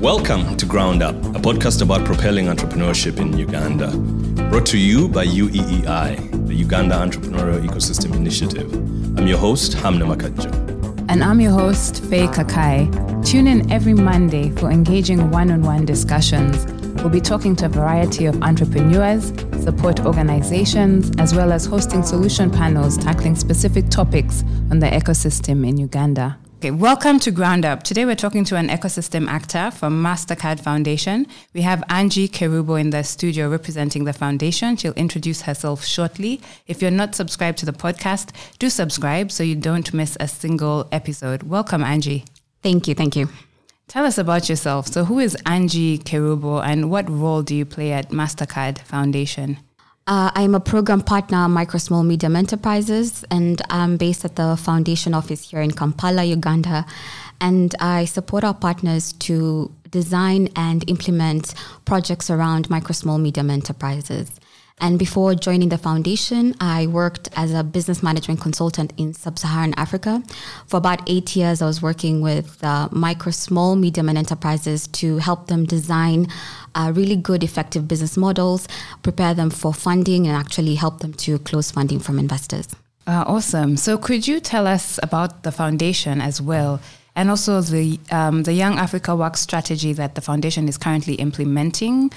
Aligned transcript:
Welcome 0.00 0.56
to 0.58 0.64
Ground 0.64 1.02
Up, 1.02 1.16
a 1.16 1.40
podcast 1.40 1.82
about 1.82 2.04
propelling 2.04 2.46
entrepreneurship 2.46 3.18
in 3.18 3.36
Uganda. 3.36 3.90
Brought 4.48 4.64
to 4.66 4.78
you 4.78 5.08
by 5.08 5.26
UEEI, 5.26 6.46
the 6.46 6.54
Uganda 6.54 6.94
Entrepreneurial 6.94 7.66
Ecosystem 7.66 8.14
Initiative. 8.14 8.72
I'm 9.18 9.26
your 9.26 9.38
host, 9.38 9.72
Hamna 9.72 10.06
Makajo. 10.06 11.04
And 11.08 11.24
I'm 11.24 11.40
your 11.40 11.50
host, 11.50 12.04
Faye 12.04 12.28
Kakai. 12.28 13.26
Tune 13.26 13.48
in 13.48 13.68
every 13.72 13.92
Monday 13.92 14.50
for 14.50 14.70
engaging 14.70 15.32
one 15.32 15.50
on 15.50 15.62
one 15.62 15.84
discussions. 15.84 16.64
We'll 17.02 17.08
be 17.08 17.20
talking 17.20 17.56
to 17.56 17.66
a 17.66 17.68
variety 17.68 18.26
of 18.26 18.40
entrepreneurs, 18.40 19.32
support 19.64 20.06
organizations, 20.06 21.10
as 21.18 21.34
well 21.34 21.50
as 21.50 21.66
hosting 21.66 22.04
solution 22.04 22.52
panels 22.52 22.96
tackling 22.96 23.34
specific 23.34 23.88
topics 23.88 24.44
on 24.70 24.78
the 24.78 24.86
ecosystem 24.86 25.66
in 25.66 25.76
Uganda. 25.76 26.38
Okay, 26.58 26.72
welcome 26.72 27.20
to 27.20 27.30
Ground 27.30 27.64
Up. 27.64 27.84
Today 27.84 28.04
we're 28.04 28.16
talking 28.16 28.44
to 28.46 28.56
an 28.56 28.66
ecosystem 28.66 29.28
actor 29.28 29.70
from 29.70 30.02
MasterCard 30.02 30.58
Foundation. 30.58 31.24
We 31.54 31.60
have 31.60 31.84
Angie 31.88 32.28
Kerubo 32.28 32.80
in 32.80 32.90
the 32.90 33.04
studio 33.04 33.48
representing 33.48 34.02
the 34.02 34.12
foundation. 34.12 34.76
She'll 34.76 34.92
introduce 34.94 35.42
herself 35.42 35.84
shortly. 35.84 36.40
If 36.66 36.82
you're 36.82 36.90
not 36.90 37.14
subscribed 37.14 37.58
to 37.58 37.66
the 37.66 37.72
podcast, 37.72 38.30
do 38.58 38.70
subscribe 38.70 39.30
so 39.30 39.44
you 39.44 39.54
don't 39.54 39.94
miss 39.94 40.16
a 40.18 40.26
single 40.26 40.88
episode. 40.90 41.44
Welcome, 41.44 41.84
Angie. 41.84 42.24
Thank 42.60 42.88
you. 42.88 42.96
Thank 42.96 43.14
you. 43.14 43.28
Tell 43.86 44.04
us 44.04 44.18
about 44.18 44.48
yourself. 44.48 44.88
So, 44.88 45.04
who 45.04 45.20
is 45.20 45.36
Angie 45.46 45.98
Kerubo 45.98 46.60
and 46.60 46.90
what 46.90 47.08
role 47.08 47.42
do 47.42 47.54
you 47.54 47.66
play 47.66 47.92
at 47.92 48.10
MasterCard 48.10 48.78
Foundation? 48.80 49.58
Uh, 50.08 50.30
I'm 50.34 50.54
a 50.54 50.60
program 50.60 51.02
partner 51.02 51.36
at 51.36 51.48
Micro 51.48 51.78
Small 51.78 52.02
Medium 52.02 52.34
Enterprises, 52.34 53.26
and 53.30 53.60
I'm 53.68 53.98
based 53.98 54.24
at 54.24 54.36
the 54.36 54.56
foundation 54.56 55.12
office 55.12 55.50
here 55.50 55.60
in 55.60 55.70
Kampala, 55.70 56.24
Uganda. 56.24 56.86
And 57.42 57.74
I 57.78 58.06
support 58.06 58.42
our 58.42 58.54
partners 58.54 59.12
to 59.12 59.70
design 59.90 60.48
and 60.56 60.82
implement 60.88 61.52
projects 61.84 62.30
around 62.30 62.70
micro, 62.70 62.94
small, 62.94 63.18
medium 63.18 63.50
enterprises. 63.50 64.30
And 64.80 64.98
before 64.98 65.34
joining 65.34 65.70
the 65.70 65.78
foundation, 65.78 66.54
I 66.60 66.86
worked 66.86 67.28
as 67.36 67.52
a 67.52 67.64
business 67.64 68.02
management 68.02 68.40
consultant 68.40 68.92
in 68.96 69.12
sub 69.14 69.38
Saharan 69.38 69.74
Africa. 69.76 70.22
For 70.66 70.76
about 70.76 71.00
eight 71.08 71.34
years, 71.34 71.60
I 71.60 71.66
was 71.66 71.82
working 71.82 72.20
with 72.20 72.62
uh, 72.62 72.88
micro, 72.92 73.32
small, 73.32 73.76
medium, 73.76 74.08
and 74.08 74.16
enterprises 74.16 74.86
to 74.88 75.18
help 75.18 75.48
them 75.48 75.64
design 75.64 76.28
uh, 76.74 76.92
really 76.94 77.16
good, 77.16 77.42
effective 77.42 77.88
business 77.88 78.16
models, 78.16 78.68
prepare 79.02 79.34
them 79.34 79.50
for 79.50 79.74
funding, 79.74 80.26
and 80.26 80.36
actually 80.36 80.76
help 80.76 81.00
them 81.00 81.12
to 81.14 81.38
close 81.40 81.70
funding 81.70 81.98
from 81.98 82.18
investors. 82.18 82.68
Uh, 83.06 83.24
awesome. 83.26 83.76
So, 83.76 83.98
could 83.98 84.28
you 84.28 84.38
tell 84.38 84.66
us 84.66 85.00
about 85.02 85.42
the 85.42 85.50
foundation 85.50 86.20
as 86.20 86.40
well? 86.40 86.80
And 87.16 87.30
also 87.30 87.60
the 87.62 87.98
um, 88.12 88.44
the 88.44 88.52
Young 88.52 88.78
Africa 88.78 89.16
Work 89.16 89.36
strategy 89.36 89.92
that 89.94 90.14
the 90.14 90.20
foundation 90.20 90.68
is 90.68 90.78
currently 90.78 91.14
implementing. 91.14 92.12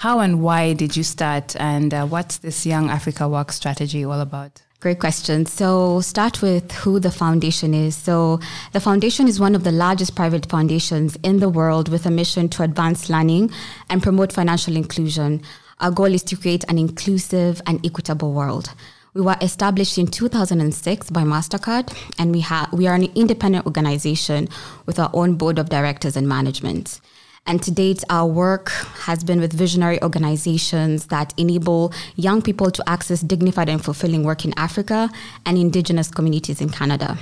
How 0.00 0.20
and 0.20 0.40
why 0.40 0.72
did 0.72 0.96
you 0.96 1.02
start, 1.02 1.54
and 1.56 1.92
uh, 1.92 2.06
what's 2.06 2.38
this 2.38 2.64
Young 2.64 2.88
Africa 2.88 3.28
Work 3.28 3.52
strategy 3.52 4.02
all 4.02 4.22
about? 4.22 4.62
Great 4.80 4.98
question. 4.98 5.44
So, 5.44 6.00
start 6.00 6.40
with 6.40 6.72
who 6.72 6.98
the 6.98 7.10
foundation 7.10 7.74
is. 7.74 7.96
So, 7.96 8.40
the 8.72 8.80
foundation 8.80 9.28
is 9.28 9.38
one 9.38 9.54
of 9.54 9.62
the 9.62 9.72
largest 9.72 10.16
private 10.16 10.46
foundations 10.46 11.18
in 11.22 11.40
the 11.40 11.50
world 11.50 11.90
with 11.90 12.06
a 12.06 12.10
mission 12.10 12.48
to 12.48 12.62
advance 12.62 13.10
learning 13.10 13.50
and 13.90 14.02
promote 14.02 14.32
financial 14.32 14.74
inclusion. 14.74 15.42
Our 15.80 15.90
goal 15.90 16.14
is 16.14 16.22
to 16.22 16.36
create 16.38 16.64
an 16.70 16.78
inclusive 16.78 17.60
and 17.66 17.84
equitable 17.84 18.32
world. 18.32 18.72
We 19.12 19.20
were 19.20 19.36
established 19.42 19.98
in 19.98 20.06
2006 20.06 21.10
by 21.10 21.24
MasterCard, 21.24 21.94
and 22.18 22.32
we, 22.32 22.40
ha- 22.40 22.70
we 22.72 22.86
are 22.86 22.94
an 22.94 23.12
independent 23.14 23.66
organization 23.66 24.48
with 24.86 24.98
our 24.98 25.10
own 25.12 25.34
board 25.34 25.58
of 25.58 25.68
directors 25.68 26.16
and 26.16 26.26
management. 26.26 27.02
And 27.50 27.60
to 27.64 27.72
date, 27.72 28.04
our 28.10 28.28
work 28.28 28.68
has 29.08 29.24
been 29.24 29.40
with 29.40 29.52
visionary 29.52 30.00
organizations 30.04 31.06
that 31.06 31.34
enable 31.36 31.92
young 32.14 32.42
people 32.42 32.70
to 32.70 32.88
access 32.88 33.22
dignified 33.22 33.68
and 33.68 33.84
fulfilling 33.84 34.22
work 34.22 34.44
in 34.44 34.56
Africa 34.56 35.10
and 35.44 35.58
indigenous 35.58 36.12
communities 36.12 36.60
in 36.60 36.68
Canada. 36.68 37.18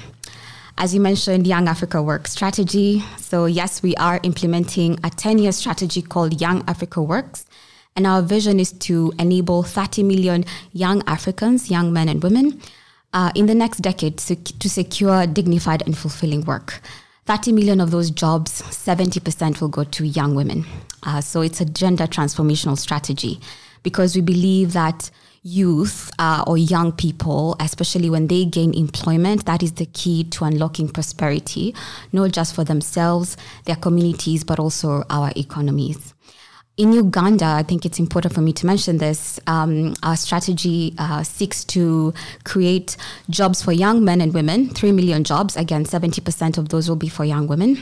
As 0.76 0.92
you 0.92 1.00
mentioned, 1.00 1.47
Young 1.47 1.66
Africa 1.66 2.02
Work 2.02 2.26
strategy. 2.26 3.02
So, 3.16 3.47
yes, 3.47 3.82
we 3.82 3.97
are 3.97 4.20
implementing 4.22 4.98
a 5.02 5.08
10 5.08 5.38
year 5.38 5.50
strategy 5.50 6.02
called 6.02 6.42
Young 6.42 6.62
Africa 6.69 7.00
Works. 7.00 7.47
And 7.97 8.06
our 8.06 8.20
vision 8.20 8.60
is 8.60 8.72
to 8.72 9.14
enable 9.19 9.62
30 9.62 10.02
million 10.02 10.44
young 10.75 11.02
Africans, 11.06 11.70
young 11.70 11.91
men 11.91 12.06
and 12.06 12.22
women, 12.22 12.60
uh, 13.14 13.32
in 13.34 13.47
the 13.47 13.54
next 13.54 13.78
decade 13.78 14.19
to, 14.19 14.36
to 14.36 14.69
secure 14.69 15.26
dignified 15.26 15.82
and 15.86 15.97
fulfilling 15.97 16.44
work. 16.44 16.82
30 17.28 17.52
million 17.52 17.78
of 17.78 17.90
those 17.90 18.10
jobs, 18.10 18.62
70% 18.62 19.60
will 19.60 19.68
go 19.68 19.84
to 19.84 20.06
young 20.06 20.34
women. 20.34 20.64
Uh, 21.02 21.20
so 21.20 21.42
it's 21.42 21.60
a 21.60 21.64
gender 21.66 22.06
transformational 22.06 22.78
strategy 22.78 23.38
because 23.82 24.16
we 24.16 24.22
believe 24.22 24.72
that 24.72 25.10
youth 25.42 26.10
uh, 26.18 26.42
or 26.46 26.56
young 26.56 26.90
people, 26.90 27.54
especially 27.60 28.08
when 28.08 28.28
they 28.28 28.46
gain 28.46 28.72
employment, 28.72 29.44
that 29.44 29.62
is 29.62 29.72
the 29.72 29.84
key 29.84 30.24
to 30.24 30.44
unlocking 30.44 30.88
prosperity, 30.88 31.74
not 32.14 32.32
just 32.32 32.54
for 32.54 32.64
themselves, 32.64 33.36
their 33.66 33.76
communities, 33.76 34.42
but 34.42 34.58
also 34.58 35.04
our 35.10 35.30
economies 35.36 36.14
in 36.78 36.92
Uganda, 36.92 37.44
I 37.44 37.64
think 37.64 37.84
it's 37.84 37.98
important 37.98 38.32
for 38.32 38.40
me 38.40 38.52
to 38.52 38.64
mention 38.64 38.98
this. 38.98 39.40
Um, 39.48 39.94
our 40.04 40.16
strategy 40.16 40.94
uh, 40.96 41.24
seeks 41.24 41.64
to 41.64 42.14
create 42.44 42.96
jobs 43.28 43.60
for 43.60 43.72
young 43.72 44.04
men 44.04 44.20
and 44.20 44.32
women, 44.32 44.70
3 44.70 44.92
million 44.92 45.24
jobs. 45.24 45.56
Again, 45.56 45.84
70% 45.84 46.56
of 46.56 46.68
those 46.68 46.88
will 46.88 46.96
be 46.96 47.08
for 47.08 47.24
young 47.24 47.48
women. 47.48 47.78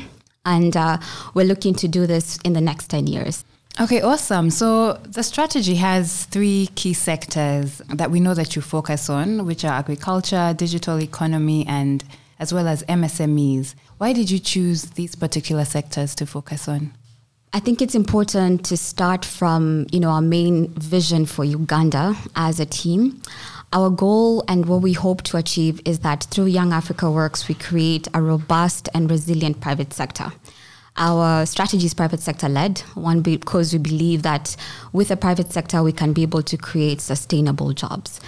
And 0.46 0.74
uh, 0.76 0.96
we're 1.34 1.44
looking 1.44 1.74
to 1.74 1.86
do 1.88 2.06
this 2.06 2.38
in 2.42 2.54
the 2.54 2.60
next 2.62 2.88
10 2.88 3.06
years. 3.06 3.44
Okay, 3.78 4.00
awesome. 4.00 4.48
So 4.48 4.94
the 4.94 5.22
strategy 5.22 5.74
has 5.74 6.24
three 6.24 6.70
key 6.74 6.94
sectors 6.94 7.82
that 7.90 8.10
we 8.10 8.20
know 8.20 8.32
that 8.32 8.56
you 8.56 8.62
focus 8.62 9.10
on, 9.10 9.44
which 9.44 9.62
are 9.66 9.72
agriculture, 9.72 10.54
digital 10.56 11.02
economy, 11.02 11.66
and 11.66 12.02
as 12.38 12.54
well 12.54 12.66
as 12.66 12.82
MSMEs. 12.84 13.74
Why 13.98 14.14
did 14.14 14.30
you 14.30 14.38
choose 14.38 14.84
these 14.92 15.14
particular 15.14 15.66
sectors 15.66 16.14
to 16.14 16.24
focus 16.24 16.66
on? 16.66 16.92
I 17.56 17.58
think 17.58 17.80
it's 17.80 17.94
important 17.94 18.66
to 18.66 18.76
start 18.76 19.24
from, 19.24 19.86
you 19.90 19.98
know, 19.98 20.10
our 20.10 20.20
main 20.20 20.68
vision 20.74 21.24
for 21.24 21.42
Uganda 21.42 22.14
as 22.34 22.60
a 22.60 22.66
team. 22.66 23.22
Our 23.72 23.88
goal 23.88 24.44
and 24.46 24.66
what 24.66 24.82
we 24.82 24.92
hope 24.92 25.22
to 25.22 25.38
achieve 25.38 25.80
is 25.86 26.00
that 26.00 26.24
through 26.24 26.48
Young 26.48 26.74
Africa 26.74 27.10
Works, 27.10 27.48
we 27.48 27.54
create 27.54 28.08
a 28.12 28.20
robust 28.20 28.90
and 28.92 29.10
resilient 29.10 29.62
private 29.62 29.94
sector. 29.94 30.34
Our 30.98 31.46
strategy 31.46 31.86
is 31.86 31.94
private 31.94 32.20
sector 32.20 32.50
led, 32.50 32.80
one 32.92 33.22
because 33.22 33.72
we 33.72 33.78
believe 33.78 34.20
that 34.20 34.54
with 34.92 35.08
the 35.08 35.16
private 35.16 35.50
sector, 35.50 35.82
we 35.82 35.92
can 35.92 36.12
be 36.12 36.24
able 36.24 36.42
to 36.42 36.58
create 36.58 37.00
sustainable 37.00 37.72
jobs. 37.72 38.20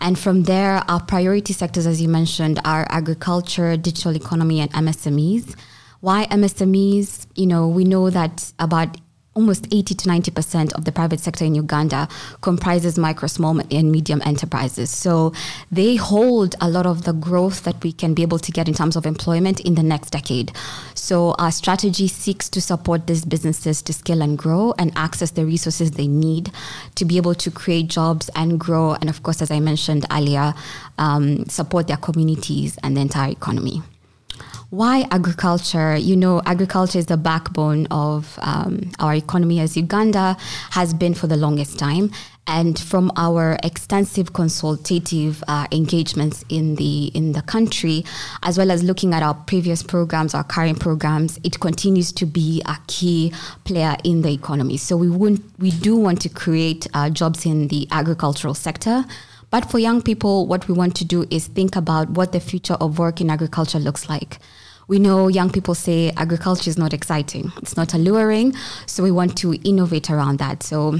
And 0.00 0.18
from 0.18 0.42
there, 0.42 0.82
our 0.88 1.00
priority 1.00 1.52
sectors, 1.52 1.86
as 1.86 2.02
you 2.02 2.08
mentioned, 2.08 2.58
are 2.64 2.84
agriculture, 2.90 3.76
digital 3.76 4.16
economy, 4.16 4.58
and 4.58 4.72
MSMEs. 4.72 5.54
Why 6.02 6.26
MSMEs? 6.26 7.28
You 7.36 7.46
know, 7.46 7.68
we 7.68 7.84
know 7.84 8.10
that 8.10 8.52
about 8.58 8.96
almost 9.34 9.68
80 9.72 9.94
to 9.94 10.08
90% 10.08 10.72
of 10.72 10.84
the 10.84 10.90
private 10.90 11.20
sector 11.20 11.44
in 11.44 11.54
Uganda 11.54 12.08
comprises 12.40 12.98
micro, 12.98 13.28
small, 13.28 13.60
and 13.70 13.92
medium 13.92 14.20
enterprises. 14.24 14.90
So 14.90 15.32
they 15.70 15.94
hold 15.94 16.56
a 16.60 16.68
lot 16.68 16.86
of 16.86 17.04
the 17.04 17.12
growth 17.12 17.62
that 17.62 17.80
we 17.84 17.92
can 17.92 18.14
be 18.14 18.22
able 18.22 18.40
to 18.40 18.50
get 18.50 18.66
in 18.66 18.74
terms 18.74 18.96
of 18.96 19.06
employment 19.06 19.60
in 19.60 19.76
the 19.76 19.84
next 19.84 20.10
decade. 20.10 20.50
So 20.96 21.36
our 21.38 21.52
strategy 21.52 22.08
seeks 22.08 22.48
to 22.48 22.60
support 22.60 23.06
these 23.06 23.24
businesses 23.24 23.80
to 23.82 23.92
scale 23.92 24.22
and 24.22 24.36
grow 24.36 24.74
and 24.78 24.90
access 24.96 25.30
the 25.30 25.46
resources 25.46 25.92
they 25.92 26.08
need 26.08 26.50
to 26.96 27.04
be 27.04 27.16
able 27.16 27.36
to 27.36 27.50
create 27.52 27.86
jobs 27.86 28.28
and 28.34 28.58
grow. 28.58 28.94
And 28.94 29.08
of 29.08 29.22
course, 29.22 29.40
as 29.40 29.52
I 29.52 29.60
mentioned 29.60 30.04
earlier, 30.10 30.52
um, 30.98 31.46
support 31.46 31.86
their 31.86 31.96
communities 31.96 32.76
and 32.82 32.96
the 32.96 33.02
entire 33.02 33.30
economy. 33.30 33.82
Why 34.72 35.06
agriculture? 35.10 35.98
You 35.98 36.16
know, 36.16 36.40
agriculture 36.46 36.98
is 36.98 37.04
the 37.04 37.18
backbone 37.18 37.86
of 37.90 38.38
um, 38.40 38.90
our 39.00 39.12
economy 39.12 39.60
as 39.60 39.76
Uganda 39.76 40.34
has 40.70 40.94
been 40.94 41.12
for 41.12 41.26
the 41.26 41.36
longest 41.36 41.78
time. 41.78 42.10
And 42.46 42.78
from 42.78 43.12
our 43.16 43.58
extensive 43.62 44.32
consultative 44.32 45.44
uh, 45.46 45.66
engagements 45.72 46.42
in 46.48 46.76
the 46.76 47.08
in 47.12 47.32
the 47.32 47.42
country, 47.42 48.06
as 48.42 48.56
well 48.56 48.70
as 48.70 48.82
looking 48.82 49.12
at 49.12 49.22
our 49.22 49.34
previous 49.34 49.82
programs, 49.82 50.32
our 50.32 50.42
current 50.42 50.80
programs, 50.80 51.38
it 51.44 51.60
continues 51.60 52.10
to 52.12 52.24
be 52.24 52.62
a 52.64 52.78
key 52.86 53.30
player 53.64 53.94
in 54.04 54.22
the 54.22 54.32
economy. 54.32 54.78
So 54.78 54.96
we 54.96 55.10
want 55.10 55.42
we 55.58 55.70
do 55.70 55.96
want 55.96 56.22
to 56.22 56.30
create 56.30 56.86
uh, 56.94 57.10
jobs 57.10 57.44
in 57.44 57.68
the 57.68 57.86
agricultural 57.90 58.54
sector. 58.54 59.04
But 59.50 59.70
for 59.70 59.78
young 59.78 60.00
people, 60.00 60.46
what 60.46 60.66
we 60.66 60.72
want 60.72 60.96
to 60.96 61.04
do 61.04 61.26
is 61.30 61.46
think 61.46 61.76
about 61.76 62.08
what 62.08 62.32
the 62.32 62.40
future 62.40 62.78
of 62.80 62.98
work 62.98 63.20
in 63.20 63.28
agriculture 63.28 63.78
looks 63.78 64.08
like. 64.08 64.38
We 64.88 64.98
know 64.98 65.28
young 65.28 65.50
people 65.50 65.74
say 65.74 66.12
agriculture 66.16 66.68
is 66.68 66.78
not 66.78 66.92
exciting, 66.92 67.52
it's 67.58 67.76
not 67.76 67.94
alluring, 67.94 68.54
so 68.86 69.02
we 69.02 69.10
want 69.10 69.36
to 69.38 69.54
innovate 69.68 70.10
around 70.10 70.38
that. 70.38 70.62
So 70.62 70.98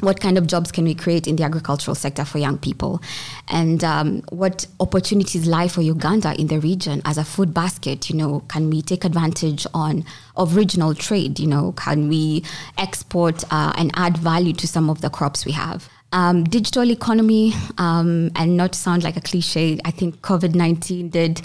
what 0.00 0.20
kind 0.20 0.38
of 0.38 0.46
jobs 0.46 0.72
can 0.72 0.84
we 0.84 0.94
create 0.94 1.26
in 1.26 1.36
the 1.36 1.44
agricultural 1.44 1.94
sector 1.94 2.24
for 2.24 2.38
young 2.38 2.58
people? 2.58 3.00
And 3.48 3.82
um, 3.84 4.22
what 4.30 4.66
opportunities 4.80 5.46
lie 5.46 5.68
for 5.68 5.82
uganda 5.82 6.38
in 6.40 6.46
the 6.48 6.58
region 6.58 7.02
as 7.04 7.18
a 7.18 7.24
food 7.24 7.54
basket? 7.54 8.10
You 8.10 8.16
know 8.16 8.40
can 8.48 8.70
we 8.70 8.82
take 8.82 9.04
advantage 9.04 9.66
on 9.74 10.04
of 10.36 10.56
regional 10.56 10.94
trade? 10.94 11.38
You 11.38 11.46
know 11.46 11.72
can 11.72 12.08
we 12.08 12.44
export 12.78 13.44
uh, 13.52 13.72
and 13.76 13.90
add 13.94 14.16
value 14.16 14.52
to 14.54 14.66
some 14.66 14.90
of 14.90 15.00
the 15.00 15.10
crops 15.10 15.44
we 15.44 15.52
have? 15.52 15.88
Um, 16.12 16.42
digital 16.42 16.90
economy 16.90 17.52
um, 17.78 18.32
and 18.34 18.56
not 18.56 18.74
sound 18.74 19.04
like 19.04 19.16
a 19.16 19.20
cliche 19.20 19.78
i 19.84 19.92
think 19.92 20.20
covid-19 20.22 21.08
did 21.08 21.40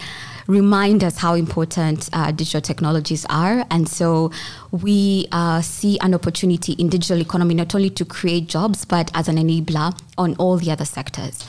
remind 0.47 1.03
us 1.03 1.18
how 1.18 1.33
important 1.33 2.09
uh, 2.13 2.31
digital 2.31 2.62
technologies 2.62 3.25
are. 3.30 3.65
And 3.71 3.88
so 3.88 4.31
we 4.71 5.27
uh, 5.31 5.62
see 5.62 6.00
an 6.00 6.13
opportunity 6.13 6.74
in 6.74 6.89
digital 6.89 7.19
economy 7.21 7.56
not 7.56 7.74
only 7.74 7.89
to 7.92 8.06
create 8.06 8.47
jobs, 8.47 8.86
but 8.86 9.12
as 9.13 9.27
an 9.27 9.38
enabler 9.38 9.97
on 10.18 10.36
all 10.36 10.57
the 10.57 10.71
other 10.71 10.86
sectors. 10.86 11.44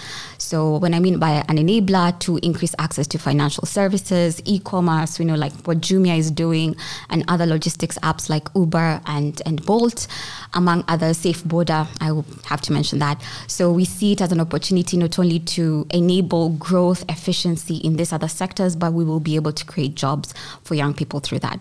So 0.47 0.77
when 0.77 0.95
I 0.95 1.01
mean 1.01 1.19
by 1.19 1.45
an 1.49 1.57
enabler 1.57 2.17
to 2.21 2.37
increase 2.37 2.73
access 2.79 3.09
to 3.09 3.19
financial 3.19 3.67
services, 3.67 4.41
e-commerce, 4.45 5.19
we 5.19 5.25
know 5.25 5.35
like 5.35 5.53
what 5.65 5.81
Jumia 5.81 6.17
is 6.17 6.31
doing 6.31 6.77
and 7.11 7.25
other 7.27 7.47
logistics 7.47 7.99
apps 7.99 8.31
like 8.31 8.47
Uber 8.55 9.01
and, 9.07 9.43
and 9.45 9.67
Bolt, 9.67 10.07
among 10.55 10.85
others, 10.87 11.19
SafeBoda, 11.19 11.89
I 12.01 12.13
will 12.13 12.25
have 12.45 12.61
to 12.61 12.73
mention 12.73 13.01
that. 13.01 13.21
So 13.49 13.73
we 13.73 13.85
see 13.85 14.13
it 14.13 14.21
as 14.21 14.31
an 14.31 14.39
opportunity 14.39 14.97
not 14.97 15.19
only 15.19 15.41
to 15.41 15.85
enable 15.91 16.51
growth, 16.51 17.05
efficiency 17.09 17.79
in 17.79 17.97
these 17.97 18.13
other 18.13 18.29
sectors, 18.29 18.77
but 18.77 18.93
we 18.93 19.03
will 19.03 19.19
be 19.19 19.35
able 19.35 19.53
to 19.53 19.65
create 19.65 19.97
jobs 19.97 20.33
for 20.63 20.77
young 20.77 20.95
people 20.95 21.19
through 21.19 21.41
that. 21.41 21.59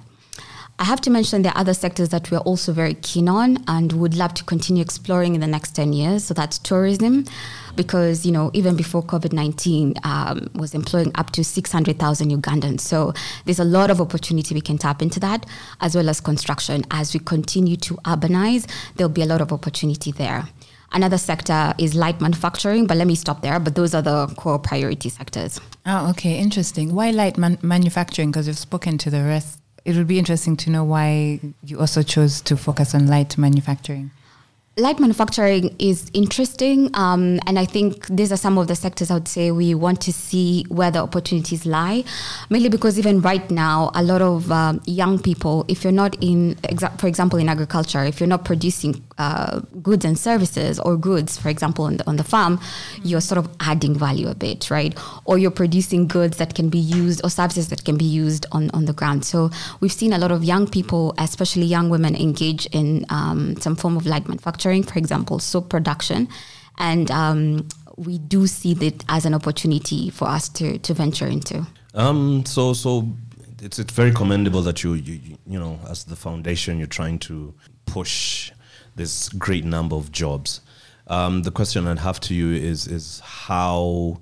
I 0.78 0.84
have 0.84 1.00
to 1.02 1.10
mention 1.10 1.42
there 1.42 1.54
are 1.54 1.62
other 1.62 1.74
sectors 1.74 2.10
that 2.10 2.30
we're 2.30 2.40
also 2.40 2.74
very 2.74 2.96
keen 2.96 3.30
on 3.30 3.64
and 3.70 3.94
would 3.94 4.14
love 4.14 4.34
to 4.34 4.44
continue 4.44 4.82
exploring 4.82 5.34
in 5.34 5.40
the 5.40 5.48
next 5.48 5.72
10 5.72 5.94
years. 5.94 6.26
So 6.26 6.34
that's 6.34 6.60
tourism, 6.60 7.24
because, 7.78 8.26
you 8.26 8.34
know, 8.34 8.52
even 8.54 8.76
before 8.76 9.02
COVID 9.02 9.32
19 9.32 9.94
um, 10.04 10.50
was 10.54 10.74
employing 10.74 11.14
up 11.16 11.32
to 11.32 11.46
600,000 11.46 12.30
Ugandans. 12.30 12.82
So 12.82 13.14
there's 13.46 13.60
a 13.60 13.64
lot 13.64 13.90
of 13.90 14.02
opportunity 14.02 14.54
we 14.54 14.60
can 14.60 14.78
tap 14.78 15.02
into 15.02 15.18
that, 15.22 15.46
as 15.80 15.96
well 15.96 16.10
as 16.10 16.20
construction. 16.20 16.84
As 16.92 17.14
we 17.14 17.22
continue 17.22 17.78
to 17.78 17.94
urbanize, 18.06 18.70
there'll 18.96 19.10
be 19.10 19.22
a 19.22 19.28
lot 19.28 19.40
of 19.40 19.54
opportunity 19.54 20.12
there. 20.12 20.46
Another 20.92 21.18
sector 21.18 21.74
is 21.78 21.96
light 21.96 22.20
manufacturing, 22.20 22.86
but 22.86 22.98
let 22.98 23.08
me 23.08 23.16
stop 23.16 23.42
there. 23.42 23.60
But 23.62 23.76
those 23.76 23.96
are 23.96 24.02
the 24.02 24.28
core 24.36 24.60
priority 24.60 25.08
sectors. 25.08 25.60
Oh, 25.86 26.10
okay, 26.12 26.38
interesting. 26.38 26.94
Why 26.94 27.12
light 27.12 27.38
man- 27.38 27.60
manufacturing? 27.62 28.32
Because 28.32 28.48
you've 28.48 28.58
spoken 28.58 28.98
to 28.98 29.10
the 29.10 29.24
rest 29.24 29.60
it 29.86 29.96
would 29.96 30.08
be 30.08 30.20
interesting 30.20 30.58
to 30.58 30.70
know 30.70 30.84
why 30.84 31.40
you 31.64 31.80
also 31.80 32.02
chose 32.02 32.42
to 32.42 32.58
focus 32.58 32.94
on 32.96 33.08
light 33.08 33.38
manufacturing 33.38 34.12
light 34.78 35.00
manufacturing 35.00 35.74
is 35.80 36.12
interesting, 36.14 36.90
um, 36.96 37.40
and 37.48 37.58
I 37.58 37.64
think 37.64 38.08
these 38.08 38.32
are 38.34 38.38
some 38.38 38.58
of 38.58 38.68
the 38.68 38.76
sectors 38.76 39.10
I 39.10 39.14
would 39.14 39.28
say 39.28 39.50
we 39.52 39.74
want 39.74 40.02
to 40.02 40.12
see 40.12 40.66
where 40.68 40.92
the 40.92 41.00
opportunities 41.00 41.66
lie. 41.66 42.04
Mainly 42.50 42.68
because 42.68 43.00
even 43.00 43.22
right 43.22 43.50
now, 43.50 43.90
a 43.96 44.04
lot 44.04 44.22
of 44.22 44.52
um, 44.52 44.82
young 44.86 45.18
people, 45.18 45.64
if 45.70 45.86
you're 45.86 45.94
not 45.94 46.22
in, 46.22 46.56
exa- 46.64 47.00
for 47.00 47.08
example, 47.08 47.40
in 47.40 47.48
agriculture, 47.48 48.04
if 48.04 48.20
you're 48.20 48.28
not 48.28 48.44
producing 48.44 49.02
uh, 49.18 49.62
goods 49.82 50.04
and 50.04 50.20
services 50.20 50.78
or 50.80 50.98
goods, 50.98 51.38
for 51.38 51.48
example, 51.48 51.86
on 51.86 51.98
the, 51.98 52.08
on 52.08 52.18
the 52.18 52.24
farm, 52.26 52.60
you're 53.02 53.22
sort 53.22 53.38
of 53.38 53.50
adding 53.62 53.98
value 53.98 54.28
a 54.28 54.36
bit, 54.36 54.70
right? 54.70 54.94
Or 55.24 55.38
you're 55.38 55.52
producing 55.52 56.06
goods 56.06 56.36
that 56.38 56.54
can 56.54 56.68
be 56.68 56.80
used 56.80 57.22
or 57.24 57.30
services 57.30 57.70
that 57.70 57.86
can 57.86 57.96
be 57.96 58.04
used 58.04 58.46
on, 58.52 58.70
on 58.72 58.86
the 58.86 58.94
ground. 58.94 59.24
So 59.24 59.52
we've 59.80 59.94
seen 59.94 60.12
a 60.12 60.18
lot 60.18 60.34
of 60.34 60.44
young 60.44 60.68
people, 60.68 61.14
especially 61.18 61.64
young 61.64 61.90
women, 61.90 62.14
engage 62.14 62.66
in 62.74 63.06
um, 63.08 63.56
some 63.62 63.78
form 63.78 63.96
of 63.96 64.06
light 64.06 64.28
manufacturing 64.28 64.65
manufacturing, 64.66 64.84
for 64.84 65.00
example, 65.00 65.40
soap 65.40 65.70
production, 65.70 66.28
and 66.78 67.10
um, 67.12 67.68
we 67.98 68.18
do 68.18 68.48
see 68.48 68.74
that 68.74 69.04
as 69.08 69.26
an 69.26 69.34
opportunity 69.34 70.10
for 70.10 70.28
us 70.28 70.50
to 70.50 70.78
to 70.80 70.94
venture 70.94 71.28
into. 71.28 71.66
Um, 71.94 72.46
so 72.46 72.74
so 72.74 73.08
it's 73.62 73.80
it's 73.80 73.94
very 73.94 74.12
commendable 74.12 74.62
that 74.64 74.84
you 74.84 74.94
you 74.94 75.38
you 75.48 75.60
know 75.60 75.80
as 75.90 76.06
the 76.06 76.16
foundation 76.16 76.78
you're 76.78 76.88
trying 76.88 77.20
to 77.20 77.54
push 77.86 78.52
this 78.96 79.30
great 79.30 79.66
number 79.66 79.96
of 79.96 80.12
jobs. 80.12 80.62
Um, 81.08 81.44
the 81.44 81.52
question 81.52 81.88
I'd 81.88 82.00
have 82.00 82.20
to 82.22 82.34
you 82.34 82.52
is 82.52 82.88
is 82.88 83.22
how 83.24 84.20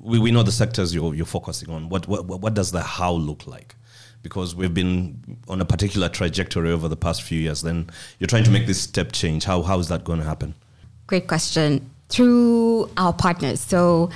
we, 0.00 0.18
we 0.18 0.30
know 0.30 0.42
the 0.42 0.52
sectors 0.52 0.94
you're, 0.94 1.14
you're 1.14 1.26
focusing 1.26 1.70
on. 1.70 1.88
What, 1.88 2.06
what 2.08 2.26
what 2.26 2.54
does 2.54 2.70
the 2.70 2.82
how 2.82 3.12
look 3.12 3.46
like? 3.46 3.76
Because 4.24 4.56
we've 4.56 4.74
been 4.74 5.38
on 5.48 5.60
a 5.60 5.64
particular 5.64 6.08
trajectory 6.08 6.72
over 6.72 6.88
the 6.88 6.96
past 6.96 7.22
few 7.22 7.38
years. 7.38 7.62
Then 7.62 7.88
you're 8.18 8.26
trying 8.26 8.42
to 8.44 8.50
make 8.50 8.66
this 8.66 8.80
step 8.80 9.12
change. 9.12 9.44
How 9.44 9.62
how 9.62 9.78
is 9.78 9.86
that 9.88 10.02
going 10.02 10.18
to 10.18 10.24
happen? 10.24 10.54
Great 11.06 11.28
question. 11.28 11.88
Through 12.08 12.90
our 12.96 13.12
partners. 13.12 13.60
So 13.60 14.10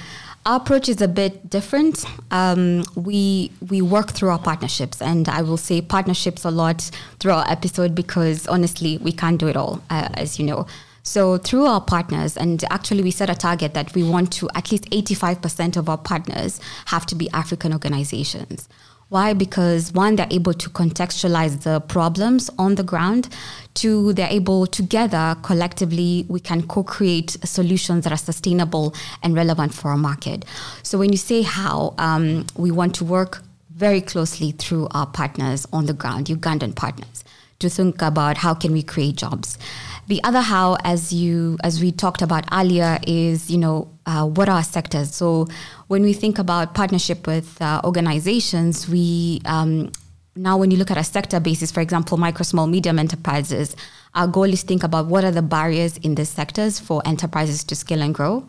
our 0.47 0.57
approach 0.57 0.89
is 0.89 1.03
a 1.03 1.09
bit 1.09 1.51
different. 1.51 2.05
Um, 2.31 2.83
we 2.97 3.53
we 3.69 3.83
work 3.83 4.11
through 4.13 4.31
our 4.31 4.39
partnerships, 4.39 5.03
and 5.03 5.29
I 5.29 5.43
will 5.43 5.59
say 5.59 5.83
partnerships 5.83 6.45
a 6.45 6.51
lot 6.51 6.91
through 7.21 7.33
our 7.33 7.49
episode 7.49 7.95
because 7.95 8.49
honestly, 8.49 8.97
we 8.99 9.13
can't 9.13 9.39
do 9.39 9.47
it 9.47 9.57
all, 9.57 9.83
uh, 9.91 10.09
as 10.15 10.39
you 10.39 10.47
know. 10.47 10.67
So 11.03 11.39
through 11.39 11.65
our 11.67 11.81
partners, 11.81 12.37
and 12.37 12.65
actually 12.71 13.03
we 13.03 13.11
set 13.11 13.31
a 13.31 13.35
target 13.35 13.75
that 13.75 13.95
we 13.95 14.03
want 14.03 14.33
to 14.35 14.49
at 14.55 14.71
least 14.71 14.85
85% 14.91 15.77
of 15.77 15.89
our 15.89 15.97
partners 15.97 16.61
have 16.87 17.07
to 17.07 17.15
be 17.15 17.31
African 17.31 17.73
organizations. 17.73 18.69
Why? 19.11 19.33
Because 19.33 19.93
one, 19.95 20.17
they're 20.17 20.29
able 20.31 20.53
to 20.53 20.69
contextualize 20.69 21.63
the 21.63 21.81
problems 21.81 22.51
on 22.59 22.75
the 22.75 22.83
ground. 22.83 23.31
Two, 23.73 24.13
they're 24.13 24.29
able 24.31 24.67
together, 24.67 25.35
collectively, 25.43 26.27
we 26.29 26.41
can 26.41 26.67
co 26.67 26.83
create 26.83 27.31
solutions 27.43 28.05
that 28.05 28.13
are 28.13 28.19
sustainable 28.19 28.95
and 29.23 29.35
relevant 29.35 29.73
for 29.73 29.91
our 29.91 29.97
market. 29.97 30.45
So 30.83 30.99
when 30.99 31.11
you 31.11 31.17
say 31.17 31.41
how, 31.41 31.95
um, 31.97 32.45
we 32.57 32.71
want 32.71 32.95
to 32.97 33.05
work 33.05 33.43
very 33.75 34.03
closely 34.03 34.51
through 34.51 34.89
our 34.91 35.07
partners 35.07 35.67
on 35.73 35.87
the 35.87 35.95
ground, 35.95 36.27
Ugandan 36.27 36.75
partners, 36.75 37.25
to 37.61 37.69
think 37.69 38.03
about 38.03 38.37
how 38.37 38.55
can 38.55 38.73
we 38.73 38.83
create 38.83 39.17
jobs. 39.17 39.59
The 40.07 40.23
other 40.23 40.41
how, 40.41 40.77
as 40.85 41.13
you 41.13 41.59
as 41.65 41.81
we 41.81 41.91
talked 41.91 42.23
about 42.23 42.45
earlier, 42.53 42.99
is 43.07 43.51
you 43.51 43.59
know 43.59 43.89
uh, 44.07 44.27
what 44.27 44.49
are 44.49 44.63
sectors. 44.63 45.15
So 45.15 45.49
when 45.89 46.03
we 46.03 46.13
think 46.13 46.39
about 46.39 46.75
partnership 46.75 47.27
with 47.27 47.61
uh, 47.61 47.81
organizations, 47.85 48.89
we 48.89 49.43
um, 49.45 49.91
now 50.37 50.57
when 50.57 50.71
you 50.71 50.77
look 50.77 50.91
at 50.91 50.97
a 50.97 51.05
sector 51.05 51.41
basis, 51.41 51.73
for 51.73 51.81
example, 51.81 52.17
micro, 52.17 52.45
small, 52.45 52.69
medium 52.69 52.99
enterprises, 52.99 53.75
our 54.15 54.29
goal 54.29 54.45
is 54.45 54.63
think 54.63 54.85
about 54.85 55.07
what 55.07 55.25
are 55.25 55.33
the 55.33 55.43
barriers 55.43 55.97
in 55.99 56.15
these 56.15 56.29
sectors 56.29 56.79
for 56.79 57.03
enterprises 57.05 57.65
to 57.65 57.75
scale 57.75 58.03
and 58.03 58.15
grow. 58.15 58.47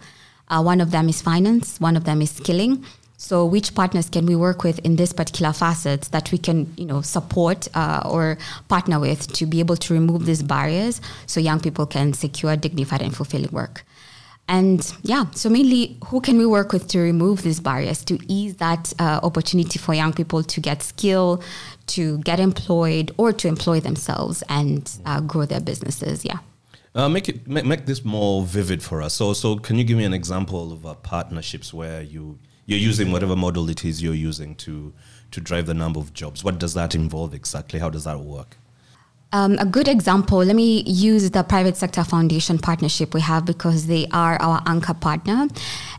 Uh, 0.50 0.62
one 0.62 0.82
of 0.82 0.92
them 0.92 1.10
is 1.10 1.22
finance. 1.22 1.80
One 1.80 1.98
of 1.98 2.06
them 2.06 2.22
is 2.22 2.32
skilling. 2.32 2.86
So, 3.22 3.46
which 3.46 3.76
partners 3.76 4.10
can 4.10 4.26
we 4.26 4.38
work 4.38 4.64
with 4.64 4.80
in 4.80 4.96
this 4.96 5.12
particular 5.12 5.52
facets 5.52 6.08
that 6.08 6.32
we 6.32 6.38
can, 6.38 6.74
you 6.78 6.86
know, 6.86 7.02
support 7.02 7.68
uh, 7.76 8.02
or 8.06 8.38
partner 8.70 8.98
with 8.98 9.28
to 9.34 9.46
be 9.46 9.60
able 9.60 9.76
to 9.76 9.94
remove 9.94 10.26
these 10.26 10.42
barriers 10.42 11.02
so 11.26 11.42
young 11.42 11.60
people 11.60 11.86
can 11.86 12.14
secure 12.14 12.56
dignified 12.56 13.02
and 13.02 13.14
fulfilling 13.14 13.52
work. 13.52 13.84
And 14.48 14.90
yeah, 15.04 15.26
so 15.32 15.50
mainly, 15.50 15.98
who 16.06 16.22
can 16.22 16.38
we 16.38 16.46
work 16.46 16.72
with 16.72 16.88
to 16.88 17.00
remove 17.00 17.42
these 17.42 17.60
barriers 17.60 18.06
to 18.06 18.18
ease 18.30 18.56
that 18.56 18.94
uh, 19.00 19.20
opportunity 19.22 19.78
for 19.78 19.94
young 19.94 20.14
people 20.14 20.42
to 20.42 20.62
get 20.62 20.82
skill, 20.82 21.44
to 21.88 22.20
get 22.20 22.40
employed, 22.40 23.12
or 23.18 23.34
to 23.34 23.50
employ 23.50 23.82
themselves 23.82 24.44
and 24.48 24.98
uh, 25.06 25.20
grow 25.20 25.44
their 25.46 25.60
businesses? 25.60 26.24
Yeah. 26.24 26.38
Uh, 26.96 27.10
make 27.10 27.28
it 27.28 27.46
make, 27.46 27.66
make 27.66 27.86
this 27.86 28.06
more 28.06 28.46
vivid 28.46 28.82
for 28.82 29.02
us. 29.02 29.14
So, 29.14 29.34
so 29.34 29.58
can 29.58 29.78
you 29.78 29.84
give 29.84 29.98
me 29.98 30.06
an 30.06 30.14
example 30.14 30.72
of 30.72 30.86
uh, 30.86 30.94
partnerships 30.94 31.74
where 31.74 32.02
you 32.02 32.40
you're 32.70 32.78
using 32.80 33.12
whatever 33.12 33.36
model 33.36 33.68
it 33.68 33.84
is 33.84 34.02
you're 34.02 34.14
using 34.14 34.54
to 34.56 34.94
to 35.32 35.42
drive 35.42 35.66
the 35.66 35.74
number 35.74 36.00
of 36.00 36.14
jobs. 36.14 36.44
What 36.44 36.60
does 36.60 36.74
that 36.76 36.94
involve 36.94 37.34
exactly? 37.34 37.80
How 37.80 37.90
does 37.90 38.04
that 38.04 38.20
work? 38.20 38.58
Um, 39.32 39.58
a 39.60 39.66
good 39.66 39.88
example, 39.88 40.40
let 40.40 40.56
me 40.56 40.82
use 40.82 41.30
the 41.30 41.44
Private 41.44 41.78
Sector 41.78 42.04
Foundation 42.04 42.58
partnership 42.58 43.14
we 43.14 43.22
have 43.22 43.46
because 43.46 43.86
they 43.86 44.08
are 44.12 44.42
our 44.42 44.64
anchor 44.66 44.96
partner. 44.96 45.48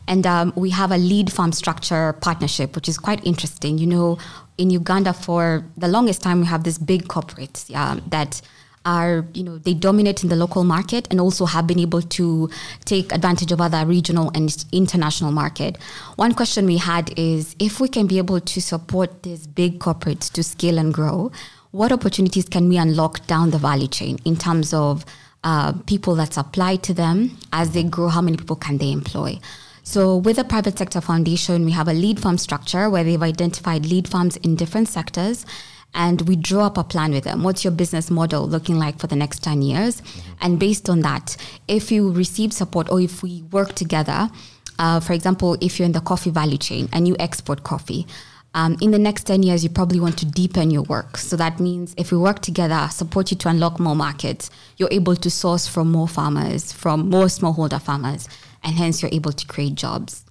And 0.08 0.26
um, 0.26 0.52
we 0.56 0.70
have 0.70 0.90
a 0.90 0.96
lead 0.98 1.32
firm 1.32 1.52
structure 1.52 2.12
partnership, 2.14 2.74
which 2.74 2.88
is 2.88 2.98
quite 2.98 3.24
interesting. 3.24 3.78
You 3.78 3.86
know, 3.86 4.18
in 4.58 4.70
Uganda, 4.70 5.12
for 5.12 5.64
the 5.76 5.86
longest 5.86 6.22
time, 6.22 6.40
we 6.40 6.46
have 6.46 6.64
these 6.64 6.78
big 6.78 7.06
corporates 7.06 7.70
yeah, 7.70 8.00
that 8.08 8.42
are 8.86 9.26
you 9.34 9.42
know 9.42 9.58
they 9.58 9.74
dominate 9.74 10.22
in 10.22 10.30
the 10.30 10.36
local 10.36 10.64
market 10.64 11.06
and 11.10 11.20
also 11.20 11.44
have 11.44 11.66
been 11.66 11.78
able 11.78 12.00
to 12.00 12.48
take 12.84 13.12
advantage 13.12 13.52
of 13.52 13.60
other 13.60 13.84
regional 13.84 14.30
and 14.34 14.64
international 14.72 15.32
market. 15.32 15.76
One 16.16 16.34
question 16.34 16.66
we 16.66 16.78
had 16.78 17.12
is 17.18 17.54
if 17.58 17.80
we 17.80 17.88
can 17.88 18.06
be 18.06 18.18
able 18.18 18.40
to 18.40 18.60
support 18.60 19.22
these 19.22 19.46
big 19.46 19.78
corporates 19.78 20.32
to 20.32 20.42
scale 20.42 20.78
and 20.78 20.94
grow 20.94 21.30
what 21.72 21.92
opportunities 21.92 22.48
can 22.48 22.68
we 22.68 22.76
unlock 22.76 23.26
down 23.26 23.50
the 23.50 23.58
value 23.58 23.86
chain 23.86 24.18
in 24.24 24.36
terms 24.36 24.74
of 24.74 25.04
uh, 25.44 25.72
people 25.86 26.14
that 26.16 26.34
supply 26.34 26.76
to 26.76 26.92
them 26.92 27.38
as 27.52 27.70
they 27.72 27.82
grow 27.82 28.08
how 28.08 28.20
many 28.20 28.36
people 28.36 28.56
can 28.56 28.78
they 28.78 28.90
employ? 28.90 29.38
So, 29.82 30.16
with 30.16 30.36
the 30.36 30.44
private 30.44 30.78
sector 30.78 31.00
foundation, 31.00 31.64
we 31.64 31.72
have 31.72 31.88
a 31.88 31.92
lead 31.92 32.20
firm 32.20 32.38
structure 32.38 32.90
where 32.90 33.02
they've 33.02 33.22
identified 33.22 33.86
lead 33.86 34.08
firms 34.08 34.36
in 34.38 34.54
different 34.54 34.88
sectors 34.88 35.46
and 35.94 36.22
we 36.22 36.36
draw 36.36 36.66
up 36.66 36.78
a 36.78 36.84
plan 36.84 37.12
with 37.12 37.24
them. 37.24 37.42
What's 37.42 37.64
your 37.64 37.72
business 37.72 38.10
model 38.10 38.46
looking 38.46 38.78
like 38.78 38.98
for 38.98 39.06
the 39.06 39.16
next 39.16 39.42
10 39.42 39.62
years? 39.62 40.00
Mm-hmm. 40.00 40.32
And 40.40 40.60
based 40.60 40.88
on 40.88 41.00
that, 41.00 41.36
if 41.68 41.90
you 41.90 42.10
receive 42.10 42.52
support 42.52 42.90
or 42.90 43.00
if 43.00 43.22
we 43.22 43.42
work 43.50 43.74
together, 43.74 44.30
uh, 44.78 45.00
for 45.00 45.12
example, 45.12 45.56
if 45.60 45.78
you're 45.78 45.86
in 45.86 45.92
the 45.92 46.00
coffee 46.00 46.30
value 46.30 46.58
chain 46.58 46.88
and 46.92 47.06
you 47.06 47.16
export 47.18 47.64
coffee, 47.64 48.06
um, 48.52 48.76
in 48.80 48.90
the 48.90 48.98
next 48.98 49.24
10 49.24 49.44
years, 49.44 49.62
you 49.62 49.70
probably 49.70 50.00
want 50.00 50.18
to 50.18 50.26
deepen 50.26 50.70
your 50.70 50.82
work. 50.82 51.16
So 51.16 51.36
that 51.36 51.60
means 51.60 51.94
if 51.96 52.10
we 52.10 52.18
work 52.18 52.40
together, 52.40 52.88
support 52.90 53.30
you 53.30 53.36
to 53.38 53.48
unlock 53.48 53.78
more 53.78 53.94
markets, 53.94 54.50
you're 54.76 54.88
able 54.90 55.14
to 55.16 55.30
source 55.30 55.68
from 55.68 55.92
more 55.92 56.08
farmers, 56.08 56.72
from 56.72 57.10
more 57.10 57.26
smallholder 57.26 57.80
farmers, 57.80 58.28
and 58.64 58.74
hence 58.74 59.02
you're 59.02 59.12
able 59.12 59.32
to 59.32 59.46
create 59.46 59.76
jobs. 59.76 60.24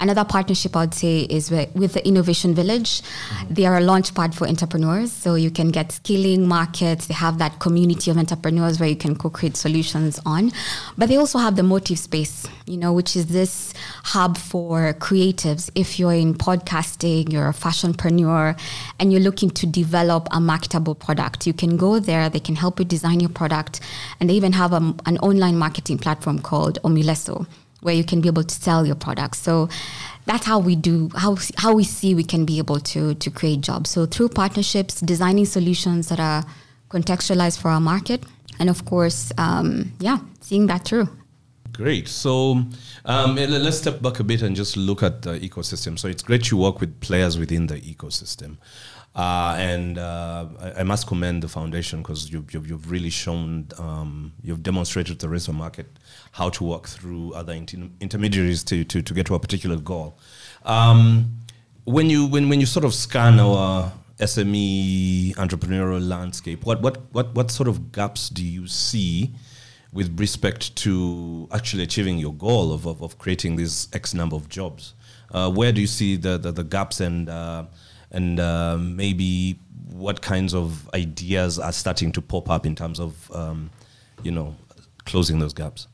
Another 0.00 0.24
partnership 0.24 0.76
I 0.76 0.80
would 0.80 0.94
say 0.94 1.20
is 1.22 1.50
with, 1.50 1.74
with 1.74 1.94
the 1.94 2.06
Innovation 2.06 2.54
Village. 2.54 3.02
Mm-hmm. 3.02 3.54
They 3.54 3.66
are 3.66 3.78
a 3.78 3.80
launch 3.80 4.14
pad 4.14 4.34
for 4.34 4.46
entrepreneurs. 4.46 5.10
So 5.12 5.34
you 5.34 5.50
can 5.50 5.70
get 5.70 5.90
skilling 5.90 6.46
markets. 6.46 7.06
They 7.06 7.14
have 7.14 7.38
that 7.38 7.58
community 7.58 8.10
of 8.10 8.16
entrepreneurs 8.16 8.78
where 8.78 8.88
you 8.88 8.96
can 8.96 9.16
co-create 9.16 9.56
solutions 9.56 10.20
on. 10.24 10.52
But 10.96 11.08
they 11.08 11.16
also 11.16 11.38
have 11.38 11.56
the 11.56 11.64
motive 11.64 11.98
space, 11.98 12.46
you 12.66 12.76
know, 12.76 12.92
which 12.92 13.16
is 13.16 13.26
this 13.26 13.74
hub 14.04 14.38
for 14.38 14.92
creatives. 14.94 15.70
If 15.74 15.98
you're 15.98 16.14
in 16.14 16.34
podcasting, 16.34 17.32
you're 17.32 17.48
a 17.48 17.52
fashionpreneur, 17.52 18.58
and 19.00 19.12
you're 19.12 19.20
looking 19.20 19.50
to 19.50 19.66
develop 19.66 20.28
a 20.30 20.40
marketable 20.40 20.94
product, 20.94 21.46
you 21.46 21.52
can 21.52 21.76
go 21.76 21.98
there. 21.98 22.28
They 22.28 22.40
can 22.40 22.56
help 22.56 22.78
you 22.78 22.84
design 22.84 23.20
your 23.20 23.30
product. 23.30 23.80
And 24.20 24.30
they 24.30 24.34
even 24.34 24.52
have 24.52 24.72
a, 24.72 24.94
an 25.06 25.18
online 25.18 25.56
marketing 25.56 25.98
platform 25.98 26.38
called 26.38 26.78
Omileso 26.84 27.46
where 27.80 27.94
you 27.94 28.04
can 28.04 28.20
be 28.20 28.28
able 28.28 28.44
to 28.44 28.54
sell 28.54 28.86
your 28.86 28.96
products. 28.96 29.38
So 29.38 29.68
that's 30.26 30.44
how 30.44 30.58
we 30.58 30.76
do 30.76 31.10
how 31.14 31.36
how 31.56 31.74
we 31.74 31.84
see 31.84 32.14
we 32.14 32.24
can 32.24 32.44
be 32.44 32.58
able 32.58 32.80
to 32.80 33.14
to 33.14 33.30
create 33.30 33.60
jobs. 33.60 33.90
So 33.90 34.06
through 34.06 34.30
partnerships, 34.30 35.00
designing 35.00 35.46
solutions 35.46 36.08
that 36.08 36.20
are 36.20 36.44
contextualized 36.90 37.60
for 37.60 37.70
our 37.70 37.80
market, 37.80 38.24
and 38.58 38.68
of 38.68 38.84
course, 38.84 39.32
um, 39.38 39.92
yeah, 40.00 40.18
seeing 40.40 40.66
that 40.66 40.84
through. 40.84 41.08
Great. 41.72 42.08
So 42.08 42.64
um, 43.04 43.36
let's 43.36 43.78
step 43.78 44.02
back 44.02 44.18
a 44.18 44.24
bit 44.24 44.42
and 44.42 44.56
just 44.56 44.76
look 44.76 45.02
at 45.02 45.22
the 45.22 45.38
ecosystem. 45.38 45.96
So 45.96 46.08
it's 46.08 46.24
great 46.24 46.50
you 46.50 46.56
work 46.56 46.80
with 46.80 46.98
players 47.00 47.38
within 47.38 47.68
the 47.68 47.80
ecosystem. 47.80 48.56
Uh, 49.18 49.56
and 49.58 49.98
uh, 49.98 50.46
I, 50.60 50.72
I, 50.74 50.82
must 50.84 51.08
commend 51.08 51.42
the 51.42 51.48
foundation 51.48 52.02
because 52.02 52.30
you've, 52.30 52.54
you've, 52.54 52.68
you've, 52.68 52.88
really 52.88 53.10
shown, 53.10 53.66
um, 53.76 54.32
you've 54.44 54.62
demonstrated 54.62 55.18
to 55.18 55.26
the 55.26 55.38
the 55.38 55.52
market 55.52 55.86
how 56.30 56.48
to 56.50 56.62
work 56.62 56.86
through 56.86 57.34
other 57.34 57.52
inter- 57.52 57.88
intermediaries 58.00 58.62
to, 58.62 58.84
to, 58.84 59.02
to 59.02 59.12
get 59.12 59.26
to 59.26 59.34
a 59.34 59.40
particular 59.40 59.76
goal. 59.76 60.16
Um, 60.64 61.38
when, 61.82 62.08
you, 62.08 62.28
when, 62.28 62.48
when 62.48 62.60
you 62.60 62.66
sort 62.66 62.84
of 62.84 62.94
scan 62.94 63.40
our 63.40 63.92
SME 64.20 65.34
entrepreneurial 65.34 66.06
landscape, 66.06 66.64
what, 66.64 66.80
what, 66.80 66.98
what, 67.10 67.34
what 67.34 67.50
sort 67.50 67.68
of 67.68 67.90
gaps 67.90 68.28
do 68.28 68.44
you 68.44 68.68
see 68.68 69.34
with 69.92 70.16
respect 70.20 70.76
to 70.76 71.48
actually 71.50 71.82
achieving 71.82 72.18
your 72.18 72.34
goal 72.34 72.72
of, 72.72 72.86
of, 72.86 73.02
of 73.02 73.18
creating 73.18 73.56
this 73.56 73.88
X 73.92 74.14
number 74.14 74.36
of 74.36 74.48
jobs? 74.48 74.94
Uh, 75.32 75.50
where 75.50 75.72
do 75.72 75.80
you 75.80 75.88
see 75.88 76.14
the, 76.14 76.38
the, 76.38 76.52
the 76.52 76.62
gaps 76.62 77.00
and 77.00 77.28
uh, 77.28 77.64
and 78.10 78.40
um, 78.40 78.96
maybe 78.96 79.58
what 79.90 80.22
kinds 80.22 80.54
of 80.54 80.88
ideas 80.94 81.58
are 81.58 81.72
starting 81.72 82.12
to 82.12 82.20
pop 82.22 82.48
up 82.50 82.66
in 82.66 82.74
terms 82.74 83.00
of 83.00 83.30
um, 83.34 83.70
you 84.22 84.30
know 84.30 84.54
closing 85.04 85.38
those 85.38 85.52
gaps? 85.54 85.88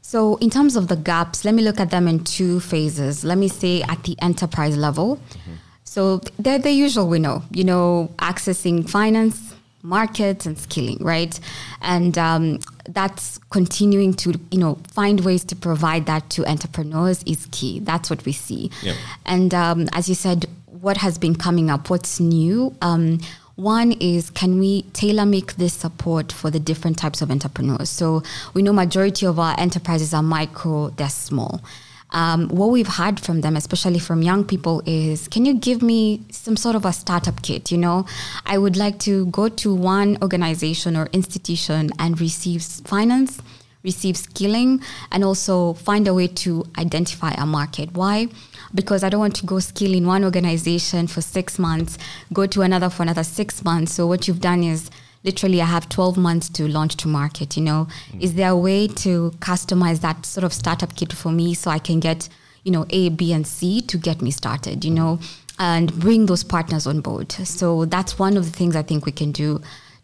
So 0.00 0.36
in 0.36 0.50
terms 0.50 0.76
of 0.76 0.88
the 0.88 0.96
gaps 0.96 1.44
let 1.44 1.54
me 1.54 1.62
look 1.62 1.80
at 1.80 1.90
them 1.90 2.08
in 2.08 2.24
two 2.24 2.60
phases. 2.60 3.24
Let 3.24 3.38
me 3.38 3.48
say 3.48 3.82
at 3.82 4.02
the 4.04 4.16
enterprise 4.20 4.76
level. 4.76 5.16
Mm-hmm. 5.16 5.54
so 5.84 6.20
they're 6.38 6.58
the 6.58 6.70
usual 6.70 7.08
we 7.08 7.18
know 7.18 7.42
you 7.50 7.64
know 7.64 8.10
accessing 8.18 8.88
finance 8.88 9.54
markets 9.82 10.46
and 10.46 10.56
skilling 10.58 10.98
right? 11.00 11.38
And 11.80 12.16
um, 12.16 12.58
that's 12.88 13.38
continuing 13.50 14.14
to 14.14 14.38
you 14.50 14.58
know 14.58 14.78
find 14.88 15.20
ways 15.24 15.44
to 15.44 15.56
provide 15.56 16.06
that 16.06 16.30
to 16.30 16.46
entrepreneurs 16.46 17.22
is 17.24 17.48
key. 17.50 17.80
That's 17.80 18.08
what 18.10 18.24
we 18.24 18.32
see. 18.32 18.70
Yeah. 18.82 18.94
and 19.26 19.52
um, 19.54 19.88
as 19.92 20.08
you 20.08 20.14
said 20.14 20.46
what 20.82 20.96
has 20.96 21.16
been 21.16 21.36
coming 21.36 21.70
up, 21.70 21.88
what's 21.90 22.18
new. 22.18 22.74
Um, 22.82 23.20
one 23.54 23.92
is 23.92 24.30
can 24.30 24.58
we 24.58 24.82
tailor 24.92 25.24
make 25.24 25.54
this 25.54 25.72
support 25.72 26.32
for 26.32 26.50
the 26.50 26.58
different 26.58 26.98
types 26.98 27.22
of 27.22 27.30
entrepreneurs? 27.30 27.88
So 27.88 28.24
we 28.52 28.62
know 28.62 28.72
majority 28.72 29.24
of 29.24 29.38
our 29.38 29.54
enterprises 29.60 30.12
are 30.12 30.24
micro, 30.24 30.90
they're 30.90 31.08
small. 31.08 31.62
Um, 32.10 32.48
what 32.48 32.70
we've 32.70 32.88
had 32.88 33.20
from 33.20 33.42
them, 33.42 33.56
especially 33.56 34.00
from 34.00 34.22
young 34.22 34.44
people, 34.44 34.82
is 34.84 35.28
can 35.28 35.46
you 35.46 35.54
give 35.54 35.82
me 35.82 36.24
some 36.32 36.56
sort 36.56 36.74
of 36.74 36.84
a 36.84 36.92
startup 36.92 37.42
kit? 37.42 37.70
You 37.70 37.78
know, 37.78 38.04
I 38.44 38.58
would 38.58 38.76
like 38.76 38.98
to 39.00 39.26
go 39.26 39.48
to 39.48 39.74
one 39.74 40.18
organization 40.20 40.96
or 40.96 41.08
institution 41.12 41.90
and 42.00 42.20
receive 42.20 42.62
finance, 42.64 43.40
receive 43.82 44.16
skilling, 44.16 44.80
and 45.10 45.24
also 45.24 45.74
find 45.74 46.06
a 46.08 46.14
way 46.14 46.28
to 46.28 46.64
identify 46.78 47.32
a 47.32 47.46
market. 47.46 47.92
Why? 47.92 48.28
because 48.74 49.04
I 49.04 49.08
don't 49.08 49.20
want 49.20 49.36
to 49.36 49.46
go 49.46 49.58
skill 49.58 49.94
in 49.94 50.06
one 50.06 50.24
organization 50.24 51.06
for 51.06 51.20
six 51.20 51.58
months, 51.58 51.98
go 52.32 52.46
to 52.46 52.62
another 52.62 52.90
for 52.90 53.02
another 53.02 53.24
six 53.24 53.64
months. 53.64 53.92
So 53.92 54.06
what 54.06 54.26
you've 54.26 54.40
done 54.40 54.62
is 54.62 54.90
literally 55.24 55.60
I 55.60 55.66
have 55.66 55.88
12 55.88 56.16
months 56.16 56.48
to 56.50 56.66
launch 56.68 56.96
to 56.98 57.08
market, 57.08 57.56
you 57.56 57.62
know. 57.62 57.88
Mm. 58.12 58.22
Is 58.22 58.34
there 58.34 58.50
a 58.50 58.56
way 58.56 58.88
to 58.88 59.30
customize 59.38 60.00
that 60.00 60.24
sort 60.26 60.44
of 60.44 60.52
startup 60.52 60.96
kit 60.96 61.12
for 61.12 61.30
me 61.30 61.54
so 61.54 61.70
I 61.70 61.78
can 61.78 62.00
get, 62.00 62.28
you 62.64 62.72
know, 62.72 62.86
A, 62.90 63.10
B, 63.10 63.32
and 63.32 63.46
C 63.46 63.80
to 63.82 63.98
get 63.98 64.22
me 64.22 64.30
started, 64.30 64.84
you 64.84 64.90
know, 64.90 65.18
and 65.58 65.92
bring 66.00 66.26
those 66.26 66.42
partners 66.42 66.86
on 66.86 67.00
board. 67.00 67.32
So 67.32 67.84
that's 67.84 68.18
one 68.18 68.36
of 68.36 68.44
the 68.44 68.56
things 68.56 68.74
I 68.74 68.82
think 68.82 69.06
we 69.06 69.12
can 69.12 69.32
do 69.32 69.60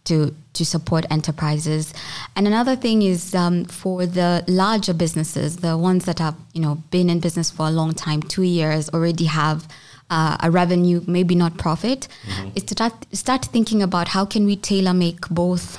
to 0.08 0.34
to 0.54 0.64
support 0.64 1.06
enterprises. 1.10 1.94
And 2.34 2.46
another 2.46 2.74
thing 2.74 3.02
is 3.02 3.34
um, 3.34 3.64
for 3.64 4.06
the 4.06 4.44
larger 4.48 4.92
businesses, 4.92 5.58
the 5.58 5.78
ones 5.78 6.04
that 6.06 6.18
have 6.18 6.34
you 6.52 6.60
know 6.60 6.82
been 6.90 7.08
in 7.08 7.20
business 7.20 7.50
for 7.50 7.66
a 7.66 7.70
long 7.70 7.94
time, 7.94 8.22
two 8.22 8.42
years, 8.42 8.88
already 8.90 9.26
have 9.26 9.68
uh, 10.10 10.36
a 10.42 10.50
revenue, 10.50 11.02
maybe 11.06 11.34
not 11.34 11.56
profit, 11.58 12.08
mm-hmm. 12.26 12.50
is 12.54 12.64
to 12.64 12.74
start, 12.74 12.94
start 13.12 13.44
thinking 13.46 13.82
about 13.82 14.08
how 14.08 14.24
can 14.24 14.46
we 14.46 14.56
tailor 14.56 14.94
make 14.94 15.28
both 15.28 15.78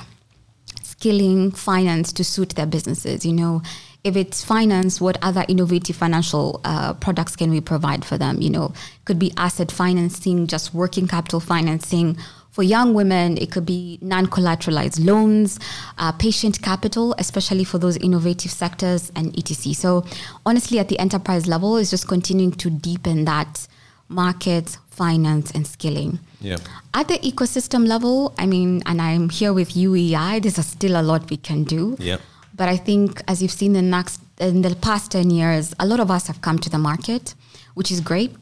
skilling 0.82 1.50
finance 1.50 2.12
to 2.12 2.24
suit 2.24 2.50
their 2.50 2.66
businesses. 2.66 3.26
You 3.26 3.32
know, 3.32 3.62
if 4.04 4.16
it's 4.16 4.44
finance, 4.44 5.00
what 5.00 5.18
other 5.22 5.44
innovative 5.48 5.96
financial 5.96 6.60
uh, 6.64 6.94
products 6.94 7.36
can 7.36 7.50
we 7.50 7.60
provide 7.60 8.04
for 8.04 8.16
them? 8.18 8.40
You 8.40 8.50
know, 8.50 8.72
could 9.04 9.18
be 9.18 9.32
asset 9.36 9.72
financing, 9.72 10.46
just 10.46 10.72
working 10.72 11.08
capital 11.08 11.40
financing 11.40 12.16
for 12.50 12.62
young 12.62 12.94
women, 12.94 13.38
it 13.38 13.52
could 13.52 13.64
be 13.64 13.98
non 14.02 14.26
collateralized 14.26 15.04
loans, 15.04 15.58
uh, 15.98 16.12
patient 16.12 16.60
capital, 16.62 17.14
especially 17.18 17.64
for 17.64 17.78
those 17.78 17.96
innovative 17.98 18.50
sectors, 18.50 19.12
and 19.14 19.36
etc. 19.38 19.72
So, 19.74 20.04
honestly, 20.44 20.78
at 20.78 20.88
the 20.88 20.98
enterprise 20.98 21.46
level, 21.46 21.76
it's 21.76 21.90
just 21.90 22.08
continuing 22.08 22.52
to 22.52 22.70
deepen 22.70 23.24
that 23.26 23.68
market, 24.08 24.78
finance, 24.90 25.52
and 25.52 25.66
skilling. 25.66 26.18
Yeah. 26.40 26.56
At 26.92 27.08
the 27.08 27.18
ecosystem 27.18 27.86
level, 27.86 28.34
I 28.36 28.46
mean, 28.46 28.82
and 28.86 29.00
I'm 29.00 29.28
here 29.28 29.52
with 29.52 29.70
UEI, 29.70 30.42
there's 30.42 30.64
still 30.66 31.00
a 31.00 31.02
lot 31.02 31.30
we 31.30 31.36
can 31.36 31.62
do. 31.64 31.96
Yeah. 32.00 32.18
But 32.54 32.68
I 32.68 32.76
think, 32.76 33.22
as 33.28 33.40
you've 33.40 33.52
seen 33.52 33.76
in 33.76 33.84
the, 33.84 33.96
next, 33.96 34.20
in 34.38 34.62
the 34.62 34.74
past 34.74 35.12
10 35.12 35.30
years, 35.30 35.72
a 35.78 35.86
lot 35.86 36.00
of 36.00 36.10
us 36.10 36.26
have 36.26 36.42
come 36.42 36.58
to 36.58 36.68
the 36.68 36.78
market, 36.78 37.34
which 37.74 37.92
is 37.92 38.00
great 38.00 38.34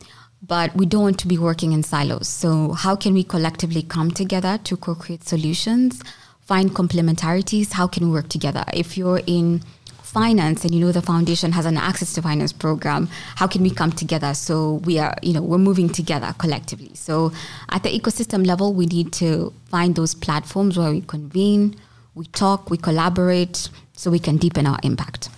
but 0.43 0.75
we 0.77 0.87
don't 0.87 1.03
want 1.03 1.19
to 1.21 1.29
be 1.29 1.39
working 1.39 1.73
in 1.73 1.83
silos. 1.83 2.29
So, 2.29 2.73
how 2.73 2.97
can 2.97 3.15
we 3.15 3.25
collectively 3.25 3.83
come 3.83 4.11
together 4.11 4.59
to 4.65 4.77
co 4.77 4.95
create 4.95 5.25
solutions, 5.25 6.03
find 6.41 6.71
complementarities? 6.71 7.73
How 7.73 7.87
can 7.87 8.07
we 8.07 8.13
work 8.13 8.29
together? 8.29 8.65
If 8.73 8.97
you're 8.97 9.21
in 9.27 9.63
finance 10.09 10.65
and 10.65 10.75
you 10.75 10.81
know 10.81 10.91
the 10.91 11.03
foundation 11.03 11.53
has 11.53 11.67
an 11.67 11.77
access 11.77 12.15
to 12.15 12.23
finance 12.23 12.51
program 12.51 13.07
how 13.37 13.47
can 13.47 13.63
we 13.63 13.69
come 13.69 13.93
together 13.93 14.33
so 14.33 14.75
we 14.85 14.99
are 14.99 15.15
you 15.23 15.35
know 15.35 15.43
we're 15.43 15.59
moving 15.59 15.87
together 15.87 16.35
collectively 16.39 16.91
so 16.95 17.31
at 17.69 17.83
the 17.83 17.91
ecosystem 17.91 18.47
level 18.47 18.73
we 18.73 18.87
need 18.87 19.13
to 19.13 19.53
find 19.67 19.97
those 19.97 20.15
platforms 20.15 20.79
where 20.79 20.91
we 20.91 21.03
convene 21.03 21.77
we 22.15 22.25
talk 22.29 22.71
we 22.71 22.79
collaborate 22.79 23.69
so 23.93 24.11
we 24.11 24.19
can 24.19 24.39
deepen 24.39 24.67
our 24.67 24.79
impact 24.83 25.29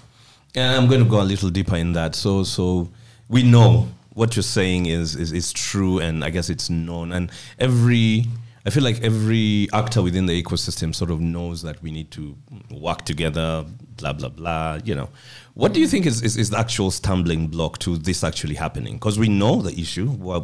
and 0.54 0.76
i'm 0.76 0.88
going 0.88 1.02
to 1.02 1.11
go 1.11 1.21
a 1.21 1.25
little 1.25 1.50
deeper 1.50 1.75
in 1.75 1.92
that 1.92 2.14
so 2.14 2.45
so 2.45 2.88
we 3.28 3.42
know 3.42 3.88
what 4.20 4.36
you're 4.36 4.42
saying 4.42 4.84
is, 4.84 5.16
is 5.16 5.32
is 5.32 5.50
true, 5.50 5.98
and 5.98 6.22
I 6.22 6.28
guess 6.28 6.50
it's 6.50 6.68
known. 6.68 7.10
And 7.10 7.32
every 7.58 8.26
I 8.66 8.70
feel 8.70 8.82
like 8.82 9.00
every 9.02 9.66
actor 9.72 10.02
within 10.02 10.26
the 10.26 10.42
ecosystem 10.42 10.94
sort 10.94 11.10
of 11.10 11.22
knows 11.22 11.62
that 11.62 11.82
we 11.82 11.90
need 11.90 12.10
to 12.10 12.36
work 12.70 13.06
together, 13.06 13.64
blah 13.96 14.12
blah 14.12 14.28
blah. 14.28 14.78
You 14.84 14.94
know, 14.94 15.08
what 15.54 15.72
do 15.72 15.80
you 15.80 15.88
think 15.88 16.04
is, 16.04 16.22
is, 16.22 16.36
is 16.36 16.50
the 16.50 16.58
actual 16.58 16.90
stumbling 16.90 17.48
block 17.48 17.78
to 17.78 17.96
this 17.96 18.22
actually 18.22 18.56
happening? 18.56 18.94
Because 18.96 19.18
we 19.18 19.30
know 19.30 19.62
the 19.62 19.72
issue. 19.80 20.08
What, 20.08 20.42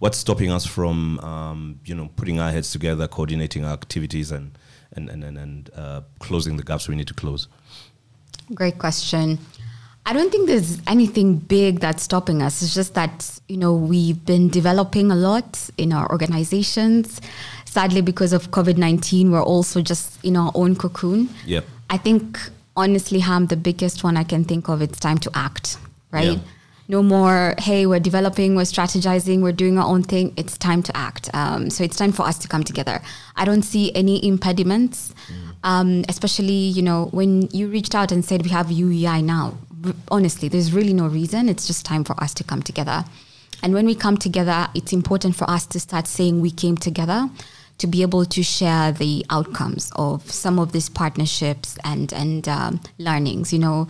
what's 0.00 0.18
stopping 0.18 0.50
us 0.50 0.66
from, 0.66 1.18
um, 1.20 1.80
you 1.86 1.94
know, 1.94 2.10
putting 2.16 2.38
our 2.40 2.50
heads 2.50 2.70
together, 2.70 3.08
coordinating 3.08 3.64
our 3.64 3.72
activities, 3.72 4.30
and 4.30 4.58
and 4.92 5.08
and 5.08 5.24
and, 5.24 5.38
and 5.38 5.70
uh, 5.74 6.02
closing 6.18 6.58
the 6.58 6.62
gaps 6.62 6.88
we 6.88 6.94
need 6.94 7.08
to 7.08 7.14
close? 7.14 7.48
Great 8.54 8.78
question. 8.78 9.38
I 10.08 10.14
don't 10.14 10.32
think 10.32 10.46
there's 10.46 10.80
anything 10.86 11.36
big 11.36 11.80
that's 11.80 12.02
stopping 12.02 12.40
us. 12.40 12.62
It's 12.62 12.72
just 12.72 12.94
that, 12.94 13.38
you 13.46 13.58
know, 13.58 13.74
we've 13.74 14.24
been 14.24 14.48
developing 14.48 15.10
a 15.10 15.14
lot 15.14 15.68
in 15.76 15.92
our 15.92 16.10
organizations. 16.10 17.20
Sadly, 17.66 18.00
because 18.00 18.32
of 18.32 18.50
COVID 18.50 18.78
19, 18.78 19.30
we're 19.30 19.42
also 19.42 19.82
just 19.82 20.18
in 20.24 20.34
our 20.38 20.50
own 20.54 20.76
cocoon. 20.76 21.28
Yep. 21.44 21.66
I 21.90 21.98
think, 21.98 22.40
honestly, 22.74 23.18
Ham, 23.18 23.48
the 23.48 23.56
biggest 23.58 24.02
one 24.02 24.16
I 24.16 24.24
can 24.24 24.44
think 24.44 24.70
of, 24.70 24.80
it's 24.80 24.98
time 24.98 25.18
to 25.18 25.30
act, 25.34 25.76
right? 26.10 26.38
Yeah. 26.38 26.44
No 26.90 27.02
more, 27.02 27.54
hey, 27.58 27.84
we're 27.84 28.00
developing, 28.00 28.56
we're 28.56 28.62
strategizing, 28.62 29.42
we're 29.42 29.52
doing 29.52 29.76
our 29.78 29.86
own 29.86 30.02
thing. 30.02 30.32
It's 30.38 30.56
time 30.56 30.82
to 30.84 30.96
act. 30.96 31.28
Um, 31.34 31.68
so 31.68 31.84
it's 31.84 31.98
time 31.98 32.12
for 32.12 32.22
us 32.22 32.38
to 32.38 32.48
come 32.48 32.64
together. 32.64 33.02
I 33.36 33.44
don't 33.44 33.60
see 33.60 33.94
any 33.94 34.26
impediments, 34.26 35.14
um, 35.64 36.06
especially, 36.08 36.54
you 36.54 36.80
know, 36.80 37.10
when 37.10 37.42
you 37.50 37.68
reached 37.68 37.94
out 37.94 38.10
and 38.10 38.24
said 38.24 38.42
we 38.42 38.48
have 38.48 38.68
UEI 38.68 39.22
now. 39.22 39.58
Honestly, 40.10 40.48
there's 40.48 40.72
really 40.72 40.92
no 40.92 41.06
reason. 41.06 41.48
It's 41.48 41.66
just 41.66 41.84
time 41.84 42.04
for 42.04 42.20
us 42.22 42.34
to 42.34 42.44
come 42.44 42.62
together. 42.62 43.04
And 43.62 43.74
when 43.74 43.86
we 43.86 43.94
come 43.94 44.16
together, 44.16 44.68
it's 44.74 44.92
important 44.92 45.34
for 45.36 45.48
us 45.50 45.66
to 45.66 45.80
start 45.80 46.06
saying 46.06 46.40
we 46.40 46.50
came 46.50 46.76
together 46.76 47.28
to 47.78 47.86
be 47.86 48.02
able 48.02 48.24
to 48.24 48.42
share 48.42 48.92
the 48.92 49.24
outcomes 49.30 49.92
of 49.96 50.30
some 50.30 50.58
of 50.58 50.72
these 50.72 50.88
partnerships 50.88 51.78
and 51.84 52.12
and 52.12 52.48
um, 52.48 52.80
learnings. 52.98 53.52
You 53.52 53.60
know, 53.60 53.88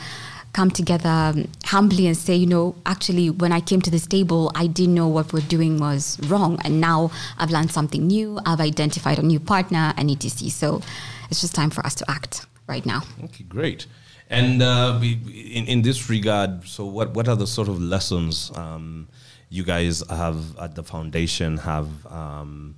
come 0.53 0.71
together 0.71 1.09
um, 1.09 1.49
humbly 1.65 2.07
and 2.07 2.17
say, 2.17 2.35
you 2.35 2.47
know, 2.47 2.75
actually, 2.87 3.31
when 3.31 3.53
I 3.53 3.61
came 3.61 3.81
to 3.83 3.91
this 3.91 4.07
table, 4.07 4.51
I 4.55 4.67
didn't 4.67 4.95
know 4.95 5.09
what 5.09 5.33
we're 5.33 5.41
doing 5.41 5.79
was 5.79 6.19
wrong, 6.29 6.61
and 6.65 6.81
now 6.81 7.11
I've 7.39 7.51
learned 7.51 7.71
something 7.71 8.07
new. 8.07 8.39
I've 8.45 8.61
identified 8.61 9.19
a 9.19 9.23
new 9.23 9.41
partner, 9.41 9.95
and 9.97 10.11
etc. 10.11 10.51
So 10.51 10.83
it's 11.31 11.41
just 11.41 11.55
time 11.55 11.71
for 11.71 11.85
us 11.85 11.95
to 11.97 12.11
act 12.11 12.47
right 12.67 12.85
now. 12.85 13.03
Okay, 13.25 13.45
great. 13.45 13.87
And 14.31 14.63
uh, 14.63 15.01
in, 15.03 15.67
in 15.67 15.83
this 15.83 16.11
regard, 16.11 16.67
so 16.67 16.85
what, 16.85 17.15
what 17.15 17.29
are 17.29 17.37
the 17.37 17.47
sort 17.47 17.69
of 17.69 17.81
lessons 17.81 18.53
um, 18.55 19.09
you 19.49 19.65
guys 19.65 20.03
have 20.11 20.59
at 20.59 20.75
the 20.75 20.83
foundation 20.83 21.57
have, 21.59 22.07
um, 22.07 22.77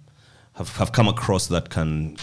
have 0.54 0.76
have 0.76 0.92
come 0.92 1.08
across 1.08 1.48
that 1.48 1.68
can 1.70 2.16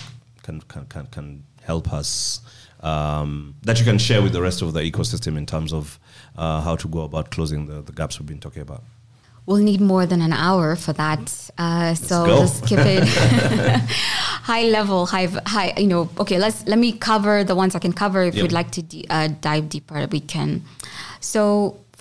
can 0.43 0.61
can 0.61 0.85
can, 0.85 1.07
can 1.07 1.43
help 1.63 1.91
us 1.91 2.39
um, 2.81 3.55
that 3.63 3.79
you 3.79 3.85
can 3.85 3.97
share 3.97 4.21
with 4.21 4.31
the 4.31 4.41
rest 4.41 4.61
of 4.61 4.73
the 4.73 4.79
ecosystem 4.79 5.37
in 5.37 5.45
terms 5.45 5.73
of 5.73 5.99
uh, 6.37 6.61
how 6.61 6.75
to 6.75 6.87
go 6.87 7.01
about 7.01 7.31
closing 7.31 7.65
the, 7.65 7.81
the 7.81 7.91
gaps 7.91 8.19
we've 8.19 8.27
been 8.27 8.39
talking 8.39 8.61
about? 8.61 8.83
We'll 9.45 9.63
need 9.63 9.81
more 9.81 10.05
than 10.05 10.21
an 10.21 10.33
hour 10.33 10.75
for 10.75 10.93
that. 10.93 11.49
Uh, 11.57 11.95
so 11.95 12.23
let's 12.23 12.59
keep 12.61 12.79
it 12.81 13.03
high 14.47 14.63
level, 14.77 15.05
high, 15.13 15.27
high. 15.45 15.73
You 15.77 15.87
know, 15.93 16.09
okay. 16.23 16.37
Let's 16.39 16.59
let 16.71 16.79
me 16.79 16.91
cover 17.09 17.43
the 17.43 17.55
ones 17.61 17.75
I 17.75 17.79
can 17.85 17.93
cover. 18.03 18.21
If 18.23 18.35
Yep. 18.35 18.41
you'd 18.43 18.57
like 18.59 18.71
to 18.77 18.81
uh, 19.09 19.27
dive 19.41 19.65
deeper, 19.75 20.07
we 20.15 20.21
can. 20.33 20.49
So 21.19 21.39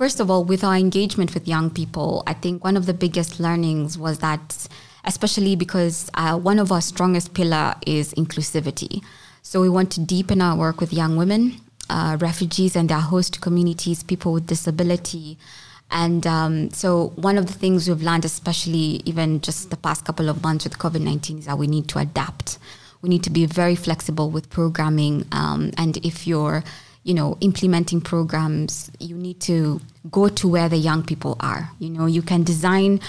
first 0.00 0.21
of 0.21 0.31
all, 0.31 0.43
with 0.53 0.62
our 0.69 0.76
engagement 0.87 1.35
with 1.35 1.45
young 1.49 1.69
people, 1.71 2.23
I 2.26 2.35
think 2.43 2.62
one 2.69 2.76
of 2.81 2.85
the 2.87 2.95
biggest 2.95 3.41
learnings 3.41 3.99
was 3.99 4.19
that, 4.26 4.45
especially 5.05 5.57
because 5.57 5.97
uh, 6.15 6.38
one 6.50 6.59
of 6.65 6.71
our 6.71 6.81
strongest 6.93 7.35
pillar 7.35 7.75
is 7.87 8.15
inclusivity. 8.15 9.03
So 9.43 9.61
we 9.61 9.69
want 9.69 9.91
to 9.97 10.00
deepen 10.15 10.41
our 10.41 10.57
work 10.57 10.81
with 10.81 10.93
young 10.93 11.17
women, 11.17 11.43
uh, 11.91 12.17
refugees 12.21 12.76
and 12.76 12.88
their 12.88 13.00
host 13.12 13.41
communities, 13.41 14.03
people 14.03 14.33
with 14.33 14.47
disability. 14.47 15.37
And 15.90 16.26
um, 16.26 16.71
so, 16.71 17.12
one 17.16 17.38
of 17.38 17.47
the 17.47 17.52
things 17.52 17.88
we've 17.88 18.02
learned, 18.02 18.25
especially 18.25 19.02
even 19.05 19.40
just 19.40 19.71
the 19.71 19.76
past 19.76 20.05
couple 20.05 20.28
of 20.28 20.43
months 20.43 20.64
with 20.64 20.78
COVID 20.78 21.00
19, 21.00 21.38
is 21.38 21.47
that 21.47 21.59
we 21.59 21.66
need 21.66 21.88
to 21.88 21.99
adapt. 21.99 22.59
We 23.02 23.09
need 23.09 23.23
to 23.25 23.31
be 23.31 23.47
very 23.47 23.76
flexible 23.76 24.31
with 24.31 24.50
programming. 24.50 25.26
Um, 25.31 25.71
and 25.78 25.97
if 25.99 26.26
you're, 26.26 26.64
you 27.05 27.14
know, 27.14 27.38
implementing 27.40 28.00
programs, 28.00 28.90
you 28.99 29.16
need 29.16 29.38
to 29.43 29.81
go 30.11 30.28
to 30.28 30.49
where 30.49 30.69
the 30.69 30.76
young 30.76 31.05
people 31.05 31.37
are. 31.38 31.71
You 31.78 31.90
know, 31.90 32.07
you 32.07 32.23
can 32.23 32.43
design 32.43 33.00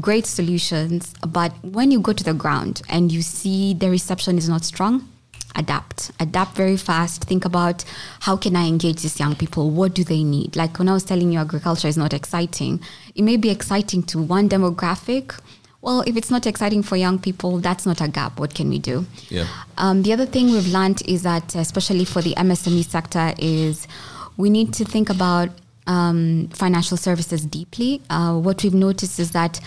great 0.00 0.24
solutions, 0.24 1.14
but 1.26 1.52
when 1.62 1.90
you 1.90 2.00
go 2.00 2.14
to 2.14 2.24
the 2.24 2.34
ground 2.34 2.80
and 2.88 3.12
you 3.12 3.20
see 3.20 3.74
the 3.74 3.90
reception 3.90 4.38
is 4.38 4.48
not 4.48 4.64
strong, 4.64 5.11
adapt 5.54 6.10
adapt 6.20 6.56
very 6.56 6.76
fast. 6.76 7.24
Think 7.24 7.44
about 7.44 7.84
how 8.20 8.36
can 8.36 8.56
i 8.56 8.66
engage 8.66 9.02
these 9.02 9.18
young 9.20 9.34
people? 9.34 9.70
What 9.70 9.94
do 9.94 10.04
they 10.04 10.24
need? 10.24 10.56
Like 10.56 10.78
when 10.78 10.88
i 10.88 10.92
was 10.92 11.04
telling 11.04 11.32
you 11.32 11.38
agriculture 11.38 11.88
is 11.88 11.96
not 11.96 12.12
exciting 12.12 12.80
it 13.14 13.22
may 13.22 13.36
be 13.36 13.50
exciting 13.50 14.02
to 14.04 14.18
one 14.20 14.48
demographic. 14.48 15.38
Well 15.80 16.02
if 16.06 16.16
it's 16.16 16.30
not 16.30 16.46
exciting 16.46 16.82
for 16.82 16.96
young 16.96 17.18
people 17.18 17.58
that's 17.58 17.84
not 17.86 18.00
a 18.00 18.08
gap. 18.08 18.38
What 18.38 18.54
can 18.54 18.68
we 18.68 18.78
do? 18.78 19.06
Yeah. 19.28 19.46
um, 19.78 20.02
the 20.02 20.12
other 20.12 20.26
thing 20.26 20.52
we've 20.52 20.68
learned 20.68 21.02
is 21.06 21.22
that 21.22 21.54
especially 21.54 22.04
for 22.04 22.22
the 22.22 22.34
msme 22.34 22.84
sector 22.84 23.34
is 23.38 23.86
we 24.36 24.48
need 24.50 24.72
to 24.74 24.84
think 24.84 25.10
about 25.10 25.50
um, 25.86 26.48
financial 26.48 26.96
services 26.96 27.44
deeply. 27.44 28.00
Uh, 28.08 28.38
what 28.38 28.62
we've 28.62 28.74
noticed 28.74 29.18
is 29.18 29.32
that 29.32 29.60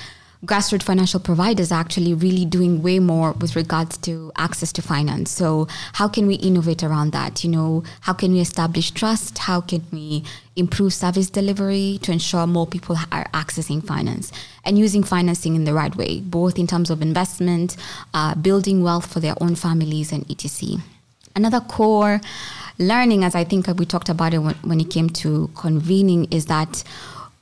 grassroots 0.46 0.84
financial 0.84 1.20
providers 1.20 1.72
are 1.72 1.80
actually 1.80 2.14
really 2.14 2.46
doing 2.46 2.82
way 2.82 3.00
more 3.00 3.34
with 3.34 3.56
regards 3.56 3.98
to 4.00 4.32
access 4.38 4.72
to 4.74 4.82
finance. 4.82 5.32
So 5.32 5.68
how 5.94 6.08
can 6.08 6.28
we 6.28 6.36
innovate 6.36 6.84
around 6.84 7.12
that? 7.12 7.44
You 7.44 7.52
know, 7.52 7.84
how 8.02 8.14
can 8.14 8.32
we 8.32 8.40
establish 8.40 8.92
trust? 8.92 9.40
How 9.40 9.62
can 9.62 9.86
we 9.92 10.24
improve 10.56 10.94
service 10.94 11.30
delivery 11.30 12.00
to 12.04 12.12
ensure 12.12 12.48
more 12.48 12.68
people 12.68 12.96
are 13.12 13.26
accessing 13.34 13.86
finance 13.86 14.32
and 14.64 14.78
using 14.78 15.04
financing 15.04 15.56
in 15.56 15.66
the 15.66 15.74
right 15.74 15.96
way, 15.96 16.22
both 16.22 16.58
in 16.58 16.68
terms 16.68 16.90
of 16.90 17.02
investment, 17.02 17.76
uh, 18.14 18.36
building 18.36 18.82
wealth 18.82 19.12
for 19.12 19.20
their 19.20 19.36
own 19.42 19.56
families, 19.56 20.12
and 20.12 20.30
etc. 20.30 20.82
Another 21.36 21.60
core 21.60 22.22
learning, 22.78 23.24
as 23.24 23.36
I 23.36 23.44
think 23.44 23.68
we 23.68 23.86
talked 23.86 24.10
about 24.10 24.34
it 24.34 24.40
when, 24.40 24.56
when 24.56 24.80
it 24.80 24.90
came 24.90 25.10
to 25.10 25.50
convening, 25.56 26.26
is 26.32 26.46
that 26.46 26.84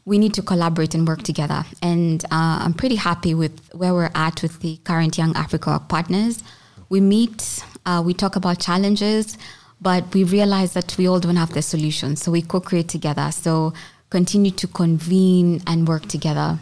we 0.06 0.18
need 0.18 0.34
to 0.34 0.42
collaborate 0.42 0.94
and 0.94 1.08
work 1.08 1.24
together. 1.24 1.64
And 1.82 2.24
uh, 2.26 2.60
I'm 2.64 2.74
pretty 2.74 2.96
happy 2.96 3.34
with 3.34 3.58
where 3.74 3.94
we're 3.94 4.12
at 4.16 4.42
with 4.42 4.60
the 4.60 4.78
current 4.84 5.18
Young 5.18 5.36
Africa 5.36 5.82
partners. 5.88 6.44
We 6.90 7.00
meet, 7.00 7.64
uh, 7.86 8.04
we 8.06 8.14
talk 8.14 8.36
about 8.36 8.60
challenges, 8.60 9.38
but 9.82 10.14
we 10.14 10.24
realize 10.24 10.74
that 10.74 10.96
we 10.98 11.08
all 11.08 11.20
don't 11.20 11.38
have 11.38 11.54
the 11.54 11.62
solution. 11.62 12.16
So 12.16 12.32
we 12.32 12.42
co 12.42 12.60
create 12.60 12.90
together. 12.90 13.32
So 13.32 13.74
continue 14.10 14.52
to 14.52 14.68
convene 14.68 15.62
and 15.66 15.88
work 15.88 16.08
together. 16.08 16.60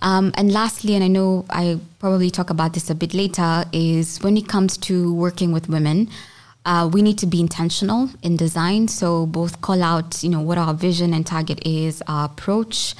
Um, 0.00 0.32
and 0.34 0.52
lastly, 0.52 0.94
and 0.94 1.02
I 1.02 1.08
know 1.08 1.44
I 1.50 1.80
probably 1.98 2.30
talk 2.30 2.50
about 2.50 2.74
this 2.74 2.88
a 2.88 2.94
bit 2.94 3.14
later, 3.14 3.64
is 3.72 4.18
when 4.18 4.36
it 4.36 4.48
comes 4.48 4.76
to 4.78 5.12
working 5.12 5.52
with 5.52 5.68
women, 5.68 6.08
uh, 6.68 6.86
we 6.86 7.00
need 7.00 7.16
to 7.16 7.26
be 7.26 7.40
intentional 7.40 8.10
in 8.22 8.36
design. 8.36 8.86
So 8.88 9.24
both 9.24 9.62
call 9.62 9.82
out, 9.82 10.22
you 10.22 10.28
know, 10.28 10.42
what 10.42 10.58
our 10.58 10.74
vision 10.74 11.14
and 11.14 11.26
target 11.26 11.66
is, 11.66 12.02
our 12.06 12.26
approach. 12.26 12.94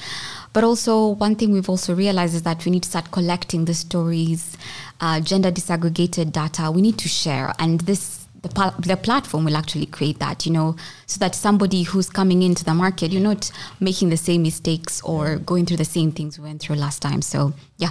But 0.53 0.63
also, 0.63 1.09
one 1.09 1.35
thing 1.35 1.51
we've 1.51 1.69
also 1.69 1.93
realized 1.93 2.33
is 2.33 2.41
that 2.41 2.65
we 2.65 2.71
need 2.71 2.81
to 2.83 2.89
start 2.89 3.11
collecting 3.11 3.65
the 3.65 3.75
stories, 3.75 4.57
uh, 4.99 5.19
gender 5.19 5.51
disaggregated 5.51 6.31
data. 6.31 6.71
We 6.71 6.81
need 6.81 6.97
to 6.97 7.07
share, 7.07 7.53
and 7.59 7.79
this 7.81 8.25
the, 8.41 8.73
the 8.79 8.97
platform 8.97 9.45
will 9.45 9.57
actually 9.57 9.85
create 9.85 10.17
that, 10.19 10.47
you 10.47 10.51
know, 10.51 10.75
so 11.05 11.19
that 11.19 11.35
somebody 11.35 11.83
who's 11.83 12.09
coming 12.09 12.41
into 12.41 12.63
the 12.63 12.73
market, 12.73 13.11
you're 13.11 13.21
not 13.21 13.51
making 13.79 14.09
the 14.09 14.17
same 14.17 14.41
mistakes 14.41 15.01
or 15.03 15.37
going 15.37 15.65
through 15.65 15.77
the 15.77 15.85
same 15.85 16.11
things 16.11 16.39
we 16.39 16.45
went 16.45 16.61
through 16.61 16.77
last 16.77 17.01
time. 17.01 17.21
So, 17.21 17.53
yeah. 17.77 17.89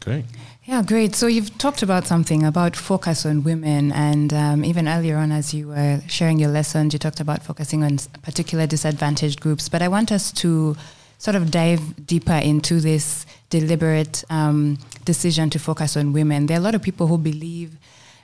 Great. 0.00 0.24
Yeah, 0.64 0.82
great. 0.82 1.16
So 1.16 1.26
you've 1.26 1.58
talked 1.58 1.82
about 1.82 2.06
something 2.06 2.44
about 2.44 2.76
focus 2.76 3.26
on 3.26 3.42
women, 3.42 3.90
and 3.90 4.32
um, 4.32 4.64
even 4.64 4.86
earlier 4.86 5.16
on, 5.16 5.32
as 5.32 5.52
you 5.52 5.68
were 5.68 6.00
sharing 6.06 6.38
your 6.38 6.50
lessons, 6.50 6.92
you 6.92 7.00
talked 7.00 7.18
about 7.18 7.42
focusing 7.42 7.82
on 7.82 7.98
particular 8.22 8.68
disadvantaged 8.68 9.40
groups. 9.40 9.68
But 9.68 9.82
I 9.82 9.88
want 9.88 10.12
us 10.12 10.30
to 10.34 10.76
sort 11.18 11.34
of 11.34 11.50
dive 11.50 12.06
deeper 12.06 12.34
into 12.34 12.78
this 12.78 13.26
deliberate 13.50 14.22
um, 14.30 14.78
decision 15.04 15.50
to 15.50 15.58
focus 15.58 15.96
on 15.96 16.12
women. 16.12 16.46
There 16.46 16.56
are 16.56 16.60
a 16.60 16.62
lot 16.62 16.76
of 16.76 16.82
people 16.82 17.08
who 17.08 17.18
believe 17.18 17.76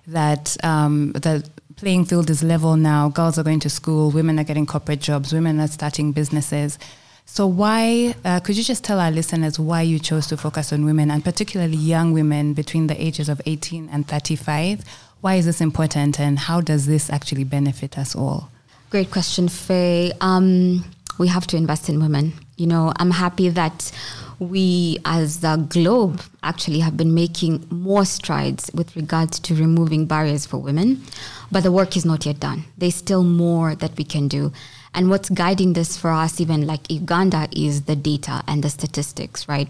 that 0.07 0.57
um, 0.63 1.11
the 1.15 1.45
playing 1.75 2.05
field 2.05 2.31
is 2.31 2.45
level 2.45 2.77
now. 2.77 3.09
Girls 3.09 3.37
are 3.37 3.43
going 3.43 3.61
to 3.61 3.71
school, 3.71 4.13
women 4.13 4.39
are 4.39 4.45
getting 4.45 4.65
corporate 4.65 5.01
jobs, 5.01 5.33
women 5.33 5.59
are 5.59 5.67
starting 5.67 6.13
businesses. 6.13 6.79
So, 7.31 7.47
why 7.47 8.15
uh, 8.25 8.41
could 8.41 8.57
you 8.57 8.65
just 8.65 8.83
tell 8.83 8.99
our 8.99 9.11
listeners 9.13 9.61
why 9.61 9.83
you 9.83 9.99
chose 9.99 10.27
to 10.29 10.37
focus 10.37 10.73
on 10.73 10.85
women 10.85 11.11
and 11.11 11.23
particularly 11.23 11.77
young 11.77 12.13
women 12.13 12.55
between 12.55 12.87
the 12.87 13.01
ages 13.01 13.29
of 13.29 13.41
18 13.45 13.91
and 13.93 14.09
35? 14.09 14.83
Why 15.21 15.35
is 15.35 15.45
this 15.45 15.61
important 15.61 16.19
and 16.19 16.39
how 16.39 16.61
does 16.63 16.87
this 16.87 17.11
actually 17.11 17.45
benefit 17.45 17.99
us 17.99 18.17
all? 18.17 18.51
Great 18.91 19.11
question, 19.11 19.47
Faye. 19.49 20.11
Um, 20.23 20.85
we 21.19 21.29
have 21.29 21.47
to 21.49 21.57
invest 21.57 21.89
in 21.89 22.01
women. 22.01 22.33
You 22.57 22.67
know, 22.67 22.93
I'm 22.97 23.11
happy 23.11 23.51
that 23.51 23.93
we 24.39 24.99
as 25.05 25.45
a 25.45 25.59
globe 25.59 26.23
actually 26.43 26.81
have 26.81 26.97
been 26.97 27.15
making 27.15 27.67
more 27.71 28.05
strides 28.07 28.71
with 28.73 28.97
regards 28.97 29.39
to 29.41 29.55
removing 29.55 30.07
barriers 30.07 30.47
for 30.47 30.57
women, 30.57 31.03
but 31.53 31.63
the 31.63 31.73
work 31.73 31.97
is 31.97 32.05
not 32.05 32.25
yet 32.25 32.41
done. 32.41 32.65
There's 32.79 32.95
still 32.95 33.23
more 33.23 33.75
that 33.75 33.97
we 33.99 34.05
can 34.05 34.29
do. 34.29 34.53
And 34.99 35.11
what's 35.11 35.29
guiding 35.31 35.75
this 35.75 35.97
for 35.97 36.11
us, 36.11 36.41
even 36.41 36.67
like 36.67 36.91
Uganda, 36.91 37.47
is 37.53 37.83
the 37.83 37.95
data 37.95 38.43
and 38.49 38.65
the 38.65 38.69
statistics, 38.69 39.47
right? 39.47 39.69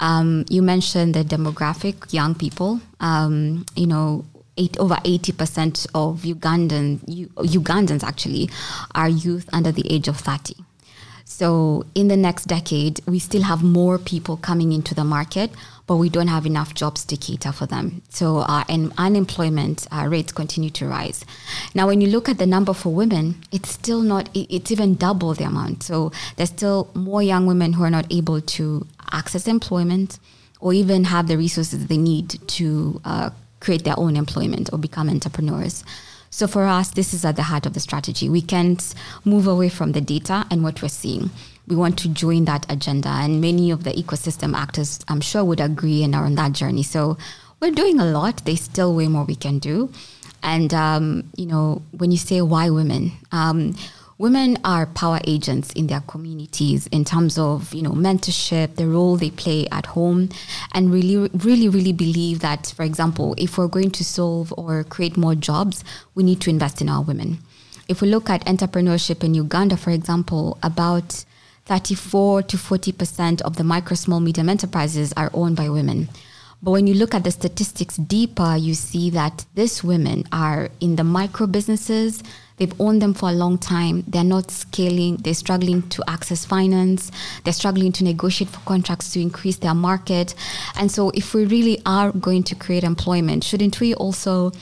Um, 0.00 0.44
you 0.50 0.60
mentioned 0.60 1.14
the 1.14 1.22
demographic, 1.22 2.12
young 2.12 2.34
people. 2.34 2.80
Um, 2.98 3.64
you 3.76 3.86
know, 3.86 4.24
eight, 4.56 4.76
over 4.78 4.96
80% 4.96 5.86
of 5.94 6.22
Ugandan, 6.22 6.98
U, 7.06 7.28
Ugandans 7.36 8.02
actually 8.02 8.50
are 8.92 9.08
youth 9.08 9.48
under 9.52 9.70
the 9.70 9.88
age 9.88 10.08
of 10.08 10.16
30. 10.16 10.56
So 11.24 11.84
in 11.94 12.08
the 12.08 12.16
next 12.16 12.46
decade, 12.46 13.00
we 13.06 13.20
still 13.20 13.42
have 13.42 13.62
more 13.62 13.98
people 13.98 14.36
coming 14.36 14.72
into 14.72 14.96
the 14.96 15.04
market, 15.04 15.52
but 15.86 15.96
we 15.96 16.08
don't 16.08 16.28
have 16.28 16.46
enough 16.46 16.74
jobs 16.74 17.04
to 17.04 17.16
cater 17.16 17.52
for 17.52 17.66
them. 17.66 18.02
So 18.08 18.38
our 18.38 18.64
un- 18.68 18.92
unemployment 18.98 19.86
uh, 19.92 20.06
rates 20.08 20.32
continue 20.32 20.70
to 20.70 20.86
rise. 20.86 21.24
Now, 21.74 21.86
when 21.86 22.00
you 22.00 22.08
look 22.08 22.28
at 22.28 22.38
the 22.38 22.46
number 22.46 22.72
for 22.74 22.92
women, 22.92 23.36
it's 23.52 23.70
still 23.70 24.00
not, 24.00 24.28
it's 24.34 24.72
even 24.72 24.94
double 24.94 25.34
the 25.34 25.44
amount. 25.44 25.84
So 25.84 26.10
there's 26.36 26.50
still 26.50 26.90
more 26.94 27.22
young 27.22 27.46
women 27.46 27.74
who 27.74 27.84
are 27.84 27.90
not 27.90 28.06
able 28.10 28.40
to 28.40 28.86
access 29.12 29.46
employment 29.46 30.18
or 30.60 30.72
even 30.72 31.04
have 31.04 31.28
the 31.28 31.36
resources 31.38 31.86
they 31.86 31.96
need 31.96 32.30
to 32.48 33.00
uh, 33.04 33.30
create 33.60 33.84
their 33.84 33.98
own 33.98 34.16
employment 34.16 34.70
or 34.72 34.78
become 34.78 35.08
entrepreneurs. 35.08 35.84
So 36.30 36.46
for 36.46 36.64
us, 36.66 36.90
this 36.90 37.14
is 37.14 37.24
at 37.24 37.36
the 37.36 37.44
heart 37.44 37.66
of 37.66 37.74
the 37.74 37.80
strategy. 37.80 38.28
We 38.28 38.42
can't 38.42 38.94
move 39.24 39.46
away 39.46 39.68
from 39.68 39.92
the 39.92 40.00
data 40.00 40.44
and 40.50 40.62
what 40.62 40.82
we're 40.82 40.88
seeing. 40.88 41.30
We 41.68 41.76
want 41.76 41.98
to 42.00 42.08
join 42.08 42.44
that 42.44 42.70
agenda, 42.70 43.08
and 43.08 43.40
many 43.40 43.70
of 43.70 43.84
the 43.84 43.90
ecosystem 43.90 44.54
actors, 44.54 45.00
I'm 45.08 45.20
sure, 45.20 45.44
would 45.44 45.60
agree 45.60 46.02
and 46.02 46.14
are 46.14 46.24
on 46.24 46.36
that 46.36 46.52
journey. 46.52 46.82
So 46.82 47.18
we're 47.60 47.72
doing 47.72 47.98
a 47.98 48.04
lot. 48.04 48.44
There's 48.44 48.60
still 48.60 48.94
way 48.94 49.08
more 49.08 49.24
we 49.24 49.36
can 49.36 49.58
do. 49.58 49.90
And 50.42 50.72
um, 50.72 51.30
you 51.36 51.46
know, 51.46 51.82
when 51.90 52.12
you 52.12 52.18
say 52.18 52.40
why 52.40 52.70
women, 52.70 53.12
um, 53.32 53.74
women 54.18 54.56
are 54.64 54.86
power 54.86 55.20
agents 55.24 55.72
in 55.72 55.88
their 55.88 56.00
communities 56.00 56.86
in 56.88 57.04
terms 57.04 57.38
of 57.38 57.74
you 57.74 57.82
know 57.82 57.90
mentorship 57.90 58.76
the 58.76 58.86
role 58.86 59.16
they 59.16 59.30
play 59.30 59.66
at 59.70 59.86
home 59.86 60.28
and 60.72 60.92
really 60.92 61.28
really 61.34 61.68
really 61.68 61.92
believe 61.92 62.40
that 62.40 62.72
for 62.74 62.82
example 62.82 63.34
if 63.36 63.58
we're 63.58 63.68
going 63.68 63.90
to 63.90 64.04
solve 64.04 64.54
or 64.56 64.84
create 64.84 65.16
more 65.16 65.34
jobs 65.34 65.84
we 66.14 66.22
need 66.22 66.40
to 66.40 66.48
invest 66.48 66.80
in 66.80 66.88
our 66.88 67.02
women 67.02 67.38
if 67.88 68.00
we 68.00 68.08
look 68.08 68.30
at 68.30 68.44
entrepreneurship 68.46 69.22
in 69.22 69.34
uganda 69.34 69.76
for 69.76 69.90
example 69.90 70.56
about 70.62 71.24
34 71.66 72.42
to 72.42 72.56
40% 72.56 73.42
of 73.42 73.56
the 73.56 73.64
micro 73.64 73.94
small 73.94 74.20
medium 74.20 74.48
enterprises 74.48 75.12
are 75.16 75.30
owned 75.34 75.56
by 75.56 75.68
women 75.68 76.08
but 76.62 76.70
when 76.70 76.86
you 76.86 76.94
look 76.94 77.14
at 77.14 77.24
the 77.24 77.30
statistics 77.30 77.96
deeper 77.96 78.56
you 78.56 78.74
see 78.74 79.10
that 79.10 79.44
these 79.54 79.84
women 79.84 80.24
are 80.32 80.68
in 80.80 80.96
the 80.96 81.04
micro 81.04 81.46
businesses 81.46 82.22
They've 82.56 82.80
owned 82.80 83.02
them 83.02 83.14
for 83.14 83.28
a 83.28 83.32
long 83.32 83.58
time. 83.58 84.04
They're 84.08 84.24
not 84.24 84.50
scaling. 84.50 85.16
They're 85.16 85.34
struggling 85.34 85.82
to 85.90 86.02
access 86.08 86.44
finance. 86.44 87.10
They're 87.44 87.52
struggling 87.52 87.92
to 87.92 88.04
negotiate 88.04 88.50
for 88.50 88.60
contracts 88.60 89.12
to 89.12 89.20
increase 89.20 89.56
their 89.58 89.74
market. 89.74 90.34
And 90.76 90.90
so, 90.90 91.10
if 91.10 91.34
we 91.34 91.44
really 91.44 91.80
are 91.84 92.12
going 92.12 92.44
to 92.44 92.54
create 92.54 92.84
employment, 92.84 93.44
shouldn't 93.44 93.78
we 93.80 93.94
also 93.94 94.52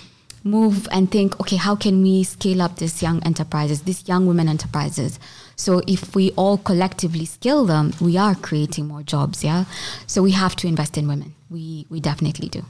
move 0.42 0.88
and 0.90 1.10
think, 1.10 1.40
okay, 1.40 1.56
how 1.56 1.76
can 1.76 2.02
we 2.02 2.24
scale 2.24 2.60
up 2.60 2.76
these 2.76 3.02
young 3.02 3.22
enterprises, 3.22 3.82
these 3.82 4.06
young 4.08 4.26
women 4.26 4.48
enterprises? 4.48 5.18
So 5.56 5.82
if 5.86 6.14
we 6.14 6.32
all 6.32 6.58
collectively 6.58 7.24
scale 7.24 7.64
them, 7.64 7.92
we 8.00 8.16
are 8.16 8.34
creating 8.34 8.88
more 8.88 9.02
jobs, 9.02 9.44
yeah? 9.44 9.64
So 10.06 10.22
we 10.22 10.32
have 10.32 10.56
to 10.56 10.66
invest 10.66 10.98
in 10.98 11.08
women. 11.08 11.34
We 11.50 11.86
we 11.90 12.00
definitely 12.00 12.48
do. 12.48 12.64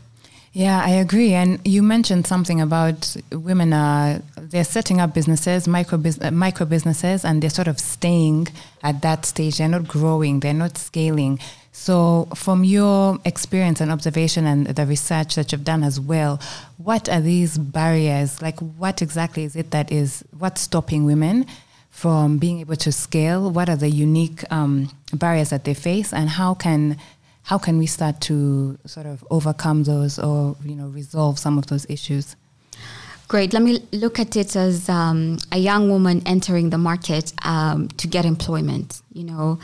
Yeah, 0.55 0.81
I 0.85 0.91
agree. 0.91 1.33
And 1.35 1.59
you 1.67 1.83
mentioned 1.83 2.29
something 2.29 2.61
about 2.61 3.17
women 3.33 3.73
are 3.73 4.21
they're 4.37 4.63
setting 4.63 5.01
up 5.01 5.13
businesses, 5.13 5.67
micro 5.67 6.01
uh, 6.21 6.31
micro 6.31 6.65
businesses, 6.65 7.25
and 7.25 7.43
they're 7.43 7.51
sort 7.51 7.67
of 7.67 7.81
staying 7.81 8.47
at 8.85 9.03
that 9.03 9.27
stage. 9.27 9.59
They're 9.59 9.67
not 9.67 9.89
growing. 9.89 10.39
They're 10.39 10.55
not 10.55 10.79
scaling. 10.79 11.41
So, 11.73 12.29
from 12.37 12.63
your 12.63 13.19
experience 13.25 13.81
and 13.81 13.91
observation 13.91 14.47
and 14.47 14.69
the 14.69 14.87
research 14.87 15.35
that 15.35 15.51
you've 15.51 15.65
done 15.65 15.83
as 15.83 15.99
well, 15.99 16.41
what 16.77 17.09
are 17.09 17.21
these 17.21 17.59
barriers? 17.59 18.41
Like, 18.41 18.61
what 18.61 19.03
exactly 19.03 19.43
is 19.43 19.57
it 19.57 19.73
that 19.73 19.91
is 19.91 20.23
what's 20.39 20.61
stopping 20.61 21.05
women 21.05 21.47
from 21.95 22.39
being 22.39 22.59
able 22.59 22.75
to 22.75 22.91
scale? 22.91 23.51
What 23.51 23.69
are 23.69 23.77
the 23.77 23.89
unique 23.89 24.43
um, 24.51 24.91
barriers 25.13 25.51
that 25.51 25.63
they 25.65 25.75
face, 25.75 26.13
and 26.13 26.29
how 26.29 26.53
can 26.55 26.99
how 27.45 27.59
can 27.59 27.79
we 27.79 27.87
start 27.87 28.21
to 28.23 28.79
sort 28.87 29.07
of 29.07 29.25
overcome 29.31 29.85
those 29.85 30.19
or 30.19 30.57
you 30.65 30.75
know 30.75 30.89
resolve 30.89 31.39
some 31.39 31.57
of 31.59 31.67
those 31.69 31.87
issues 31.89 32.37
great 33.29 33.53
let 33.53 33.63
me 33.63 33.81
look 33.93 34.19
at 34.19 34.35
it 34.35 34.57
as 34.57 34.89
um, 34.89 35.39
a 35.53 35.59
young 35.59 35.91
woman 35.91 36.23
entering 36.27 36.71
the 36.71 36.79
market 36.79 37.33
um, 37.45 37.89
to 37.89 38.07
get 38.07 38.25
employment 38.25 39.03
you 39.13 39.25
know 39.25 39.59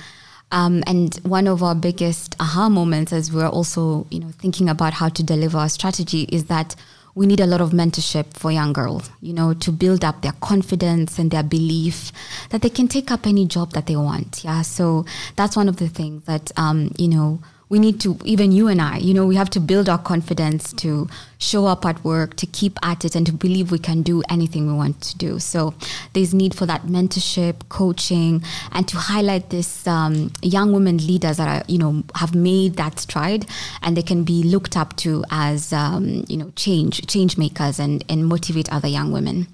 um, 0.53 0.83
and 0.87 1.15
one 1.23 1.47
of 1.47 1.63
our 1.63 1.75
biggest 1.75 2.37
aha 2.39 2.69
moments 2.69 3.13
as 3.13 3.33
we're 3.33 3.49
also 3.49 4.07
you 4.11 4.21
know 4.21 4.31
thinking 4.39 4.69
about 4.69 4.93
how 4.93 5.09
to 5.09 5.23
deliver 5.23 5.59
our 5.59 5.69
strategy 5.69 6.23
is 6.31 6.45
that 6.45 6.77
we 7.15 7.27
need 7.27 7.41
a 7.41 7.47
lot 7.47 7.61
of 7.61 7.71
mentorship 7.71 8.35
for 8.35 8.51
young 8.51 8.73
girls, 8.73 9.11
you 9.21 9.33
know, 9.33 9.55
to 9.55 9.73
build 9.73 10.05
up 10.05 10.23
their 10.23 10.35
confidence 10.41 11.19
and 11.19 11.31
their 11.31 11.43
belief 11.43 12.13
that 12.51 12.63
they 12.63 12.71
can 12.71 12.89
take 12.89 13.11
up 13.11 13.27
any 13.27 13.47
job 13.47 13.73
that 13.73 13.87
they 13.87 13.97
want. 13.97 14.45
Yeah. 14.45 14.63
So 14.63 15.05
that's 15.37 15.57
one 15.57 15.69
of 15.69 15.77
the 15.77 15.89
things 15.89 16.25
that, 16.25 16.53
um, 16.57 16.93
you 16.99 17.09
know, 17.09 17.41
we 17.71 17.79
need 17.79 18.01
to 18.01 18.19
even 18.25 18.51
you 18.53 18.69
and 18.69 18.83
I, 18.83 18.99
you 18.99 19.15
know, 19.15 19.25
we 19.25 19.37
have 19.37 19.49
to 19.51 19.61
build 19.61 19.89
our 19.89 19.97
confidence 19.97 20.73
to 20.75 21.09
show 21.39 21.67
up 21.67 21.87
at 21.87 22.05
work, 22.05 22.35
to 22.37 22.47
keep 22.47 22.79
at 22.83 23.05
it, 23.05 23.15
and 23.15 23.25
to 23.27 23.33
believe 23.33 23.71
we 23.71 23.79
can 23.79 24.03
do 24.03 24.23
anything 24.29 24.67
we 24.67 24.75
want 24.75 25.01
to 25.03 25.17
do. 25.17 25.39
So 25.39 25.73
there's 26.13 26.35
need 26.35 26.53
for 26.55 26.67
that 26.67 26.83
mentorship, 26.83 27.69
coaching, 27.69 28.43
and 28.73 28.87
to 28.89 28.97
highlight 28.97 29.51
this 29.51 29.87
um, 29.87 30.33
young 30.43 30.73
women 30.73 30.99
leaders 30.99 31.37
that 31.39 31.49
are, 31.49 31.65
you 31.69 31.79
know, 31.79 32.03
have 32.17 32.35
made 32.35 32.75
that 32.75 32.99
stride, 32.99 33.47
and 33.83 33.97
they 33.97 34.03
can 34.03 34.25
be 34.25 34.43
looked 34.43 34.77
up 34.77 34.97
to 34.97 35.25
as, 35.31 35.73
um, 35.73 36.25
you 36.29 36.37
know, 36.37 36.53
change 36.57 37.07
change 37.07 37.39
makers 37.39 37.79
and 37.79 38.05
and 38.09 38.27
motivate 38.27 38.71
other 38.73 38.89
young 38.89 39.13
women. 39.13 39.47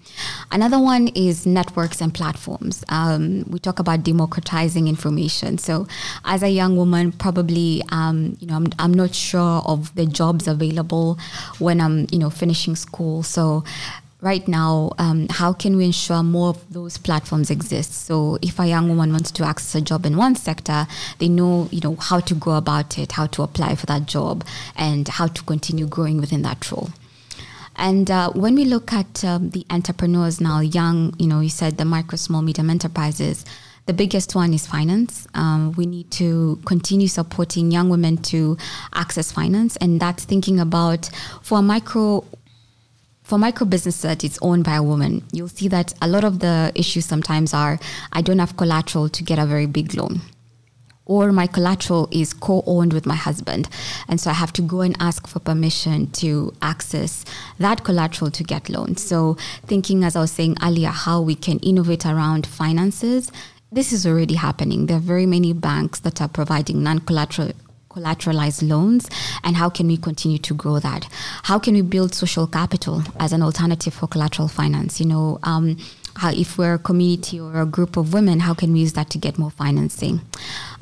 Another 0.50 0.81
one 0.81 1.09
is 1.09 1.44
networks 1.44 2.00
and 2.00 2.14
platforms. 2.14 2.83
Um, 2.88 3.44
we 3.50 3.59
talk 3.59 3.79
about 3.79 4.02
democratizing 4.02 4.88
information. 4.88 5.59
So 5.59 5.87
as 6.24 6.42
a 6.42 6.48
young 6.48 6.76
woman, 6.76 7.12
probably, 7.12 7.83
um, 7.92 8.06
you 8.40 8.49
know, 8.49 8.57
I'm, 8.57 8.66
I'm 8.79 8.95
not 8.95 9.14
sure 9.14 9.62
of 9.64 9.95
the 9.95 10.07
jobs 10.07 10.49
available 10.49 11.19
when 11.59 11.77
when 11.77 11.85
I'm, 11.85 12.07
you 12.11 12.19
know, 12.19 12.31
finishing 12.31 12.77
school. 12.77 13.23
So 13.23 13.64
right 14.21 14.47
now, 14.49 14.92
um, 14.99 15.29
how 15.29 15.53
can 15.53 15.77
we 15.77 15.85
ensure 15.85 16.23
more 16.23 16.51
of 16.51 16.73
those 16.73 16.99
platforms 16.99 17.51
exist? 17.51 17.92
So 17.92 18.38
if 18.40 18.59
a 18.59 18.66
young 18.66 18.88
woman 18.88 19.12
wants 19.12 19.31
to 19.33 19.45
access 19.45 19.75
a 19.75 19.85
job 19.85 20.07
in 20.07 20.16
one 20.16 20.35
sector, 20.35 20.87
they 21.19 21.29
know, 21.29 21.69
you 21.71 21.81
know, 21.81 21.97
how 21.97 22.21
to 22.21 22.35
go 22.35 22.53
about 22.53 22.99
it, 22.99 23.12
how 23.12 23.27
to 23.27 23.42
apply 23.42 23.75
for 23.75 23.87
that 23.87 24.07
job, 24.07 24.45
and 24.77 25.09
how 25.09 25.27
to 25.27 25.42
continue 25.42 25.87
growing 25.87 26.19
within 26.21 26.42
that 26.42 26.71
role. 26.71 26.90
And 27.77 28.11
uh, 28.11 28.31
when 28.31 28.55
we 28.55 28.64
look 28.64 28.92
at 28.92 29.23
um, 29.23 29.51
the 29.51 29.66
entrepreneurs 29.69 30.40
now, 30.40 30.61
young, 30.61 31.14
you 31.19 31.27
know, 31.27 31.40
you 31.40 31.51
said 31.51 31.77
the 31.77 31.85
micro, 31.85 32.16
small, 32.16 32.40
medium 32.40 32.71
enterprises, 32.71 33.45
the 33.87 33.92
biggest 33.92 34.35
one 34.35 34.53
is 34.53 34.66
finance. 34.66 35.27
Um, 35.35 35.72
we 35.72 35.87
need 35.87 36.11
to 36.12 36.61
continue 36.66 37.09
supporting 37.09 37.70
young 37.70 37.88
women 37.88 38.16
to 38.18 38.57
access 38.94 39.33
finance, 39.33 39.77
and 39.77 40.01
that's 40.01 40.25
thinking 40.25 40.61
about 40.61 41.09
for 41.42 41.59
a 41.59 41.62
micro 41.62 42.25
for 43.27 43.38
micro 43.38 43.66
business 43.66 44.03
that 44.03 44.22
is 44.22 44.38
owned 44.40 44.62
by 44.62 44.77
a 44.77 44.83
woman, 44.83 45.25
you'll 45.33 45.49
see 45.49 45.66
that 45.66 45.92
a 46.01 46.07
lot 46.07 46.22
of 46.22 46.38
the 46.38 46.70
issues 46.77 47.05
sometimes 47.05 47.53
are 47.53 47.81
I 48.12 48.22
don't 48.22 48.38
have 48.38 48.57
collateral 48.57 49.09
to 49.09 49.22
get 49.25 49.37
a 49.37 49.44
very 49.44 49.66
big 49.66 49.94
loan. 49.94 50.20
Or 51.07 51.33
my 51.33 51.49
collateral 51.49 52.09
is 52.12 52.33
co 52.33 52.62
owned 52.66 52.92
with 52.92 53.05
my 53.05 53.16
husband. 53.16 53.68
And 54.09 54.20
so 54.20 54.31
I 54.31 54.35
have 54.35 54.53
to 54.55 54.62
go 54.62 54.81
and 54.81 54.96
ask 55.01 55.27
for 55.27 55.40
permission 55.40 56.09
to 56.12 56.53
access 56.62 57.25
that 57.59 57.83
collateral 57.83 58.31
to 58.31 58.44
get 58.44 58.68
loans. 58.68 59.03
So, 59.03 59.37
thinking, 59.66 60.05
as 60.05 60.14
I 60.16 60.20
was 60.20 60.33
saying 60.33 60.57
earlier, 60.62 60.88
how 60.88 61.20
we 61.20 61.35
can 61.35 61.59
innovate 61.61 62.07
around 62.07 62.46
finances 62.46 63.31
this 63.72 63.92
is 63.92 64.07
already 64.07 64.35
happening. 64.35 64.87
There 64.87 64.96
are 64.96 65.00
very 65.00 65.26
many 65.26 65.52
banks 65.52 66.00
that 66.00 66.20
are 66.20 66.29
providing 66.29 66.83
non 66.83 67.00
collateral 67.00 67.52
collateralized 67.90 68.68
loans 68.68 69.09
and 69.42 69.57
how 69.57 69.70
can 69.70 69.87
we 69.87 69.96
continue 69.96 70.37
to 70.37 70.52
grow 70.52 70.79
that? 70.79 71.09
How 71.44 71.59
can 71.59 71.72
we 71.72 71.81
build 71.81 72.14
social 72.14 72.46
capital 72.46 73.02
as 73.18 73.33
an 73.33 73.42
alternative 73.42 73.94
for 73.94 74.07
collateral 74.07 74.48
finance? 74.48 75.00
You 75.00 75.07
know 75.07 75.38
um, 75.42 75.79
how 76.16 76.31
if 76.31 76.59
we're 76.59 76.74
a 76.74 76.79
community 76.79 77.40
or 77.40 77.61
a 77.61 77.66
group 77.66 77.96
of 77.96 78.12
women 78.12 78.40
how 78.40 78.52
can 78.52 78.72
we 78.74 78.81
use 78.81 78.92
that 78.92 79.09
to 79.11 79.18
get 79.18 79.38
more 79.38 79.50
financing? 79.50 80.20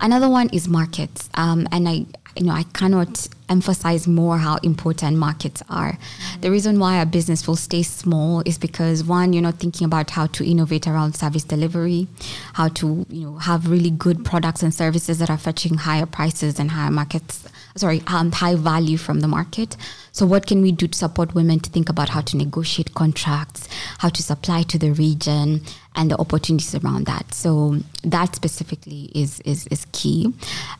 Another 0.01 0.29
one 0.29 0.49
is 0.53 0.68
markets. 0.68 1.31
Um, 1.35 1.68
and 1.70 1.88
i 1.88 2.07
you 2.37 2.47
know, 2.47 2.53
I 2.53 2.64
cannot 2.75 3.29
emphasize 3.49 4.09
more 4.09 4.38
how 4.38 4.57
important 4.62 5.16
markets 5.18 5.62
are. 5.68 5.92
Mm-hmm. 5.92 6.40
The 6.40 6.51
reason 6.51 6.79
why 6.79 7.01
a 7.01 7.07
business 7.07 7.47
will 7.47 7.57
stay 7.57 7.83
small 7.83 8.42
is 8.47 8.59
because 8.59 9.05
one, 9.05 9.33
you're 9.33 9.42
not 9.42 9.61
thinking 9.61 9.85
about 9.85 10.11
how 10.11 10.27
to 10.29 10.49
innovate 10.49 10.87
around 10.87 11.14
service 11.14 11.44
delivery, 11.44 12.09
how 12.55 12.68
to, 12.68 13.07
you 13.09 13.27
know, 13.27 13.37
have 13.38 13.70
really 13.70 13.90
good 13.90 14.25
products 14.25 14.62
and 14.62 14.75
services 14.75 15.18
that 15.18 15.31
are 15.31 15.38
fetching 15.38 15.75
higher 15.75 16.07
prices 16.07 16.59
and 16.59 16.70
higher 16.70 16.90
markets, 16.90 17.47
sorry, 17.77 18.03
um, 18.07 18.33
high 18.33 18.55
value 18.55 18.97
from 18.97 19.20
the 19.20 19.29
market. 19.29 19.77
So 20.12 20.25
what 20.27 20.47
can 20.47 20.62
we 20.62 20.73
do 20.73 20.87
to 20.87 20.97
support 20.97 21.35
women 21.35 21.61
to 21.61 21.70
think 21.70 21.88
about 21.88 22.09
how 22.09 22.20
to 22.23 22.37
negotiate 22.37 22.94
contracts, 22.94 23.68
how 23.99 24.09
to 24.09 24.23
supply 24.23 24.62
to 24.62 24.79
the 24.79 24.92
region, 24.92 25.62
and 25.95 26.11
the 26.11 26.19
opportunities 26.19 26.75
around 26.75 27.07
that. 27.07 27.33
So 27.33 27.79
that 28.03 28.35
specifically 28.35 29.11
is 29.15 29.41
is, 29.41 29.67
is 29.69 29.87
key. 29.93 30.33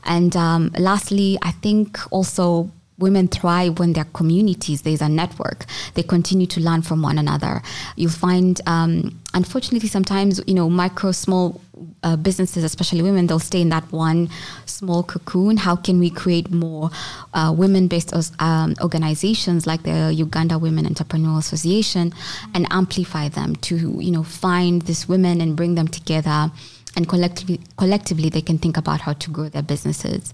And 0.05 0.37
um, 0.37 0.71
lastly, 0.79 1.39
I 1.43 1.53
think 1.53 1.99
also 2.11 2.71
women 2.99 3.27
thrive 3.29 3.79
when 3.79 3.93
their 3.93 4.05
communities 4.05 4.83
there's 4.83 5.03
a 5.03 5.09
network. 5.09 5.65
They 5.95 6.03
continue 6.03 6.47
to 6.49 6.61
learn 6.61 6.83
from 6.83 7.03
one 7.03 7.19
another. 7.19 7.63
You'll 7.97 8.11
find 8.11 8.61
um, 8.67 9.21
unfortunately 9.33 9.89
sometimes 9.89 10.41
you 10.47 10.55
know 10.55 10.71
micro 10.71 11.13
small 11.13 11.61
uh, 12.05 12.17
businesses 12.17 12.63
especially 12.63 13.03
women 13.03 13.27
they'll 13.27 13.39
stay 13.41 13.61
in 13.61 13.69
that 13.71 13.91
one 13.91 14.29
small 14.67 15.03
cocoon. 15.03 15.57
How 15.57 15.77
can 15.77 15.99
we 15.99 16.11
create 16.11 16.51
more 16.51 16.91
uh, 17.33 17.53
women-based 17.57 18.15
um, 18.41 18.75
organizations 18.81 19.67
like 19.67 19.83
the 19.83 20.13
uganda 20.15 20.59
women 20.59 20.87
entrepreneurial 20.87 21.39
association 21.39 22.13
and 22.55 22.67
amplify 22.71 23.29
them 23.29 23.57
to 23.57 23.77
you 24.01 24.13
know 24.13 24.23
find 24.23 24.83
these 24.83 25.09
women 25.09 25.41
and 25.41 25.57
bring 25.57 25.75
them 25.75 25.89
together 25.89 26.51
and 26.97 27.09
collectively, 27.09 27.61
collectively 27.77 28.29
they 28.29 28.41
can 28.41 28.59
think 28.59 28.77
about 28.77 29.01
how 29.01 29.13
to 29.15 29.31
grow 29.31 29.49
their 29.49 29.63
businesses. 29.63 30.33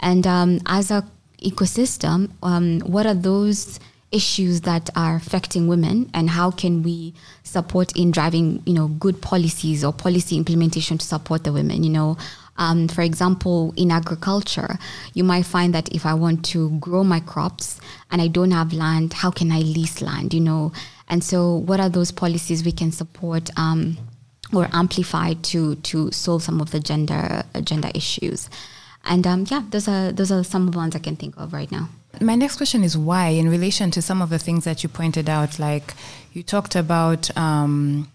And 0.00 0.26
um, 0.26 0.60
as 0.66 0.90
a 0.90 1.04
ecosystem, 1.44 2.30
um, 2.42 2.80
what 2.80 3.06
are 3.06 3.14
those 3.14 3.78
issues 4.10 4.60
that 4.62 4.90
are 4.94 5.16
affecting 5.16 5.66
women, 5.66 6.10
and 6.14 6.30
how 6.30 6.50
can 6.50 6.82
we 6.82 7.14
support 7.42 7.96
in 7.96 8.10
driving, 8.10 8.62
you 8.64 8.72
know, 8.72 8.88
good 8.88 9.20
policies 9.20 9.84
or 9.84 9.92
policy 9.92 10.36
implementation 10.36 10.98
to 10.98 11.06
support 11.06 11.44
the 11.44 11.52
women? 11.52 11.82
You 11.82 11.90
know, 11.90 12.16
um, 12.56 12.88
for 12.88 13.02
example, 13.02 13.74
in 13.76 13.90
agriculture, 13.90 14.78
you 15.12 15.24
might 15.24 15.46
find 15.46 15.74
that 15.74 15.92
if 15.92 16.06
I 16.06 16.14
want 16.14 16.44
to 16.46 16.70
grow 16.78 17.02
my 17.02 17.20
crops 17.20 17.80
and 18.10 18.22
I 18.22 18.28
don't 18.28 18.52
have 18.52 18.72
land, 18.72 19.12
how 19.12 19.30
can 19.30 19.50
I 19.50 19.58
lease 19.60 20.00
land? 20.00 20.32
You 20.32 20.40
know, 20.40 20.72
and 21.08 21.22
so 21.24 21.56
what 21.56 21.80
are 21.80 21.88
those 21.88 22.12
policies 22.12 22.64
we 22.64 22.72
can 22.72 22.92
support? 22.92 23.50
Um, 23.56 23.98
or 24.52 24.68
amplify 24.72 25.32
to 25.34 25.74
to 25.76 26.12
solve 26.12 26.42
some 26.42 26.60
of 26.60 26.70
the 26.70 26.78
gender 26.78 27.42
gender 27.62 27.90
issues. 27.94 28.48
And 29.04 29.26
um, 29.26 29.44
yeah, 29.48 29.62
those 29.70 29.86
are 29.88 30.12
those 30.12 30.32
are 30.32 30.42
some 30.42 30.66
of 30.66 30.72
the 30.72 30.78
ones 30.78 30.96
I 30.96 30.98
can 30.98 31.16
think 31.16 31.36
of 31.36 31.52
right 31.52 31.70
now. 31.70 31.88
My 32.20 32.36
next 32.36 32.56
question 32.56 32.84
is 32.84 32.96
why, 32.96 33.28
in 33.28 33.48
relation 33.48 33.90
to 33.92 34.02
some 34.02 34.22
of 34.22 34.30
the 34.30 34.38
things 34.38 34.64
that 34.64 34.82
you 34.82 34.88
pointed 34.88 35.28
out, 35.28 35.58
like 35.58 35.94
you 36.32 36.42
talked 36.42 36.76
about 36.76 37.36
um, 37.36 38.08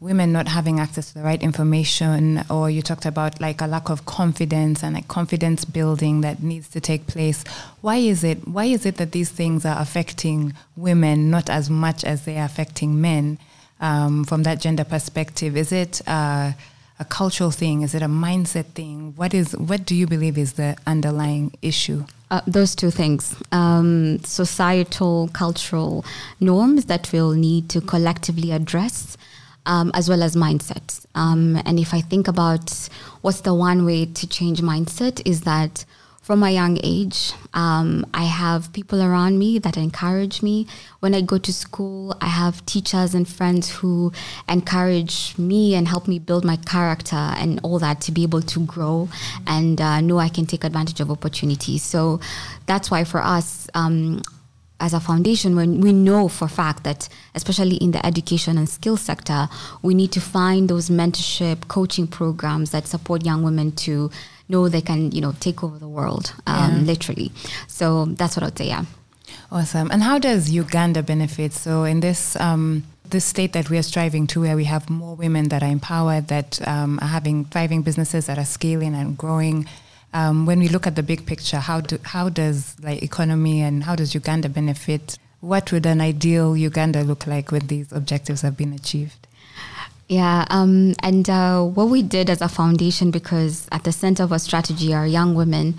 women 0.00 0.32
not 0.32 0.48
having 0.48 0.78
access 0.80 1.08
to 1.08 1.14
the 1.14 1.22
right 1.22 1.42
information, 1.42 2.44
or 2.50 2.68
you 2.68 2.82
talked 2.82 3.06
about 3.06 3.40
like 3.40 3.60
a 3.60 3.66
lack 3.66 3.88
of 3.88 4.04
confidence 4.04 4.82
and 4.82 4.94
like 4.94 5.08
confidence 5.08 5.64
building 5.64 6.20
that 6.20 6.42
needs 6.42 6.68
to 6.70 6.80
take 6.80 7.06
place. 7.06 7.44
Why 7.80 7.96
is 7.96 8.24
it? 8.24 8.46
Why 8.46 8.64
is 8.64 8.84
it 8.84 8.96
that 8.96 9.12
these 9.12 9.30
things 9.30 9.64
are 9.64 9.80
affecting 9.80 10.52
women 10.76 11.30
not 11.30 11.48
as 11.48 11.70
much 11.70 12.04
as 12.04 12.24
they 12.24 12.38
are 12.38 12.46
affecting 12.46 13.00
men? 13.00 13.38
Um, 13.78 14.24
from 14.24 14.42
that 14.44 14.58
gender 14.58 14.84
perspective, 14.84 15.54
is 15.54 15.70
it? 15.70 16.00
Uh, 16.06 16.52
a 16.98 17.04
cultural 17.04 17.50
thing? 17.50 17.82
Is 17.82 17.94
it 17.94 18.02
a 18.02 18.08
mindset 18.08 18.66
thing? 18.66 19.12
What 19.16 19.34
is 19.34 19.56
what 19.56 19.84
do 19.84 19.94
you 19.94 20.06
believe 20.06 20.38
is 20.38 20.54
the 20.54 20.76
underlying 20.86 21.52
issue? 21.62 22.04
Uh, 22.30 22.40
those 22.46 22.74
two 22.74 22.90
things 22.90 23.36
um, 23.52 24.18
societal, 24.24 25.28
cultural 25.32 26.04
norms 26.40 26.86
that 26.86 27.10
we'll 27.12 27.32
need 27.32 27.68
to 27.70 27.80
collectively 27.80 28.50
address, 28.50 29.16
um, 29.66 29.90
as 29.94 30.08
well 30.08 30.22
as 30.22 30.34
mindset. 30.34 31.06
Um, 31.14 31.60
and 31.64 31.78
if 31.78 31.94
I 31.94 32.00
think 32.00 32.26
about 32.26 32.88
what's 33.20 33.42
the 33.42 33.54
one 33.54 33.84
way 33.84 34.06
to 34.06 34.26
change 34.26 34.60
mindset, 34.60 35.22
is 35.24 35.42
that 35.42 35.84
from 36.26 36.42
a 36.42 36.50
young 36.50 36.76
age. 36.82 37.32
Um, 37.54 38.04
I 38.12 38.24
have 38.24 38.72
people 38.72 39.00
around 39.00 39.38
me 39.38 39.60
that 39.60 39.76
encourage 39.76 40.42
me. 40.42 40.66
When 40.98 41.14
I 41.14 41.20
go 41.20 41.38
to 41.38 41.52
school, 41.52 42.16
I 42.20 42.26
have 42.26 42.66
teachers 42.66 43.14
and 43.14 43.28
friends 43.28 43.70
who 43.70 44.12
encourage 44.48 45.38
me 45.38 45.76
and 45.76 45.86
help 45.86 46.08
me 46.08 46.18
build 46.18 46.44
my 46.44 46.56
character 46.56 47.14
and 47.14 47.60
all 47.62 47.78
that 47.78 48.00
to 48.00 48.10
be 48.10 48.24
able 48.24 48.42
to 48.42 48.66
grow 48.66 49.08
and 49.46 49.80
uh, 49.80 50.00
know 50.00 50.18
I 50.18 50.28
can 50.28 50.46
take 50.46 50.64
advantage 50.64 50.98
of 50.98 51.12
opportunities. 51.12 51.84
So 51.84 52.18
that's 52.66 52.90
why 52.90 53.04
for 53.04 53.22
us, 53.22 53.68
um, 53.74 54.20
as 54.80 54.94
a 54.94 55.00
foundation, 55.00 55.54
when 55.54 55.80
we 55.80 55.92
know 55.92 56.28
for 56.28 56.46
a 56.46 56.48
fact 56.48 56.82
that, 56.82 57.08
especially 57.36 57.76
in 57.76 57.92
the 57.92 58.04
education 58.04 58.58
and 58.58 58.68
skill 58.68 58.96
sector, 58.96 59.48
we 59.80 59.94
need 59.94 60.10
to 60.10 60.20
find 60.20 60.68
those 60.68 60.90
mentorship, 60.90 61.68
coaching 61.68 62.08
programs 62.08 62.72
that 62.72 62.88
support 62.88 63.24
young 63.24 63.44
women 63.44 63.70
to 63.72 64.10
know 64.48 64.68
they 64.68 64.80
can, 64.80 65.12
you 65.12 65.20
know, 65.20 65.34
take 65.40 65.62
over 65.64 65.78
the 65.78 65.88
world, 65.88 66.32
um, 66.46 66.76
yeah. 66.76 66.82
literally. 66.82 67.32
So 67.66 68.06
that's 68.06 68.36
what 68.36 68.44
I'd 68.44 68.58
say. 68.58 68.68
Yeah. 68.68 68.84
Awesome. 69.50 69.90
And 69.90 70.02
how 70.02 70.18
does 70.18 70.50
Uganda 70.50 71.02
benefit? 71.02 71.52
So 71.52 71.84
in 71.84 72.00
this 72.00 72.36
um, 72.36 72.84
this 73.10 73.24
state 73.24 73.52
that 73.52 73.70
we 73.70 73.78
are 73.78 73.82
striving 73.82 74.26
to, 74.28 74.40
where 74.40 74.56
we 74.56 74.64
have 74.64 74.90
more 74.90 75.14
women 75.14 75.48
that 75.48 75.62
are 75.62 75.70
empowered, 75.70 76.28
that 76.28 76.66
um, 76.66 76.98
are 77.00 77.08
having 77.08 77.44
thriving 77.44 77.82
businesses 77.82 78.26
that 78.26 78.38
are 78.38 78.44
scaling 78.44 78.94
and 78.94 79.16
growing. 79.16 79.66
Um, 80.12 80.46
when 80.46 80.58
we 80.58 80.68
look 80.68 80.86
at 80.86 80.96
the 80.96 81.02
big 81.02 81.26
picture, 81.26 81.58
how 81.58 81.80
do 81.80 81.98
how 82.02 82.28
does 82.28 82.76
like 82.80 83.02
economy 83.02 83.60
and 83.60 83.84
how 83.84 83.94
does 83.96 84.14
Uganda 84.14 84.48
benefit? 84.48 85.18
What 85.40 85.70
would 85.72 85.86
an 85.86 86.00
ideal 86.00 86.56
Uganda 86.56 87.02
look 87.02 87.26
like 87.26 87.52
when 87.52 87.66
these 87.66 87.92
objectives 87.92 88.42
have 88.42 88.56
been 88.56 88.72
achieved? 88.72 89.25
Yeah, 90.08 90.44
um, 90.50 90.94
and 91.02 91.28
uh, 91.28 91.62
what 91.62 91.88
we 91.88 92.02
did 92.02 92.30
as 92.30 92.40
a 92.40 92.48
foundation, 92.48 93.10
because 93.10 93.68
at 93.72 93.82
the 93.82 93.92
center 93.92 94.22
of 94.22 94.30
our 94.30 94.38
strategy 94.38 94.94
are 94.94 95.06
young 95.06 95.34
women, 95.34 95.74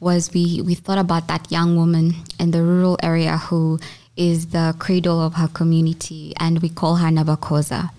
was 0.00 0.32
we, 0.34 0.60
we 0.62 0.74
thought 0.74 0.98
about 0.98 1.28
that 1.28 1.50
young 1.50 1.76
woman 1.76 2.14
in 2.38 2.50
the 2.50 2.62
rural 2.62 2.98
area 3.02 3.38
who 3.38 3.78
is 4.16 4.48
the 4.48 4.74
cradle 4.78 5.18
of 5.18 5.34
her 5.34 5.48
community, 5.48 6.34
and 6.38 6.60
we 6.60 6.68
call 6.68 6.96
her 6.96 7.08
Nabakoza. 7.08 7.90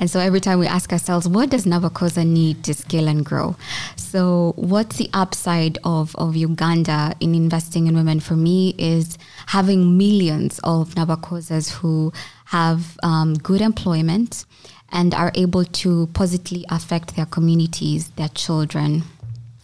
And 0.00 0.10
so 0.10 0.20
every 0.20 0.40
time 0.40 0.58
we 0.58 0.66
ask 0.66 0.90
ourselves, 0.90 1.28
what 1.28 1.50
does 1.50 1.66
Nabakoza 1.66 2.26
need 2.26 2.64
to 2.64 2.72
scale 2.72 3.08
and 3.08 3.22
grow? 3.22 3.56
So, 3.96 4.54
what's 4.56 4.96
the 4.96 5.10
upside 5.12 5.76
of, 5.84 6.16
of 6.16 6.34
Uganda 6.34 7.14
in 7.20 7.34
investing 7.34 7.88
in 7.88 7.94
women? 7.94 8.20
For 8.20 8.36
me, 8.36 8.74
is 8.78 9.18
having 9.48 9.98
millions 9.98 10.60
of 10.64 10.94
Nabakozas 10.94 11.70
who 11.70 12.10
have 12.46 12.98
um, 13.02 13.34
good 13.34 13.60
employment 13.60 14.46
and 14.92 15.14
are 15.14 15.32
able 15.34 15.64
to 15.64 16.08
positively 16.14 16.64
affect 16.70 17.16
their 17.16 17.26
communities, 17.26 18.08
their 18.10 18.28
children. 18.28 19.02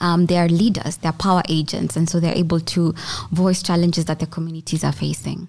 Um, 0.00 0.26
they 0.26 0.36
are 0.36 0.48
leaders, 0.48 0.96
they're 0.96 1.12
power 1.12 1.42
agents, 1.48 1.94
and 1.96 2.10
so 2.10 2.18
they're 2.18 2.34
able 2.34 2.58
to 2.58 2.92
voice 3.30 3.62
challenges 3.62 4.06
that 4.06 4.18
the 4.18 4.26
communities 4.26 4.82
are 4.82 4.92
facing. 4.92 5.46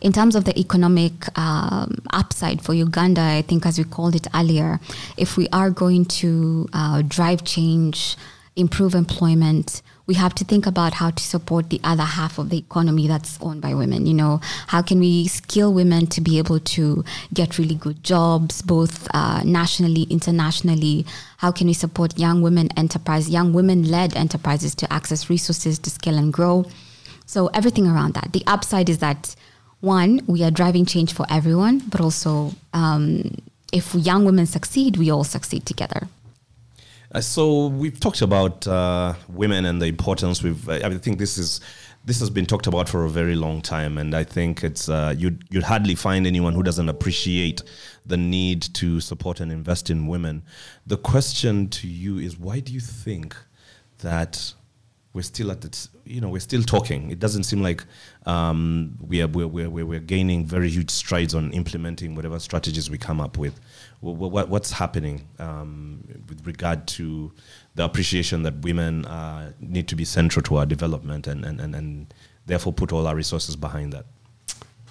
In 0.00 0.12
terms 0.12 0.34
of 0.34 0.44
the 0.44 0.58
economic 0.58 1.12
um, 1.38 1.98
upside 2.12 2.62
for 2.62 2.74
Uganda, 2.74 3.20
I 3.20 3.42
think, 3.42 3.64
as 3.64 3.78
we 3.78 3.84
called 3.84 4.16
it 4.16 4.26
earlier, 4.34 4.80
if 5.16 5.36
we 5.36 5.46
are 5.52 5.70
going 5.70 6.06
to 6.06 6.68
uh, 6.72 7.02
drive 7.06 7.44
change, 7.44 8.16
improve 8.56 8.96
employment, 8.96 9.82
we 10.12 10.16
have 10.16 10.34
to 10.34 10.44
think 10.44 10.66
about 10.66 10.92
how 10.92 11.10
to 11.10 11.22
support 11.24 11.70
the 11.70 11.80
other 11.82 12.02
half 12.02 12.36
of 12.36 12.50
the 12.50 12.58
economy 12.58 13.08
that's 13.08 13.38
owned 13.40 13.62
by 13.62 13.72
women. 13.72 14.04
You 14.04 14.12
know, 14.12 14.40
how 14.66 14.82
can 14.82 15.00
we 15.00 15.26
skill 15.26 15.72
women 15.72 16.06
to 16.08 16.20
be 16.20 16.36
able 16.36 16.60
to 16.76 17.02
get 17.32 17.56
really 17.56 17.76
good 17.76 18.04
jobs, 18.04 18.60
both 18.60 19.08
uh, 19.14 19.40
nationally, 19.42 20.02
internationally? 20.10 21.06
How 21.38 21.50
can 21.50 21.66
we 21.66 21.72
support 21.72 22.18
young 22.18 22.42
women 22.42 22.68
enterprise, 22.76 23.30
young 23.30 23.54
women-led 23.54 24.14
enterprises 24.14 24.74
to 24.74 24.92
access 24.92 25.30
resources 25.30 25.78
to 25.78 25.88
scale 25.88 26.18
and 26.18 26.30
grow? 26.30 26.66
So 27.24 27.46
everything 27.54 27.86
around 27.86 28.12
that. 28.12 28.34
The 28.34 28.42
upside 28.46 28.90
is 28.90 28.98
that 28.98 29.34
one, 29.80 30.20
we 30.26 30.44
are 30.44 30.50
driving 30.50 30.84
change 30.84 31.14
for 31.14 31.24
everyone, 31.30 31.78
but 31.88 32.02
also 32.02 32.52
um, 32.74 33.34
if 33.72 33.94
young 33.94 34.26
women 34.26 34.44
succeed, 34.44 34.98
we 34.98 35.10
all 35.10 35.24
succeed 35.24 35.64
together. 35.64 36.06
Uh, 37.12 37.20
so 37.20 37.66
we've 37.66 38.00
talked 38.00 38.22
about 38.22 38.66
uh, 38.66 39.14
women 39.28 39.66
and 39.66 39.82
the 39.82 39.86
importance. 39.86 40.42
We've 40.42 40.68
I 40.68 40.96
think 40.98 41.18
this 41.18 41.36
is 41.36 41.60
this 42.04 42.18
has 42.20 42.30
been 42.30 42.46
talked 42.46 42.66
about 42.66 42.88
for 42.88 43.04
a 43.04 43.10
very 43.10 43.36
long 43.36 43.60
time, 43.60 43.98
and 43.98 44.14
I 44.14 44.24
think 44.24 44.64
it's 44.64 44.88
uh, 44.88 45.14
you'd 45.16 45.44
you'd 45.50 45.62
hardly 45.64 45.94
find 45.94 46.26
anyone 46.26 46.54
who 46.54 46.62
doesn't 46.62 46.88
appreciate 46.88 47.62
the 48.06 48.16
need 48.16 48.62
to 48.74 49.00
support 49.00 49.40
and 49.40 49.52
invest 49.52 49.90
in 49.90 50.06
women. 50.06 50.42
The 50.86 50.96
question 50.96 51.68
to 51.68 51.86
you 51.86 52.18
is, 52.18 52.38
why 52.38 52.60
do 52.60 52.72
you 52.72 52.80
think 52.80 53.36
that 53.98 54.54
we're 55.14 55.22
still 55.22 55.50
at 55.50 55.64
it? 55.64 55.88
You 56.04 56.20
know, 56.20 56.28
we're 56.28 56.40
still 56.40 56.62
talking. 56.62 57.10
It 57.10 57.18
doesn't 57.18 57.44
seem 57.44 57.62
like 57.62 57.84
um, 58.26 58.96
we 59.00 59.22
are 59.22 59.28
we're, 59.28 59.46
we're, 59.46 59.84
we're 59.84 60.00
gaining 60.00 60.46
very 60.46 60.68
huge 60.68 60.90
strides 60.90 61.34
on 61.34 61.52
implementing 61.52 62.14
whatever 62.14 62.38
strategies 62.38 62.90
we 62.90 62.98
come 62.98 63.20
up 63.20 63.38
with 63.38 63.58
what, 64.02 64.48
what's 64.48 64.72
happening 64.72 65.28
um, 65.38 66.02
with 66.28 66.44
regard 66.46 66.86
to 66.88 67.32
the 67.76 67.84
appreciation 67.84 68.42
that 68.42 68.54
women 68.62 69.04
uh, 69.06 69.52
need 69.60 69.86
to 69.88 69.96
be 69.96 70.04
central 70.04 70.42
to 70.42 70.56
our 70.56 70.66
development 70.66 71.26
and, 71.26 71.44
and, 71.44 71.60
and, 71.60 71.74
and 71.74 72.14
therefore 72.46 72.72
put 72.72 72.92
all 72.92 73.06
our 73.06 73.14
resources 73.14 73.54
behind 73.54 73.92
that? 73.92 74.04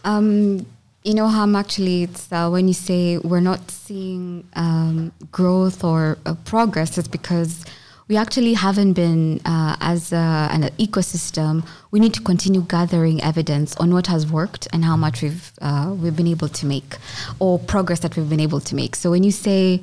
Um, 0.06 0.66
you 1.04 1.14
know, 1.14 1.28
Ham, 1.28 1.56
actually, 1.56 2.04
it's 2.04 2.32
uh, 2.32 2.50
when 2.50 2.68
you 2.68 2.74
say 2.74 3.18
we're 3.18 3.42
not 3.42 3.70
seeing 3.70 4.48
um, 4.54 5.12
growth 5.32 5.84
or 5.84 6.18
uh, 6.26 6.36
progress, 6.46 6.98
it's 6.98 7.08
because 7.08 7.66
we 8.12 8.18
actually 8.18 8.54
haven't 8.54 8.92
been, 8.92 9.40
uh, 9.46 9.78
as 9.80 10.12
a, 10.12 10.50
an 10.52 10.64
ecosystem, 10.78 11.66
we 11.92 12.00
need 12.02 12.14
to 12.14 12.20
continue 12.20 12.60
gathering 12.60 13.24
evidence 13.24 13.74
on 13.78 13.94
what 13.94 14.08
has 14.08 14.30
worked 14.30 14.68
and 14.74 14.84
how 14.84 14.98
much 14.98 15.22
we've, 15.22 15.54
uh, 15.62 15.96
we've 15.98 16.18
been 16.18 16.28
able 16.28 16.50
to 16.50 16.66
make 16.66 16.98
or 17.40 17.58
progress 17.58 18.02
that 18.02 18.18
we've 18.18 18.30
been 18.30 18.42
able 18.42 18.60
to 18.60 18.76
make. 18.76 18.98
So 18.98 19.12
when 19.12 19.24
you 19.24 19.32
say 19.32 19.80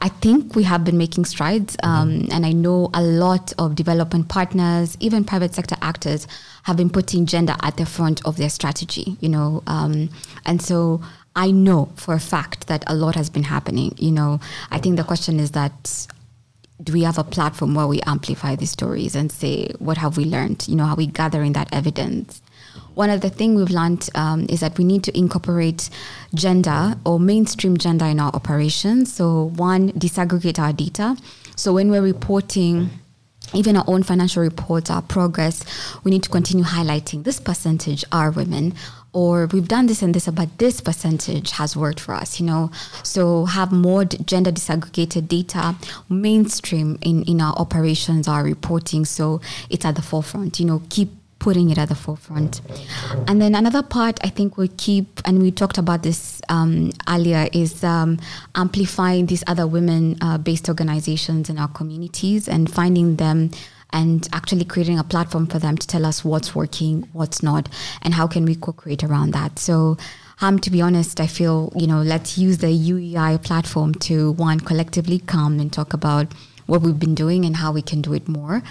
I 0.00 0.08
think 0.08 0.56
we 0.56 0.64
have 0.64 0.82
been 0.82 0.98
making 0.98 1.26
strides, 1.26 1.76
um, 1.82 2.10
mm-hmm. 2.10 2.32
and 2.32 2.44
I 2.44 2.50
know 2.52 2.90
a 2.92 3.02
lot 3.02 3.52
of 3.58 3.76
development 3.76 4.28
partners, 4.28 4.96
even 4.98 5.24
private 5.24 5.54
sector 5.54 5.76
actors, 5.80 6.26
have 6.64 6.76
been 6.76 6.90
putting 6.90 7.26
gender 7.26 7.54
at 7.62 7.76
the 7.76 7.86
front 7.86 8.24
of 8.26 8.36
their 8.36 8.48
strategy. 8.48 9.16
You 9.20 9.28
know, 9.28 9.62
um, 9.66 10.08
and 10.46 10.60
so 10.60 11.02
I 11.36 11.50
know 11.50 11.90
for 11.96 12.14
a 12.14 12.18
fact 12.18 12.66
that 12.66 12.82
a 12.86 12.94
lot 12.94 13.14
has 13.14 13.28
been 13.28 13.44
happening. 13.44 13.94
You 13.98 14.12
know, 14.12 14.40
I 14.70 14.78
think 14.78 14.96
the 14.96 15.04
question 15.04 15.38
is 15.38 15.50
that 15.50 16.06
do 16.82 16.92
we 16.92 17.02
have 17.02 17.18
a 17.18 17.24
platform 17.24 17.74
where 17.74 17.86
we 17.86 18.00
amplify 18.02 18.56
these 18.56 18.70
stories 18.70 19.14
and 19.14 19.30
say 19.30 19.68
what 19.78 19.96
have 19.98 20.16
we 20.16 20.24
learned? 20.24 20.66
You 20.68 20.76
know, 20.76 20.84
are 20.84 20.96
we 20.96 21.06
gathering 21.06 21.52
that 21.52 21.68
evidence? 21.72 22.42
One 22.94 23.10
of 23.10 23.20
the 23.20 23.30
things 23.30 23.58
we've 23.58 23.70
learned 23.70 24.08
um, 24.14 24.46
is 24.48 24.60
that 24.60 24.78
we 24.78 24.84
need 24.84 25.04
to 25.04 25.16
incorporate 25.16 25.90
gender 26.34 26.94
or 27.04 27.18
mainstream 27.18 27.76
gender 27.76 28.04
in 28.06 28.20
our 28.20 28.30
operations. 28.32 29.12
So, 29.12 29.50
one, 29.56 29.92
disaggregate 29.92 30.58
our 30.58 30.72
data. 30.72 31.16
So, 31.56 31.72
when 31.72 31.90
we're 31.90 32.02
reporting, 32.02 32.90
even 33.52 33.76
our 33.76 33.84
own 33.86 34.02
financial 34.02 34.42
reports, 34.42 34.90
our 34.90 35.02
progress, 35.02 35.64
we 36.04 36.10
need 36.10 36.22
to 36.22 36.30
continue 36.30 36.64
highlighting 36.64 37.24
this 37.24 37.40
percentage 37.40 38.04
are 38.12 38.30
women, 38.30 38.74
or 39.12 39.46
we've 39.46 39.68
done 39.68 39.86
this 39.86 40.02
and 40.02 40.14
this, 40.14 40.28
but 40.28 40.58
this 40.58 40.80
percentage 40.80 41.52
has 41.52 41.76
worked 41.76 42.00
for 42.00 42.14
us, 42.14 42.40
you 42.40 42.46
know. 42.46 42.70
So 43.02 43.44
have 43.44 43.70
more 43.72 44.04
gender 44.04 44.50
disaggregated 44.50 45.28
data, 45.28 45.76
mainstream 46.08 46.98
in, 47.00 47.22
in 47.24 47.40
our 47.40 47.54
operations, 47.54 48.28
our 48.28 48.42
reporting, 48.42 49.04
so 49.04 49.40
it's 49.70 49.84
at 49.84 49.94
the 49.94 50.02
forefront, 50.02 50.58
you 50.58 50.66
know, 50.66 50.82
keep 50.88 51.10
putting 51.44 51.68
it 51.68 51.76
at 51.76 51.90
the 51.90 51.94
forefront. 51.94 52.62
And 53.28 53.38
then 53.38 53.54
another 53.54 53.82
part 53.82 54.18
I 54.24 54.30
think 54.30 54.56
we 54.56 54.68
keep, 54.68 55.20
and 55.26 55.42
we 55.42 55.50
talked 55.50 55.76
about 55.76 56.02
this 56.02 56.40
um, 56.48 56.90
earlier, 57.06 57.48
is 57.52 57.84
um, 57.84 58.18
amplifying 58.54 59.26
these 59.26 59.44
other 59.46 59.66
women 59.66 60.16
uh, 60.22 60.38
based 60.38 60.70
organizations 60.70 61.50
in 61.50 61.58
our 61.58 61.68
communities 61.68 62.48
and 62.48 62.72
finding 62.72 63.16
them 63.16 63.50
and 63.90 64.26
actually 64.32 64.64
creating 64.64 64.98
a 64.98 65.04
platform 65.04 65.46
for 65.46 65.58
them 65.58 65.76
to 65.76 65.86
tell 65.86 66.06
us 66.06 66.24
what's 66.24 66.54
working, 66.54 67.06
what's 67.12 67.42
not, 67.42 67.68
and 68.00 68.14
how 68.14 68.26
can 68.26 68.46
we 68.46 68.54
co-create 68.54 69.04
around 69.04 69.32
that. 69.32 69.58
So 69.58 69.98
um, 70.40 70.58
to 70.60 70.70
be 70.70 70.80
honest, 70.80 71.20
I 71.20 71.26
feel, 71.26 71.70
you 71.76 71.86
know, 71.86 72.00
let's 72.00 72.38
use 72.38 72.56
the 72.56 72.68
UEI 72.68 73.42
platform 73.44 73.92
to 74.08 74.32
one, 74.32 74.60
collectively 74.60 75.18
come 75.18 75.60
and 75.60 75.70
talk 75.70 75.92
about 75.92 76.32
what 76.64 76.80
we've 76.80 76.98
been 76.98 77.14
doing 77.14 77.44
and 77.44 77.56
how 77.56 77.70
we 77.70 77.82
can 77.82 78.00
do 78.00 78.14
it 78.14 78.26
more. 78.26 78.62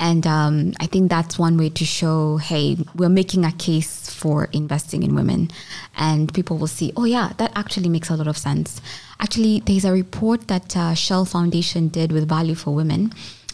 And 0.00 0.26
um, 0.26 0.72
I 0.80 0.86
think 0.86 1.10
that's 1.10 1.38
one 1.38 1.58
way 1.58 1.68
to 1.68 1.84
show, 1.84 2.38
hey, 2.38 2.78
we're 2.96 3.10
making 3.10 3.44
a 3.44 3.52
case 3.52 4.10
for 4.10 4.46
investing 4.46 5.02
in 5.02 5.14
women. 5.14 5.50
And 5.96 6.32
people 6.32 6.56
will 6.56 6.66
see, 6.66 6.90
oh, 6.96 7.04
yeah, 7.04 7.32
that 7.36 7.52
actually 7.54 7.90
makes 7.90 8.08
a 8.08 8.16
lot 8.16 8.26
of 8.26 8.38
sense. 8.38 8.80
Actually, 9.20 9.60
there's 9.60 9.84
a 9.84 9.92
report 9.92 10.48
that 10.48 10.74
uh, 10.74 10.94
Shell 10.94 11.26
Foundation 11.26 11.88
did 11.88 12.12
with 12.12 12.26
Value 12.26 12.54
for 12.54 12.74
Women 12.74 13.12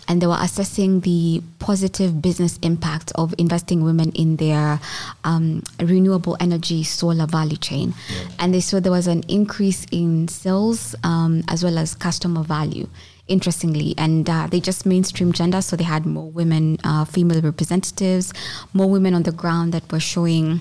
and 0.09 0.23
they 0.23 0.27
were 0.29 0.39
assessing 0.41 1.01
the 1.01 1.43
positive 1.59 2.23
business 2.23 2.59
impact 2.63 3.11
of 3.17 3.35
investing 3.39 3.83
women 3.83 4.13
in 4.13 4.37
their 4.37 4.79
um, 5.25 5.65
renewable 5.81 6.37
energy 6.39 6.85
solar 6.85 7.27
value 7.27 7.57
chain. 7.57 7.93
Yeah. 8.09 8.29
And 8.39 8.55
they 8.55 8.61
saw 8.61 8.79
there 8.79 8.93
was 8.93 9.09
an 9.09 9.25
increase 9.29 9.85
in 9.91 10.29
sales 10.29 10.95
um, 11.03 11.43
as 11.49 11.65
well 11.65 11.77
as 11.77 11.97
customer 11.97 12.45
value 12.45 12.89
interestingly. 13.29 13.95
And 13.97 14.29
uh, 14.29 14.47
they 14.47 14.61
just 14.61 14.87
mainstream 14.87 15.33
gender, 15.33 15.63
so 15.63 15.77
they 15.77 15.85
had 15.85 16.07
more 16.07 16.31
women, 16.31 16.79
uh, 16.85 17.05
female 17.05 17.41
representatives, 17.41 18.33
more 18.73 18.89
women 18.89 19.15
on 19.15 19.23
the 19.25 19.33
ground 19.33 19.73
that 19.73 19.91
were 19.91 20.01
showing. 20.01 20.61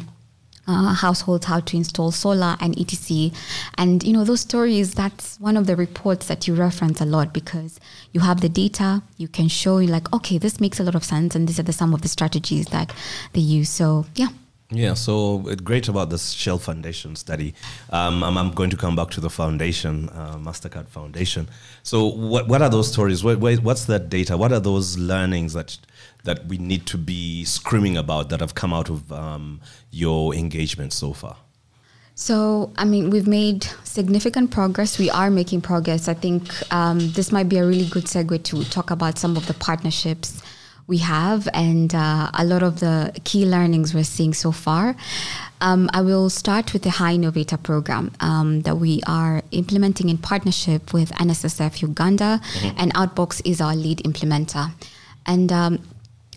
Uh, 0.68 0.96
households 0.96 1.46
how 1.46 1.60
to 1.60 1.78
install 1.78 2.10
solar 2.10 2.58
and 2.60 2.76
etc 2.82 3.30
and 3.78 4.04
you 4.04 4.12
know 4.12 4.24
those 4.24 4.42
stories 4.42 4.96
that's 4.96 5.40
one 5.40 5.58
of 5.58 5.68
the 5.68 5.76
reports 5.76 6.26
that 6.26 6.48
you 6.48 6.56
reference 6.56 7.00
a 7.00 7.06
lot 7.06 7.32
because 7.32 7.80
you 8.14 8.22
have 8.22 8.42
the 8.42 8.50
data 8.50 9.04
you 9.16 9.28
can 9.28 9.48
show 9.48 9.78
you 9.78 9.86
like 9.86 10.12
okay 10.12 10.40
this 10.40 10.60
makes 10.60 10.80
a 10.80 10.84
lot 10.84 10.96
of 10.96 11.04
sense 11.04 11.36
and 11.36 11.48
these 11.48 11.60
are 11.60 11.64
the 11.70 11.72
some 11.72 11.94
of 11.94 12.02
the 12.02 12.08
strategies 12.08 12.66
that 12.70 12.92
they 13.34 13.40
use 13.40 13.70
so 13.70 14.08
yeah 14.16 14.30
yeah, 14.72 14.96
so 14.96 15.40
great 15.64 15.88
about 15.88 16.10
this 16.10 16.32
Shell 16.32 16.58
Foundation 16.58 17.16
study. 17.16 17.54
Um, 17.92 18.24
I'm, 18.24 18.36
I'm, 18.36 18.52
going 18.52 18.72
to 18.72 18.78
come 18.78 18.96
back 18.96 19.12
to 19.12 19.22
the 19.22 19.30
foundation, 19.30 20.10
uh, 20.10 20.38
Mastercard 20.38 20.88
Foundation. 20.88 21.48
So, 21.84 22.08
what 22.08 22.48
what 22.48 22.64
are 22.64 22.70
those 22.70 22.92
stories? 22.92 23.24
What, 23.24 23.40
what's 23.40 23.86
that 23.86 24.10
data? 24.10 24.36
What 24.38 24.52
are 24.52 24.60
those 24.60 24.98
learnings 24.98 25.54
that 25.54 25.78
that 26.24 26.48
we 26.48 26.58
need 26.58 26.88
to 26.88 26.98
be 26.98 27.46
screaming 27.46 27.96
about 27.96 28.30
that 28.30 28.40
have 28.40 28.56
come 28.56 28.74
out 28.74 28.90
of 28.90 29.12
um, 29.12 29.62
your 29.92 30.34
engagement 30.34 30.94
so 30.94 31.14
far? 31.14 31.38
So, 32.16 32.72
I 32.78 32.86
mean, 32.86 33.12
we've 33.12 33.28
made 33.28 33.68
significant 33.84 34.50
progress. 34.50 34.98
We 34.98 35.12
are 35.12 35.30
making 35.30 35.62
progress. 35.62 36.08
I 36.08 36.16
think 36.16 36.50
um, 36.74 37.12
this 37.12 37.32
might 37.32 37.50
be 37.50 37.58
a 37.58 37.66
really 37.66 37.86
good 37.88 38.06
segue 38.06 38.42
to 38.46 38.64
talk 38.72 38.90
about 38.90 39.20
some 39.20 39.38
of 39.38 39.46
the 39.46 39.54
partnerships 39.54 40.42
we 40.88 41.00
have 41.00 41.48
and 41.54 41.96
uh, 41.96 42.30
a 42.34 42.46
lot 42.46 42.62
of 42.62 42.80
the 42.80 43.12
key 43.24 43.46
learnings 43.46 43.94
we're 43.94 44.04
seeing 44.04 44.34
so 44.34 44.52
far. 44.52 44.96
Um, 45.62 45.90
I 45.94 46.02
will 46.02 46.30
start 46.30 46.74
with 46.74 46.84
the 46.84 46.92
Hi-Innovator 46.92 47.58
program 47.58 48.12
um, 48.20 48.62
that 48.62 48.78
we 48.78 49.02
are 49.08 49.42
implementing 49.52 50.10
in 50.10 50.18
partnership 50.18 50.94
with 50.94 51.12
NSSF 51.14 51.82
Uganda, 51.82 52.40
mm-hmm. 52.44 52.78
and 52.78 52.94
Outbox 52.94 53.42
is 53.46 53.62
our 53.62 53.76
lead 53.76 54.00
implementer. 54.00 54.72
And 55.26 55.52
um, 55.52 55.80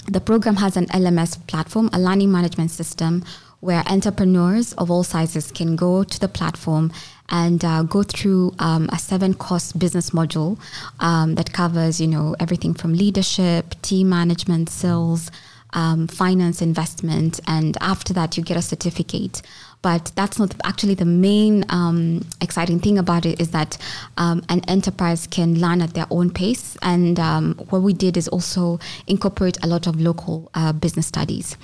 the 0.06 0.20
program 0.20 0.56
has 0.56 0.76
an 0.76 0.86
LMS 0.86 1.46
platform, 1.46 1.90
a 1.92 1.98
learning 1.98 2.32
management 2.32 2.70
system, 2.70 3.24
where 3.60 3.82
entrepreneurs 3.86 4.72
of 4.74 4.90
all 4.90 5.02
sizes 5.02 5.50
can 5.50 5.76
go 5.76 6.04
to 6.04 6.20
the 6.20 6.28
platform 6.28 6.92
and 7.30 7.64
uh, 7.64 7.82
go 7.82 8.02
through 8.02 8.54
um, 8.58 8.88
a 8.92 8.98
seven 8.98 9.34
course 9.34 9.72
business 9.72 10.10
module 10.10 10.58
um, 11.00 11.34
that 11.34 11.52
covers 11.52 12.00
you 12.00 12.06
know 12.06 12.34
everything 12.40 12.74
from 12.74 12.92
leadership 12.92 13.74
team 13.82 14.08
management 14.08 14.68
sales 14.68 15.30
um, 15.74 16.06
finance 16.06 16.62
investment 16.62 17.40
and 17.46 17.76
after 17.80 18.12
that 18.14 18.36
you 18.36 18.42
get 18.42 18.56
a 18.56 18.62
certificate 18.62 19.42
but 19.80 20.10
that's 20.16 20.38
not 20.38 20.54
actually 20.64 20.94
the 20.94 21.04
main 21.04 21.64
um, 21.68 22.26
exciting 22.40 22.80
thing 22.80 22.98
about 22.98 23.24
it 23.24 23.40
is 23.40 23.50
that 23.52 23.78
um, 24.16 24.42
an 24.48 24.60
enterprise 24.66 25.26
can 25.26 25.60
learn 25.60 25.80
at 25.80 25.94
their 25.94 26.06
own 26.10 26.30
pace. 26.30 26.76
And 26.82 27.18
um, 27.20 27.54
what 27.70 27.82
we 27.82 27.92
did 27.92 28.16
is 28.16 28.26
also 28.28 28.80
incorporate 29.06 29.56
a 29.62 29.68
lot 29.68 29.86
of 29.86 30.00
local 30.00 30.50
uh, 30.54 30.72
business 30.72 31.06
studies. 31.06 31.56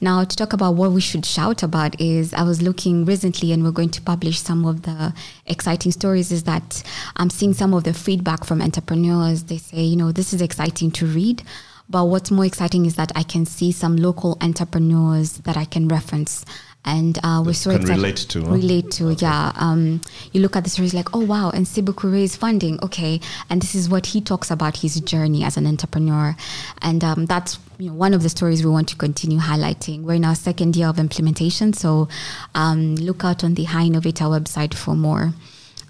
Now, 0.00 0.24
to 0.24 0.36
talk 0.36 0.52
about 0.52 0.74
what 0.74 0.90
we 0.90 1.00
should 1.00 1.24
shout 1.24 1.62
about 1.62 2.00
is 2.00 2.34
I 2.34 2.42
was 2.42 2.60
looking 2.60 3.04
recently, 3.04 3.52
and 3.52 3.62
we're 3.62 3.70
going 3.70 3.90
to 3.90 4.02
publish 4.02 4.40
some 4.40 4.64
of 4.64 4.82
the 4.82 5.14
exciting 5.46 5.92
stories. 5.92 6.32
Is 6.32 6.42
that 6.44 6.82
I'm 7.16 7.30
seeing 7.30 7.54
some 7.54 7.72
of 7.72 7.84
the 7.84 7.94
feedback 7.94 8.44
from 8.44 8.60
entrepreneurs. 8.60 9.44
They 9.44 9.58
say, 9.58 9.82
you 9.82 9.96
know, 9.96 10.10
this 10.10 10.32
is 10.32 10.42
exciting 10.42 10.90
to 10.92 11.06
read. 11.06 11.42
But 11.88 12.04
what's 12.04 12.30
more 12.30 12.44
exciting 12.44 12.86
is 12.86 12.94
that 12.94 13.10
I 13.16 13.24
can 13.24 13.44
see 13.46 13.72
some 13.72 13.96
local 13.96 14.38
entrepreneurs 14.40 15.38
that 15.38 15.56
I 15.56 15.64
can 15.64 15.88
reference 15.88 16.44
and 16.84 17.18
uh, 17.22 17.42
we're 17.44 17.52
so 17.52 17.70
excited. 17.70 17.90
relate 17.90 18.16
to 18.16 18.42
huh? 18.42 18.50
relate 18.52 18.90
to 18.90 19.08
okay. 19.08 19.26
yeah 19.26 19.52
um, 19.56 20.00
you 20.32 20.40
look 20.40 20.56
at 20.56 20.64
the 20.64 20.70
stories 20.70 20.94
like 20.94 21.14
oh 21.14 21.24
wow 21.24 21.50
and 21.50 21.66
Sibuku 21.66 22.10
raised 22.10 22.38
funding 22.38 22.82
okay 22.82 23.20
and 23.50 23.60
this 23.60 23.74
is 23.74 23.88
what 23.88 24.06
he 24.06 24.20
talks 24.20 24.50
about 24.50 24.78
his 24.78 25.00
journey 25.00 25.44
as 25.44 25.56
an 25.56 25.66
entrepreneur 25.66 26.34
and 26.80 27.04
um, 27.04 27.26
that's 27.26 27.58
you 27.78 27.88
know, 27.88 27.94
one 27.94 28.14
of 28.14 28.22
the 28.22 28.28
stories 28.28 28.64
we 28.64 28.70
want 28.70 28.88
to 28.88 28.96
continue 28.96 29.38
highlighting 29.38 30.02
we're 30.02 30.14
in 30.14 30.24
our 30.24 30.34
second 30.34 30.74
year 30.74 30.88
of 30.88 30.98
implementation 30.98 31.72
so 31.72 32.08
um, 32.54 32.94
look 32.96 33.24
out 33.24 33.44
on 33.44 33.54
the 33.54 33.64
hi-innovator 33.64 34.24
website 34.24 34.72
for 34.74 34.94
more 34.94 35.32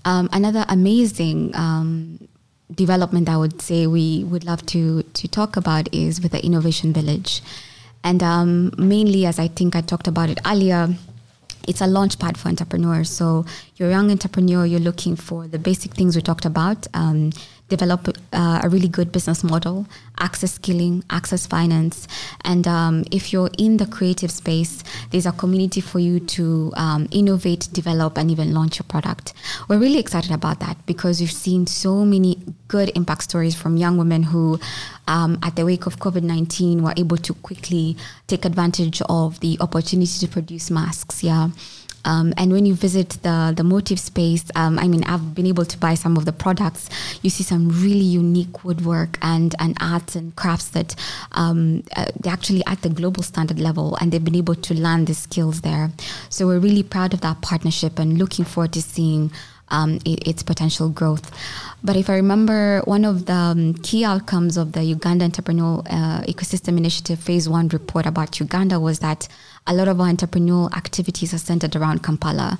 um, 0.05 0.29
another 0.33 0.64
amazing 0.68 1.55
um, 1.55 2.29
development 2.74 3.29
I 3.29 3.37
would 3.37 3.62
say 3.62 3.87
we 3.87 4.24
would 4.24 4.44
love 4.44 4.66
to 4.66 5.03
to 5.03 5.29
talk 5.29 5.57
about 5.57 5.92
is 5.94 6.20
with 6.20 6.33
the 6.33 6.44
innovation 6.44 6.92
village 6.92 7.42
and 8.02 8.22
um, 8.22 8.72
mainly, 8.78 9.26
as 9.26 9.38
I 9.38 9.48
think 9.48 9.76
I 9.76 9.80
talked 9.80 10.08
about 10.08 10.30
it 10.30 10.38
earlier, 10.46 10.88
it's 11.68 11.80
a 11.80 11.86
launch 11.86 12.18
pad 12.18 12.38
for 12.38 12.48
entrepreneurs. 12.48 13.10
So 13.10 13.44
you're 13.76 13.88
a 13.88 13.92
young 13.92 14.10
entrepreneur, 14.10 14.64
you're 14.64 14.80
looking 14.80 15.16
for 15.16 15.46
the 15.46 15.58
basic 15.58 15.92
things 15.92 16.16
we 16.16 16.22
talked 16.22 16.44
about. 16.44 16.86
Um, 16.94 17.30
develop 17.70 18.09
uh, 18.33 18.61
a 18.62 18.68
really 18.68 18.88
good 18.88 19.11
business 19.12 19.42
model, 19.42 19.87
access 20.18 20.52
skilling, 20.54 21.02
access 21.09 21.46
finance. 21.46 22.06
And 22.44 22.68
um, 22.68 23.04
if 23.11 23.33
you're 23.33 23.50
in 23.56 23.78
the 23.78 23.87
creative 23.87 24.30
space, 24.30 24.85
there's 25.11 25.24
a 25.24 25.33
community 25.33 25.80
for 25.80 25.98
you 25.98 26.20
to 26.20 26.72
um, 26.76 27.09
innovate, 27.11 27.68
develop, 27.72 28.18
and 28.18 28.30
even 28.30 28.52
launch 28.52 28.78
your 28.78 28.85
product. 28.88 29.33
We're 29.68 29.78
really 29.78 29.98
excited 29.98 30.33
about 30.33 30.61
that 30.61 30.76
because 30.85 31.20
we've 31.20 31.33
seen 31.33 31.66
so 31.66 32.04
many 32.04 32.38
good 32.68 32.92
impact 32.94 33.22
stories 33.22 33.54
from 33.54 33.76
young 33.76 33.96
women 33.96 34.24
who, 34.24 34.61
um, 35.09 35.38
at 35.42 35.56
the 35.56 35.64
wake 35.64 35.87
of 35.87 35.98
COVID 35.98 36.22
19, 36.22 36.83
were 36.83 36.94
able 36.96 37.16
to 37.16 37.33
quickly 37.35 37.96
take 38.26 38.44
advantage 38.44 39.00
of 39.09 39.40
the 39.40 39.56
opportunity 39.61 40.18
to 40.18 40.28
produce 40.28 40.70
masks. 40.70 41.22
Yeah. 41.22 41.50
Um, 42.04 42.32
and 42.36 42.52
when 42.52 42.66
you 42.66 42.74
visit 42.74 43.10
the 43.22 43.52
the 43.56 43.64
Motiv 43.64 43.98
space, 43.98 44.44
um, 44.54 44.78
I 44.78 44.88
mean, 44.88 45.04
I've 45.04 45.34
been 45.34 45.46
able 45.46 45.64
to 45.64 45.78
buy 45.78 45.94
some 45.94 46.16
of 46.16 46.24
the 46.24 46.32
products. 46.32 46.88
You 47.22 47.30
see 47.30 47.44
some 47.44 47.68
really 47.68 48.04
unique 48.04 48.64
woodwork 48.64 49.18
and 49.22 49.54
and 49.58 49.76
arts 49.80 50.16
and 50.16 50.34
crafts 50.36 50.68
that 50.70 50.94
um, 51.32 51.82
uh, 51.96 52.06
they're 52.18 52.32
actually 52.32 52.64
at 52.66 52.83
the 52.83 52.88
global 52.88 53.22
standard 53.22 53.58
level, 53.58 53.96
and 54.00 54.12
they've 54.12 54.25
been 54.25 54.37
able 54.37 54.54
to 54.54 54.75
learn 54.75 55.04
the 55.04 55.14
skills 55.14 55.60
there. 55.60 55.90
So 56.29 56.46
we're 56.46 56.58
really 56.58 56.83
proud 56.83 57.14
of 57.14 57.20
that 57.20 57.40
partnership 57.42 57.98
and 57.98 58.18
looking 58.18 58.44
forward 58.44 58.72
to 58.72 58.83
seeing 58.83 59.31
um, 59.70 59.98
it, 60.04 60.27
its 60.27 60.42
potential 60.42 60.88
growth. 60.88 61.31
But 61.83 61.96
if 61.96 62.10
I 62.10 62.16
remember, 62.16 62.83
one 62.85 63.04
of 63.04 63.27
the 63.27 63.33
um, 63.33 63.75
key 63.75 64.04
outcomes 64.04 64.56
of 64.56 64.72
the 64.72 64.83
Uganda 64.83 65.29
Entrepreneurial 65.29 65.87
uh, 65.90 66.22
Ecosystem 66.22 66.77
Initiative 66.77 67.18
Phase 67.18 67.48
One 67.48 67.68
report 67.68 68.06
about 68.06 68.40
Uganda 68.40 68.79
was 68.79 68.98
that 68.98 69.29
a 69.67 69.75
lot 69.75 69.88
of 69.88 70.00
our 70.00 70.08
entrepreneurial 70.08 70.73
activities 70.77 71.33
are 71.35 71.38
centered 71.38 71.77
around 71.77 72.02
Kampala. 72.02 72.58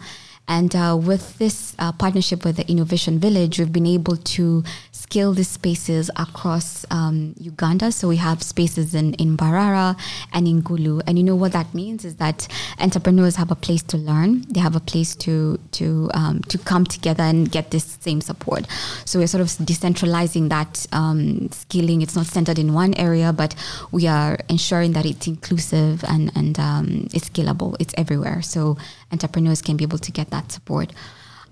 And 0.51 0.75
uh, 0.75 0.99
with 1.01 1.39
this 1.39 1.77
uh, 1.79 1.93
partnership 1.93 2.45
with 2.45 2.57
the 2.57 2.69
Innovation 2.69 3.21
Village, 3.21 3.61
we've 3.61 3.73
been 3.73 3.87
able 3.87 4.17
to 4.17 4.65
scale 4.91 5.33
these 5.33 5.49
spaces 5.49 6.11
across 6.17 6.85
um, 6.91 7.35
Uganda. 7.39 7.93
So 7.93 8.09
we 8.09 8.17
have 8.17 8.43
spaces 8.43 8.95
in, 8.95 9.15
in 9.15 9.37
Mbarara 9.37 9.97
and 10.33 10.49
in 10.49 10.61
Gulu. 10.63 11.03
And 11.07 11.19
you 11.19 11.25
know 11.25 11.37
what 11.37 11.53
that 11.53 11.73
means 11.73 12.05
is 12.05 12.17
that 12.17 12.49
entrepreneurs 12.81 13.37
have 13.37 13.53
a 13.53 13.55
place 13.55 13.83
to 13.85 13.97
learn. 13.97 14.43
They 14.49 14.59
have 14.59 14.75
a 14.75 14.81
place 14.81 15.15
to 15.17 15.59
to 15.73 16.11
um, 16.15 16.41
to 16.43 16.59
come 16.59 16.85
together 16.85 17.23
and 17.23 17.51
get 17.51 17.71
this 17.71 17.99
same 18.01 18.21
support. 18.21 18.67
So 19.05 19.21
we're 19.21 19.29
sort 19.29 19.43
of 19.43 19.49
decentralizing 19.49 20.49
that 20.49 20.85
um, 20.93 21.51
skilling. 21.53 22.03
It's 22.03 22.17
not 22.17 22.27
centered 22.27 22.59
in 22.59 22.73
one 22.73 22.95
area, 22.95 23.33
but 23.33 23.55
we 23.93 24.09
are 24.09 24.39
ensuring 24.49 24.93
that 24.93 25.07
it's 25.07 25.29
inclusive 25.29 26.05
and 26.05 26.33
and 26.35 26.59
um, 26.59 27.09
it's 27.15 27.29
scalable. 27.29 27.77
It's 27.79 27.95
everywhere. 27.97 28.43
So 28.43 28.77
entrepreneurs 29.13 29.63
can 29.63 29.77
be 29.77 29.85
able 29.85 29.99
to 29.99 30.13
get 30.13 30.31
that 30.31 30.53
support. 30.53 30.93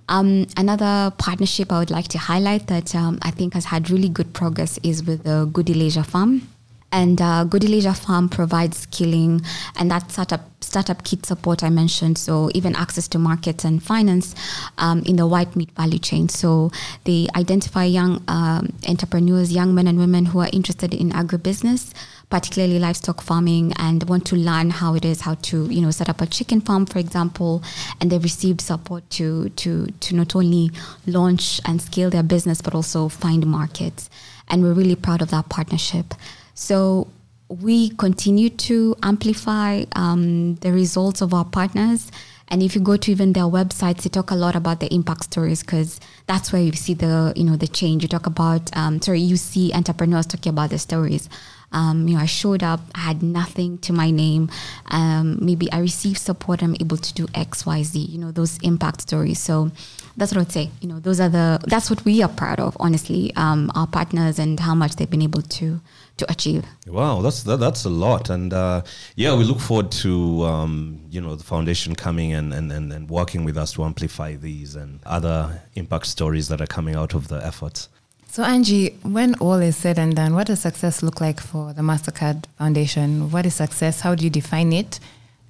Um, 0.09 0.47
another 0.57 1.13
partnership 1.19 1.71
I 1.71 1.81
would 1.81 1.91
like 1.91 2.09
to 2.09 2.19
highlight 2.19 2.67
that 2.69 2.95
um, 2.95 3.19
I 3.23 3.31
think 3.31 3.55
has 3.55 3.67
had 3.67 3.91
really 3.91 4.09
good 4.09 4.33
progress 4.33 4.79
is 4.83 5.05
with 5.05 5.25
the 5.25 5.49
Gudie 5.53 5.75
Leisure 5.75 6.03
Farm. 6.03 6.49
And 6.91 7.21
uh, 7.21 7.45
Gudie 7.45 7.69
Leisure 7.69 7.93
Farm 7.93 8.31
provides 8.31 8.79
skilling 8.79 9.43
and 9.77 9.91
that 9.91 10.11
startup 10.11 10.41
startup 10.63 11.05
kit 11.05 11.27
support 11.27 11.63
I 11.63 11.69
mentioned. 11.69 12.17
So 12.17 12.51
even 12.55 12.75
access 12.77 13.09
to 13.09 13.19
markets 13.19 13.65
and 13.65 13.83
finance 13.83 14.35
um, 14.79 15.03
in 15.03 15.17
the 15.17 15.27
white 15.27 15.55
meat 15.55 15.71
value 15.73 15.99
chain. 15.99 16.29
So 16.29 16.71
they 17.05 17.27
identify 17.37 17.85
young 17.85 18.23
um, 18.29 18.73
entrepreneurs, 18.89 19.53
young 19.53 19.75
men 19.75 19.87
and 19.87 19.99
women 19.99 20.27
who 20.27 20.41
are 20.41 20.49
interested 20.53 20.95
in 20.95 21.11
agribusiness 21.11 21.93
particularly 22.31 22.79
livestock 22.79 23.23
farming 23.23 23.73
and 23.77 24.09
want 24.09 24.27
to 24.27 24.37
learn 24.37 24.71
how 24.71 24.95
it 24.95 25.05
is 25.05 25.23
how 25.23 25.35
to 25.35 25.67
you 25.67 25.81
know 25.81 25.91
set 25.91 26.09
up 26.09 26.21
a 26.21 26.27
chicken 26.27 26.61
farm 26.61 26.85
for 26.85 26.99
example 26.99 27.63
and 28.01 28.11
they've 28.11 28.23
received 28.23 28.61
support 28.61 29.09
to 29.11 29.49
to 29.51 29.87
to 30.01 30.15
not 30.15 30.37
only 30.37 30.71
launch 31.07 31.61
and 31.65 31.81
scale 31.81 32.11
their 32.11 32.23
business 32.23 32.61
but 32.61 32.75
also 32.75 33.09
find 33.09 33.47
markets 33.47 34.11
and 34.49 34.63
we're 34.63 34.75
really 34.75 34.97
proud 34.97 35.23
of 35.23 35.31
that 35.31 35.49
partnership 35.49 36.15
so 36.55 37.09
we 37.49 37.89
continue 37.91 38.51
to 38.51 38.95
amplify 39.03 39.85
um, 39.97 40.57
the 40.57 40.71
results 40.71 41.23
of 41.23 41.33
our 41.33 41.47
partners 41.47 42.11
and 42.51 42.63
if 42.63 42.75
you 42.75 42.81
go 42.81 42.97
to 42.97 43.11
even 43.11 43.35
their 43.35 43.45
websites, 43.45 44.03
they 44.03 44.09
talk 44.09 44.31
a 44.31 44.35
lot 44.35 44.57
about 44.57 44.81
the 44.81 44.93
impact 44.93 45.25
stories 45.25 45.63
because 45.63 46.01
that's 46.27 46.51
where 46.51 46.63
you 46.63 46.73
see 46.73 46.95
the 46.95 47.33
you 47.37 47.45
know 47.45 47.57
the 47.57 47.69
change. 47.69 48.03
You 48.03 48.09
talk 48.09 48.27
about 48.27 48.75
um, 48.77 49.03
sorry, 49.03 49.21
you 49.21 49.37
see 49.37 49.73
entrepreneurs 49.75 50.27
talking 50.27 50.51
about 50.51 50.71
the 50.71 50.79
stories. 50.79 51.29
Um, 51.73 52.09
you 52.09 52.17
know, 52.17 52.23
I 52.23 52.27
showed 52.27 52.63
up, 52.63 52.81
I 52.95 53.01
had 53.01 53.23
nothing 53.23 53.79
to 53.79 53.93
my 53.93 54.11
name. 54.11 54.51
Um, 54.87 55.39
maybe 55.41 55.71
I 55.73 55.79
received 55.81 56.19
support, 56.19 56.63
I'm 56.63 56.77
able 56.81 56.97
to 56.97 57.15
do 57.15 57.27
X, 57.35 57.67
Y, 57.67 57.83
Z, 57.83 57.99
you 57.99 58.19
know, 58.19 58.31
those 58.31 58.59
impact 58.63 59.03
stories. 59.03 59.39
So 59.39 59.71
that's 60.17 60.33
what 60.33 60.39
I 60.39 60.41
would 60.41 60.53
say. 60.53 60.71
You 60.81 60.89
know, 60.89 60.99
those 60.99 61.21
are 61.21 61.29
the, 61.29 61.61
that's 61.67 61.91
what 61.91 62.05
we 62.05 62.23
are 62.23 62.29
proud 62.29 62.61
of, 62.61 62.77
honestly, 62.81 63.33
um, 63.37 63.71
our 63.75 63.87
partners 63.87 64.39
and 64.39 64.59
how 64.59 64.75
much 64.75 64.97
they've 64.97 65.11
been 65.11 65.23
able 65.23 65.43
to, 65.43 65.81
to 66.19 66.31
achieve. 66.31 66.65
Wow, 66.87 67.23
that's 67.23 67.43
that, 67.45 67.61
that's 67.61 67.85
a 67.85 67.89
lot, 67.91 68.31
and 68.31 68.53
uh, 68.53 68.83
yeah, 69.17 69.37
we 69.37 69.45
look 69.45 69.61
forward 69.61 69.91
to 69.93 70.43
um, 70.43 71.01
you 71.11 71.21
know 71.21 71.35
the 71.35 71.45
foundation 71.45 71.95
coming 71.95 72.33
and, 72.33 72.53
and, 72.53 72.71
and, 72.73 72.93
and 72.93 73.09
working 73.09 73.45
with 73.45 73.57
us 73.57 73.73
to 73.75 73.85
amplify 73.85 74.35
these 74.35 74.75
and 74.75 75.01
other 75.07 75.63
impact 75.75 76.07
stories 76.07 76.49
that 76.49 76.61
are 76.61 76.67
coming 76.67 76.97
out 76.97 77.15
of 77.15 77.29
the 77.29 77.45
efforts. 77.45 77.89
So, 78.31 78.45
Angie, 78.45 78.91
when 79.03 79.35
all 79.37 79.55
is 79.55 79.77
said 79.77 79.99
and 79.99 80.15
done, 80.15 80.35
what 80.35 80.49
does 80.49 80.61
success 80.61 81.03
look 81.03 81.19
like 81.21 81.41
for 81.41 81.73
the 81.73 81.81
MasterCard 81.81 82.45
Foundation? 82.59 83.31
What 83.31 83.47
is 83.47 83.55
success? 83.55 84.01
How 84.03 84.15
do 84.15 84.23
you 84.23 84.31
define 84.31 84.73
it? 84.73 85.01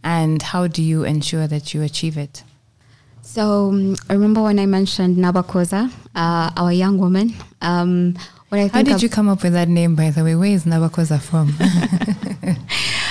And 0.05 0.41
how 0.41 0.69
do 0.69 0.81
you 0.81 1.03
ensure 1.03 1.49
that 1.49 1.75
you 1.75 1.83
achieve 1.83 2.17
it? 2.17 2.45
So, 3.21 3.71
um, 3.71 3.97
remember 4.09 4.43
when 4.43 4.61
I 4.61 4.67
mentioned 4.67 5.17
Nabakoza, 5.17 5.93
uh, 6.15 6.51
our 6.57 6.73
young 6.73 6.99
woman? 6.99 7.35
Um, 7.61 8.17
what 8.49 8.61
I 8.61 8.69
how 8.69 8.83
did 8.83 9.03
you 9.03 9.09
come 9.09 9.29
up 9.29 9.43
with 9.43 9.55
that 9.55 9.69
name, 9.69 9.97
by 9.97 10.11
the 10.11 10.23
way? 10.23 10.37
Where 10.37 10.53
is 10.53 10.65
Nabakoza 10.65 11.21
from? 11.21 11.55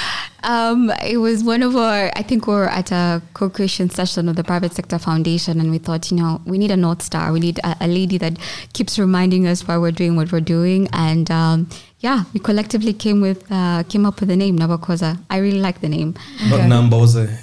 Um, 0.44 0.92
it 1.04 1.18
was 1.18 1.44
one 1.44 1.64
of 1.64 1.76
our, 1.76 2.12
I 2.16 2.22
think 2.22 2.48
we 2.48 2.54
are 2.54 2.68
at 2.70 2.92
a 2.92 3.22
co 3.34 3.50
creation 3.50 3.90
session 3.90 4.30
of 4.30 4.36
the 4.36 4.44
Private 4.44 4.74
Sector 4.74 5.00
Foundation, 5.00 5.60
and 5.60 5.72
we 5.72 5.78
thought, 5.78 6.12
you 6.12 6.18
know, 6.18 6.42
we 6.46 6.58
need 6.58 6.72
a 6.72 6.78
North 6.78 7.02
Star. 7.02 7.32
We 7.32 7.40
need 7.40 7.60
a, 7.60 7.76
a 7.82 7.88
lady 7.88 8.18
that 8.20 8.38
keeps 8.74 9.00
reminding 9.00 9.48
us 9.48 9.68
why 9.68 9.78
we're 9.78 9.92
doing 9.92 10.16
what 10.16 10.32
we're 10.32 10.40
doing. 10.40 10.88
And 10.94 11.30
um, 11.32 11.70
yeah, 12.00 12.26
we 12.34 12.40
collectively 12.40 12.94
came 12.94 13.22
with 13.22 13.52
uh, 13.52 13.84
came 13.84 14.06
up 14.06 14.20
with 14.20 14.30
the 14.30 14.36
name 14.36 14.58
Nabakoza. 14.58 15.18
I 15.30 15.38
really 15.38 15.60
like 15.62 15.82
the 15.82 15.90
name. 15.90 16.16
Not 16.50 16.60
okay. 16.60 16.70
Namboze. 16.70 17.40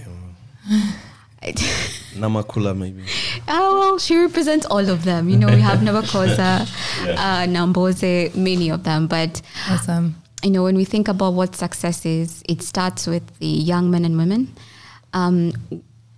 Namakula, 2.15 2.75
maybe. 2.77 3.05
Oh, 3.49 3.79
well, 3.79 3.99
she 3.99 4.17
represents 4.17 4.65
all 4.67 4.89
of 4.89 5.05
them. 5.05 5.29
You 5.29 5.37
know, 5.37 5.49
we 5.49 5.61
have 5.61 5.79
Nabakoza, 5.89 6.67
yeah. 7.05 7.13
uh, 7.13 7.47
Namboze, 7.47 8.35
many 8.35 8.71
of 8.71 8.85
them. 8.85 9.09
But 9.09 9.43
awesome 9.69 10.15
you 10.45 10.51
know, 10.51 10.63
when 10.63 10.77
we 10.77 10.85
think 10.85 11.09
about 11.09 11.33
what 11.33 11.57
success 11.57 12.05
is, 12.05 12.43
it 12.49 12.63
starts 12.63 13.07
with 13.07 13.39
the 13.39 13.47
young 13.47 13.91
men 13.91 14.05
and 14.05 14.17
women. 14.17 14.55
Um, 15.15 15.53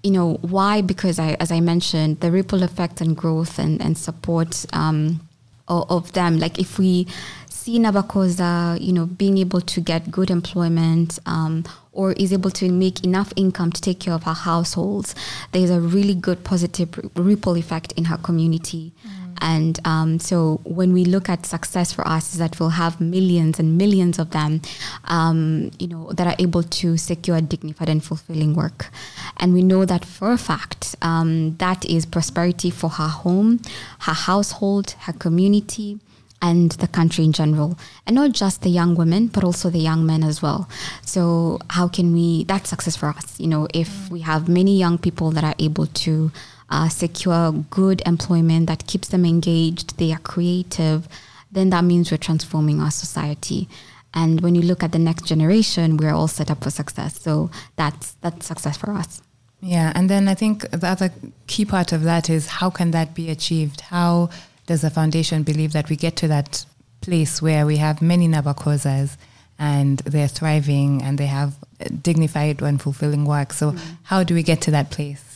you 0.02 0.10
know, 0.10 0.34
why? 0.42 0.82
Because 0.82 1.18
I, 1.18 1.36
as 1.40 1.52
I 1.52 1.60
mentioned, 1.60 2.20
the 2.20 2.30
ripple 2.30 2.62
effect 2.62 3.00
and 3.00 3.16
growth 3.16 3.58
and, 3.58 3.80
and 3.80 3.96
support 3.96 4.66
um, 4.72 5.20
of, 5.68 6.12
them. 6.12 6.38
Like 6.38 6.58
if 6.58 6.78
we 6.78 7.06
see 7.48 7.78
Nabakoza, 7.78 8.80
you 8.80 8.92
know, 8.92 9.06
being 9.06 9.38
able 9.38 9.60
to 9.60 9.80
get 9.80 10.10
good 10.10 10.30
employment 10.30 11.18
um, 11.26 11.64
or 11.96 12.12
is 12.12 12.32
able 12.32 12.50
to 12.50 12.70
make 12.70 13.02
enough 13.04 13.32
income 13.36 13.72
to 13.72 13.80
take 13.80 14.00
care 14.00 14.14
of 14.14 14.24
her 14.24 14.34
households, 14.34 15.14
there's 15.52 15.70
a 15.70 15.80
really 15.80 16.14
good 16.14 16.44
positive 16.44 16.88
ripple 17.16 17.56
effect 17.56 17.92
in 17.92 18.04
her 18.04 18.18
community. 18.18 18.92
Mm. 19.04 19.26
And 19.40 19.80
um, 19.84 20.18
so 20.18 20.60
when 20.64 20.92
we 20.92 21.04
look 21.04 21.28
at 21.28 21.46
success 21.46 21.92
for 21.92 22.06
us, 22.06 22.32
is 22.32 22.38
that 22.38 22.58
we'll 22.58 22.70
have 22.70 23.00
millions 23.00 23.58
and 23.58 23.76
millions 23.76 24.18
of 24.18 24.30
them, 24.30 24.62
um, 25.04 25.70
you 25.78 25.88
know, 25.88 26.10
that 26.12 26.26
are 26.26 26.36
able 26.38 26.62
to 26.62 26.96
secure 26.96 27.40
dignified 27.40 27.88
and 27.88 28.02
fulfilling 28.02 28.54
work. 28.54 28.90
And 29.36 29.52
we 29.52 29.62
know 29.62 29.84
that 29.84 30.04
for 30.04 30.32
a 30.32 30.38
fact, 30.38 30.96
um, 31.02 31.56
that 31.58 31.84
is 31.84 32.06
prosperity 32.06 32.70
for 32.70 32.90
her 32.90 33.08
home, 33.08 33.60
her 34.00 34.14
household, 34.14 34.92
her 35.00 35.12
community, 35.12 35.98
and 36.42 36.72
the 36.72 36.86
country 36.88 37.24
in 37.24 37.32
general. 37.32 37.78
And 38.06 38.14
not 38.16 38.32
just 38.32 38.62
the 38.62 38.70
young 38.70 38.94
women, 38.94 39.28
but 39.28 39.44
also 39.44 39.70
the 39.70 39.78
young 39.78 40.06
men 40.06 40.22
as 40.22 40.42
well. 40.42 40.68
So 41.02 41.58
how 41.70 41.88
can 41.88 42.12
we, 42.12 42.44
that's 42.44 42.70
success 42.70 42.96
for 42.96 43.08
us, 43.08 43.38
you 43.40 43.46
know, 43.46 43.68
if 43.72 44.10
we 44.10 44.20
have 44.20 44.48
many 44.48 44.76
young 44.76 44.98
people 44.98 45.30
that 45.32 45.44
are 45.44 45.54
able 45.58 45.86
to 45.86 46.30
uh, 46.68 46.88
secure 46.88 47.52
good 47.70 48.02
employment 48.06 48.66
that 48.66 48.86
keeps 48.86 49.08
them 49.08 49.24
engaged, 49.24 49.98
they 49.98 50.12
are 50.12 50.18
creative, 50.18 51.08
then 51.50 51.70
that 51.70 51.84
means 51.84 52.10
we're 52.10 52.16
transforming 52.18 52.80
our 52.80 52.90
society. 52.90 53.68
And 54.12 54.40
when 54.40 54.54
you 54.54 54.62
look 54.62 54.82
at 54.82 54.92
the 54.92 54.98
next 54.98 55.26
generation, 55.26 55.96
we're 55.96 56.14
all 56.14 56.28
set 56.28 56.50
up 56.50 56.64
for 56.64 56.70
success. 56.70 57.20
So 57.20 57.50
that's 57.76 58.12
that's 58.22 58.46
success 58.46 58.76
for 58.76 58.92
us. 58.92 59.22
Yeah, 59.60 59.92
and 59.94 60.08
then 60.08 60.28
I 60.28 60.34
think 60.34 60.68
the 60.70 60.86
other 60.86 61.10
key 61.46 61.64
part 61.64 61.92
of 61.92 62.02
that 62.04 62.30
is 62.30 62.46
how 62.46 62.70
can 62.70 62.92
that 62.92 63.14
be 63.14 63.30
achieved? 63.30 63.82
How 63.82 64.30
does 64.66 64.82
the 64.82 64.90
foundation 64.90 65.42
believe 65.42 65.72
that 65.72 65.88
we 65.88 65.96
get 65.96 66.16
to 66.16 66.28
that 66.28 66.64
place 67.00 67.40
where 67.40 67.64
we 67.66 67.76
have 67.76 68.02
many 68.02 68.28
Nabakozas 68.28 69.16
and 69.58 69.98
they're 70.00 70.28
thriving 70.28 71.02
and 71.02 71.18
they 71.18 71.26
have 71.26 71.54
dignified 72.02 72.60
and 72.60 72.80
fulfilling 72.80 73.24
work? 73.24 73.52
So, 73.52 73.72
mm-hmm. 73.72 73.94
how 74.04 74.22
do 74.24 74.34
we 74.34 74.42
get 74.42 74.60
to 74.62 74.70
that 74.72 74.90
place? 74.90 75.26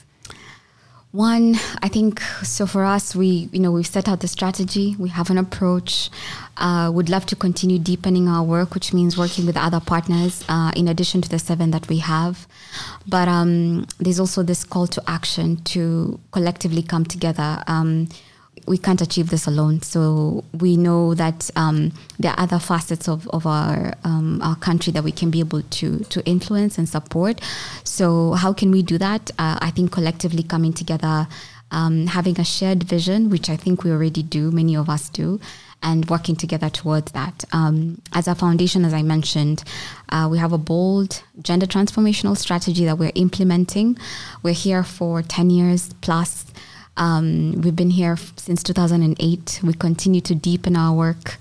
One, 1.13 1.57
I 1.83 1.89
think 1.89 2.21
so 2.21 2.67
for 2.67 2.85
us, 2.85 3.17
we 3.17 3.49
you 3.51 3.59
know 3.59 3.73
we've 3.73 3.87
set 3.87 4.09
out 4.09 4.21
the 4.21 4.29
strategy, 4.29 4.95
we 4.97 5.09
have 5.09 5.29
an 5.29 5.39
approach. 5.39 6.09
Uh, 6.57 6.91
would 6.93 7.09
love 7.09 7.25
to 7.27 7.35
continue 7.35 7.79
deepening 7.79 8.29
our 8.29 8.45
work, 8.45 8.75
which 8.75 8.93
means 8.93 9.17
working 9.17 9.45
with 9.47 9.57
other 9.57 9.81
partners 9.81 10.45
uh, 10.49 10.71
in 10.77 10.87
addition 10.87 11.21
to 11.23 11.29
the 11.29 11.39
seven 11.39 11.73
that 11.73 11.89
we 11.89 11.99
have. 11.99 12.47
But 13.09 13.27
um, 13.27 13.87
there's 13.99 14.21
also 14.21 14.45
this 14.45 14.63
call 14.63 14.87
to 14.89 15.03
action 15.09 15.57
to 15.65 16.21
collectively 16.31 16.83
come 16.83 17.05
together. 17.05 17.65
Um, 17.67 18.09
we 18.67 18.79
can't 18.79 19.01
achieve 19.01 19.31
this 19.31 19.47
alone. 19.47 19.83
So 19.83 20.45
we 20.59 20.77
know 20.77 21.15
that 21.15 21.51
um, 21.57 21.93
there 22.19 22.33
are 22.33 22.41
other 22.41 22.59
facets 22.59 23.09
of, 23.09 23.29
of 23.29 23.47
our 23.47 23.95
um, 24.05 24.41
our 24.43 24.57
country 24.57 24.93
that 24.93 25.05
we 25.05 25.13
can 25.13 25.31
be 25.31 25.41
able 25.41 25.63
to 25.63 25.99
to 26.01 26.25
influence 26.27 26.79
and 26.79 26.89
support. 26.89 27.41
So 27.85 28.33
how 28.35 28.53
can 28.53 28.71
we 28.71 28.83
do 28.83 28.99
that? 28.99 29.31
Uh, 29.39 29.59
I 29.61 29.71
think 29.71 29.93
collectively 29.93 30.43
coming 30.43 30.73
together, 30.73 31.27
um, 31.71 32.07
having 32.09 32.39
a 32.41 32.45
shared 32.45 32.83
vision, 32.83 33.31
which 33.31 33.49
I 33.49 33.57
think 33.57 33.85
we 33.85 33.91
already 33.91 34.23
do, 34.23 34.51
many 34.51 34.77
of 34.77 34.89
us 34.89 35.09
do. 35.09 35.41
And 35.83 36.07
working 36.11 36.37
together 36.37 36.69
towards 36.69 37.13
that. 37.13 37.43
Um, 37.53 38.03
as 38.13 38.29
a 38.29 38.35
foundation, 38.35 38.85
as 38.85 38.93
I 38.93 39.01
mentioned, 39.01 39.65
uh, 40.11 40.29
we 40.31 40.37
have 40.37 40.53
a 40.53 40.59
bold 40.59 41.23
gender 41.41 41.65
transformational 41.65 42.37
strategy 42.37 42.85
that 42.85 42.99
we're 42.99 43.13
implementing. 43.15 43.97
We're 44.43 44.53
here 44.53 44.85
for 44.85 45.23
10 45.23 45.49
years 45.49 45.95
plus 46.03 46.45
Um, 47.01 47.53
we've 47.63 47.75
been 47.75 47.91
here 47.91 48.17
since 48.37 48.63
2008. 48.63 49.61
We 49.65 49.73
continue 49.73 50.21
to 50.21 50.35
deepen 50.35 50.77
our 50.77 50.95
work. 50.95 51.39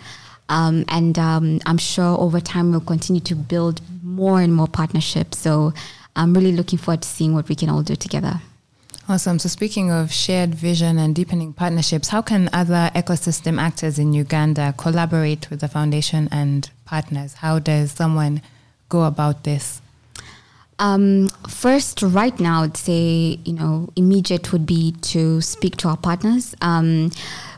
Um, 0.47 0.85
and 0.87 1.19
um, 1.19 1.59
I'm 1.65 1.77
sure 1.77 2.17
over 2.17 2.39
time 2.39 2.71
we'll 2.71 2.79
continue 2.79 3.21
to 3.21 3.35
build 3.35 3.81
more 4.01 4.41
and 4.41 4.55
more 4.55 4.67
partnerships. 4.67 5.37
So 5.37 5.73
I'm 6.15 6.33
really 6.33 6.53
looking 6.53 6.79
forward 6.79 7.03
to 7.03 7.07
seeing 7.07 7.35
what 7.35 7.49
we 7.49 7.55
can 7.55 7.69
all 7.69 7.83
do 7.83 7.95
together. 7.95 8.41
Awesome. 9.07 9.39
So, 9.39 9.49
speaking 9.49 9.91
of 9.91 10.11
shared 10.13 10.53
vision 10.53 10.99
and 10.99 11.15
deepening 11.15 11.51
partnerships, 11.51 12.09
how 12.09 12.21
can 12.21 12.47
other 12.53 12.91
ecosystem 12.93 13.59
actors 13.59 13.97
in 13.97 14.13
Uganda 14.13 14.75
collaborate 14.77 15.49
with 15.49 15.61
the 15.61 15.67
foundation 15.67 16.29
and 16.31 16.69
partners? 16.85 17.33
How 17.33 17.57
does 17.57 17.91
someone 17.91 18.43
go 18.87 19.05
about 19.05 19.45
this? 19.45 19.81
Um, 20.79 21.27
first, 21.49 22.01
right 22.01 22.37
now, 22.39 22.63
I'd 22.63 22.77
say 22.77 23.37
you 23.43 23.53
know 23.53 23.89
immediate 23.95 24.51
would 24.51 24.65
be 24.65 24.93
to 25.13 25.41
speak 25.41 25.75
to 25.77 25.89
our 25.89 25.97
partners. 25.97 26.55
Um, 26.61 27.11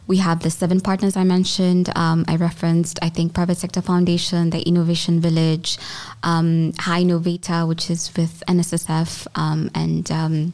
we 0.07 0.17
have 0.17 0.41
the 0.41 0.49
seven 0.49 0.82
partners 0.82 1.15
I 1.15 1.24
mentioned. 1.24 1.89
Um, 1.95 2.26
I 2.28 2.36
referenced, 2.36 2.99
I 3.01 3.09
think, 3.09 3.34
Private 3.34 3.55
Sector 3.55 3.82
Foundation, 3.82 4.49
the 4.49 4.61
Innovation 4.63 5.22
Village, 5.22 5.78
um, 6.24 6.74
Hi-Innovator, 6.80 7.65
which 7.65 7.89
is 7.89 8.13
with 8.17 8.43
NSSF, 8.47 9.28
um, 9.36 9.72
and 9.74 10.11
um, 10.11 10.53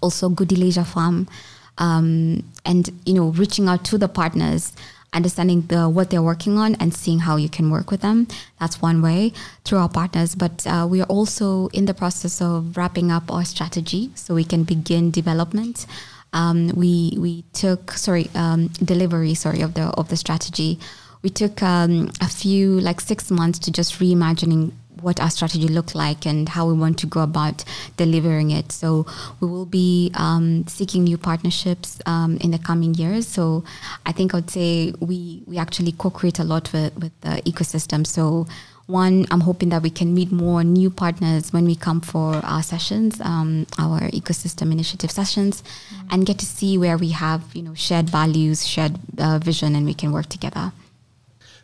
also 0.00 0.30
Gudie 0.30 0.56
Leisure 0.56 0.84
Farm, 0.84 1.28
and 1.76 2.90
you 3.04 3.14
know, 3.14 3.28
reaching 3.30 3.68
out 3.68 3.84
to 3.86 3.98
the 3.98 4.08
partners, 4.08 4.72
understanding 5.12 5.62
the 5.62 5.88
what 5.88 6.10
they're 6.10 6.22
working 6.22 6.58
on, 6.58 6.74
and 6.76 6.94
seeing 6.94 7.20
how 7.20 7.36
you 7.36 7.48
can 7.48 7.70
work 7.70 7.90
with 7.90 8.00
them. 8.00 8.26
That's 8.60 8.82
one 8.82 9.02
way 9.02 9.32
through 9.64 9.78
our 9.78 9.88
partners. 9.88 10.34
But 10.34 10.66
uh, 10.66 10.86
we 10.88 11.00
are 11.00 11.06
also 11.06 11.68
in 11.68 11.86
the 11.86 11.94
process 11.94 12.40
of 12.40 12.76
wrapping 12.76 13.10
up 13.10 13.30
our 13.30 13.44
strategy, 13.44 14.10
so 14.14 14.34
we 14.34 14.44
can 14.44 14.64
begin 14.64 15.10
development. 15.10 15.86
Um, 16.32 16.68
we 16.74 17.16
we 17.18 17.44
took 17.52 17.92
sorry 17.92 18.28
um, 18.34 18.68
delivery 18.84 19.34
sorry 19.34 19.62
of 19.62 19.74
the 19.74 19.84
of 19.96 20.08
the 20.08 20.16
strategy. 20.16 20.78
We 21.22 21.30
took 21.30 21.62
um, 21.62 22.10
a 22.20 22.28
few 22.28 22.78
like 22.80 23.00
six 23.00 23.30
months 23.30 23.58
to 23.60 23.72
just 23.72 23.98
reimagining 23.98 24.72
what 25.02 25.20
our 25.20 25.30
strategy 25.30 25.68
looked 25.68 25.94
like 25.94 26.26
and 26.26 26.48
how 26.48 26.66
we 26.66 26.74
want 26.74 26.98
to 26.98 27.06
go 27.06 27.20
about 27.20 27.64
delivering 27.96 28.50
it. 28.50 28.72
So 28.72 29.06
we 29.40 29.48
will 29.48 29.66
be 29.66 30.10
um, 30.14 30.66
seeking 30.66 31.04
new 31.04 31.18
partnerships 31.18 32.00
um, 32.06 32.38
in 32.38 32.50
the 32.50 32.58
coming 32.58 32.94
years. 32.94 33.26
So 33.26 33.64
I 34.06 34.12
think 34.12 34.34
I 34.34 34.38
would 34.38 34.50
say 34.50 34.92
we 35.00 35.42
we 35.46 35.58
actually 35.58 35.92
co-create 35.92 36.38
a 36.38 36.44
lot 36.44 36.72
with 36.72 36.96
with 36.98 37.12
the 37.20 37.42
ecosystem. 37.44 38.06
So 38.06 38.46
one, 38.88 39.26
I'm 39.30 39.40
hoping 39.40 39.68
that 39.68 39.82
we 39.82 39.90
can 39.90 40.14
meet 40.14 40.32
more 40.32 40.64
new 40.64 40.88
partners 40.88 41.52
when 41.52 41.66
we 41.66 41.76
come 41.76 42.00
for 42.00 42.36
our 42.36 42.62
sessions, 42.62 43.20
um, 43.20 43.66
our 43.78 44.00
ecosystem 44.12 44.72
initiative 44.72 45.10
sessions, 45.10 45.62
mm-hmm. 45.62 46.08
and 46.10 46.26
get 46.26 46.38
to 46.38 46.46
see 46.46 46.78
where 46.78 46.96
we 46.96 47.10
have 47.10 47.42
you 47.54 47.62
know 47.62 47.74
shared 47.74 48.08
values, 48.08 48.66
shared 48.66 48.98
uh, 49.18 49.38
vision, 49.38 49.76
and 49.76 49.84
we 49.84 49.94
can 49.94 50.10
work 50.10 50.26
together. 50.26 50.72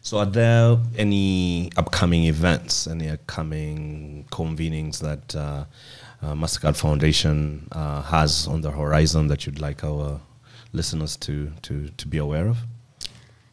So, 0.05 0.19
are 0.19 0.27
there 0.27 0.77
any 0.99 1.71
upcoming 1.79 2.25
events, 2.25 2.87
any 2.87 3.09
upcoming 3.09 4.27
convenings 4.31 4.99
that 5.01 5.35
uh, 5.35 5.65
uh, 6.21 6.35
Mastercard 6.35 6.77
Foundation 6.77 7.67
uh, 7.73 8.03
has 8.03 8.47
on 8.47 8.61
the 8.61 8.71
horizon 8.71 9.29
that 9.29 9.47
you'd 9.47 9.61
like 9.61 9.83
our 9.83 10.21
listeners 10.75 11.17
to, 11.17 11.51
to, 11.63 11.89
to 11.89 12.07
be 12.07 12.19
aware 12.19 12.49
of? 12.49 12.59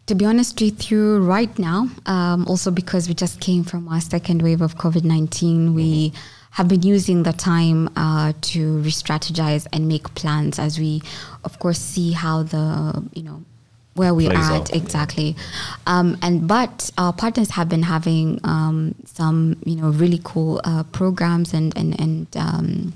To 0.07 0.13
be 0.13 0.25
honest 0.25 0.59
with 0.59 0.91
you, 0.91 1.19
right 1.19 1.57
now, 1.57 1.87
um, 2.05 2.45
also 2.49 2.69
because 2.69 3.07
we 3.07 3.13
just 3.13 3.39
came 3.39 3.63
from 3.63 3.87
our 3.87 4.01
second 4.01 4.41
wave 4.41 4.59
of 4.59 4.75
COVID 4.75 5.05
19, 5.05 5.73
we 5.73 6.09
mm-hmm. 6.09 6.17
have 6.51 6.67
been 6.67 6.81
using 6.81 7.23
the 7.23 7.31
time 7.31 7.89
uh, 7.95 8.33
to 8.41 8.79
re 8.79 8.91
strategize 8.91 9.67
and 9.71 9.87
make 9.87 10.13
plans 10.15 10.59
as 10.59 10.77
we, 10.77 11.01
of 11.45 11.59
course, 11.59 11.79
see 11.79 12.11
how 12.11 12.43
the, 12.43 13.09
you 13.13 13.23
know, 13.23 13.41
where 13.93 14.13
we 14.13 14.27
are 14.27 14.33
at 14.33 14.73
exactly. 14.73 15.35
Um, 15.85 16.17
and 16.21 16.47
but 16.47 16.89
our 16.97 17.13
partners 17.13 17.51
have 17.51 17.69
been 17.69 17.83
having 17.83 18.39
um, 18.43 18.95
some 19.05 19.57
you 19.65 19.75
know 19.75 19.89
really 19.89 20.21
cool 20.23 20.61
uh, 20.63 20.83
programs 20.83 21.53
and 21.53 21.75
and, 21.77 21.99
and 21.99 22.27
um, 22.37 22.93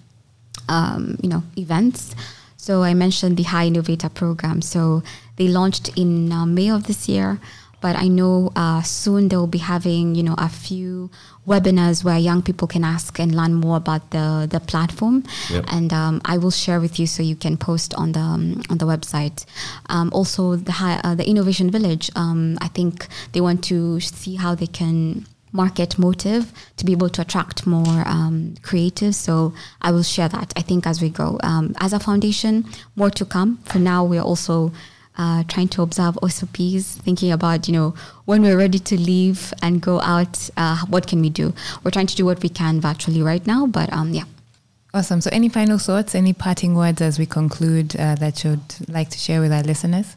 um 0.70 1.18
you 1.22 1.30
know 1.30 1.44
events. 1.58 2.16
So 2.58 2.82
i 2.82 2.96
mentioned 2.96 3.38
the 3.38 3.44
hi-innovator 3.44 4.10
program. 4.10 4.62
So 4.62 5.04
they 5.36 5.48
launched 5.48 5.90
in 5.98 6.32
uh, 6.32 6.46
may 6.46 6.70
of 6.70 6.88
this 6.88 7.08
year 7.08 7.40
but 7.86 7.96
I 7.96 8.08
know 8.08 8.52
uh, 8.56 8.82
soon 8.82 9.28
they'll 9.28 9.46
be 9.46 9.60
having, 9.60 10.16
you 10.16 10.24
know, 10.24 10.34
a 10.40 10.50
few 10.50 11.12
webinars 11.48 12.04
where 12.04 12.18
young 12.18 12.42
people 12.42 12.68
can 12.68 12.84
ask 12.84 13.20
and 13.20 13.36
learn 13.36 13.54
more 13.54 13.78
about 13.78 14.12
the 14.12 14.48
the 14.50 14.60
platform. 14.60 15.24
Yep. 15.50 15.66
And 15.68 15.94
um, 15.94 16.22
I 16.26 16.38
will 16.38 16.52
share 16.52 16.80
with 16.80 17.00
you 17.00 17.08
so 17.08 17.24
you 17.24 17.36
can 17.36 17.58
post 17.58 17.94
on 17.96 18.12
the 18.12 18.20
um, 18.20 18.62
on 18.70 18.78
the 18.78 18.86
website. 18.86 19.46
Um, 19.90 20.10
also, 20.14 20.56
the 20.56 20.74
high, 20.74 21.00
uh, 21.04 21.16
the 21.16 21.28
Innovation 21.28 21.72
Village. 21.72 22.12
Um, 22.16 22.58
I 22.62 22.68
think 22.68 23.08
they 23.34 23.42
want 23.42 23.64
to 23.66 24.00
see 24.00 24.36
how 24.36 24.56
they 24.56 24.68
can 24.68 25.26
market 25.52 25.98
Motiv 25.98 26.52
to 26.76 26.86
be 26.86 26.92
able 26.92 27.10
to 27.10 27.22
attract 27.22 27.66
more 27.66 28.04
um, 28.06 28.56
creatives. 28.62 29.16
So 29.16 29.54
I 29.82 29.92
will 29.92 30.04
share 30.04 30.28
that. 30.30 30.54
I 30.58 30.62
think 30.62 30.86
as 30.86 31.02
we 31.02 31.10
go, 31.10 31.40
um, 31.44 31.74
as 31.80 31.94
a 31.94 32.00
foundation, 32.00 32.66
more 32.96 33.10
to 33.12 33.26
come. 33.26 33.58
For 33.64 33.80
now, 33.80 34.04
we're 34.04 34.22
also 34.22 34.74
uh, 35.18 35.44
trying 35.48 35.68
to 35.70 35.82
observe 35.82 36.18
SOPs, 36.28 36.98
thinking 36.98 37.32
about, 37.32 37.68
you 37.68 37.74
know, 37.74 37.96
when 38.26 38.42
we're 38.42 38.58
ready 38.58 38.80
to 38.80 39.00
leave 39.00 39.54
and 39.62 39.82
go 39.82 40.02
out, 40.02 40.50
uh, 40.58 40.86
what 40.88 41.08
can 41.08 41.22
we 41.22 41.30
do? 41.30 41.54
We're 41.84 41.92
trying 41.92 42.08
to 42.08 42.16
do 42.16 42.26
what 42.26 42.42
we 42.42 42.50
can 42.50 42.82
virtually 42.82 43.22
right 43.22 43.46
now, 43.46 43.68
but 43.68 43.92
um, 43.94 44.14
yeah. 44.14 44.26
Awesome. 44.94 45.20
So, 45.20 45.30
any 45.34 45.50
final 45.50 45.78
thoughts, 45.78 46.16
any 46.16 46.32
parting 46.32 46.74
words 46.74 47.02
as 47.02 47.20
we 47.20 47.26
conclude 47.26 47.96
uh, 47.98 48.16
that 48.16 48.44
you'd 48.44 48.90
like 48.90 49.10
to 49.10 49.18
share 49.18 49.42
with 49.42 49.52
our 49.52 49.64
listeners? 49.64 50.16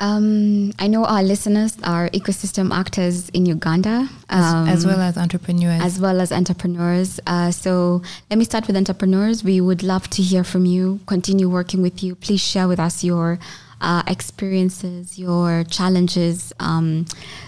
Um, 0.00 0.72
I 0.78 0.86
know 0.86 1.04
our 1.04 1.22
listeners 1.22 1.76
are 1.82 2.08
ecosystem 2.10 2.72
actors 2.72 3.28
in 3.30 3.46
Uganda, 3.46 4.08
um, 4.30 4.68
as, 4.68 4.78
as, 4.78 4.86
well 4.86 5.00
as 5.00 5.18
entrepreneurs. 5.18 5.82
As 5.82 6.00
well 6.00 6.20
as 6.20 6.30
entrepreneurs. 6.30 7.18
Uh, 7.26 7.50
so 7.50 8.02
let 8.30 8.38
me 8.38 8.44
start 8.44 8.66
with 8.68 8.76
entrepreneurs. 8.76 9.42
We 9.42 9.60
would 9.60 9.82
love 9.82 10.08
to 10.10 10.22
hear 10.22 10.44
from 10.44 10.66
you. 10.66 11.00
Continue 11.06 11.48
working 11.48 11.82
with 11.82 12.02
you. 12.02 12.14
Please 12.14 12.40
share 12.40 12.68
with 12.68 12.78
us 12.78 13.02
your 13.02 13.40
uh, 13.80 14.02
experiences, 14.06 15.18
your 15.18 15.64
challenges 15.64 16.52
um, 16.60 17.06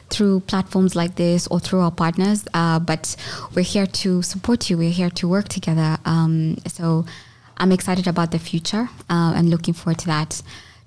through 0.08 0.40
platforms 0.40 0.94
like 0.94 1.16
this 1.16 1.46
or 1.48 1.60
through 1.60 1.80
our 1.80 1.90
partners. 1.90 2.46
Uh, 2.54 2.78
but 2.78 3.16
we're 3.54 3.62
here 3.62 3.86
to 3.86 4.22
support 4.22 4.70
you. 4.70 4.78
We're 4.78 4.90
here 4.90 5.10
to 5.10 5.28
work 5.28 5.48
together. 5.48 5.98
Um, 6.04 6.58
so 6.66 7.04
I'm 7.56 7.72
excited 7.72 8.06
about 8.06 8.30
the 8.30 8.38
future 8.38 8.88
uh, 9.08 9.34
and 9.36 9.50
looking 9.50 9.74
forward 9.74 9.98
to 10.00 10.06
that. 10.06 10.42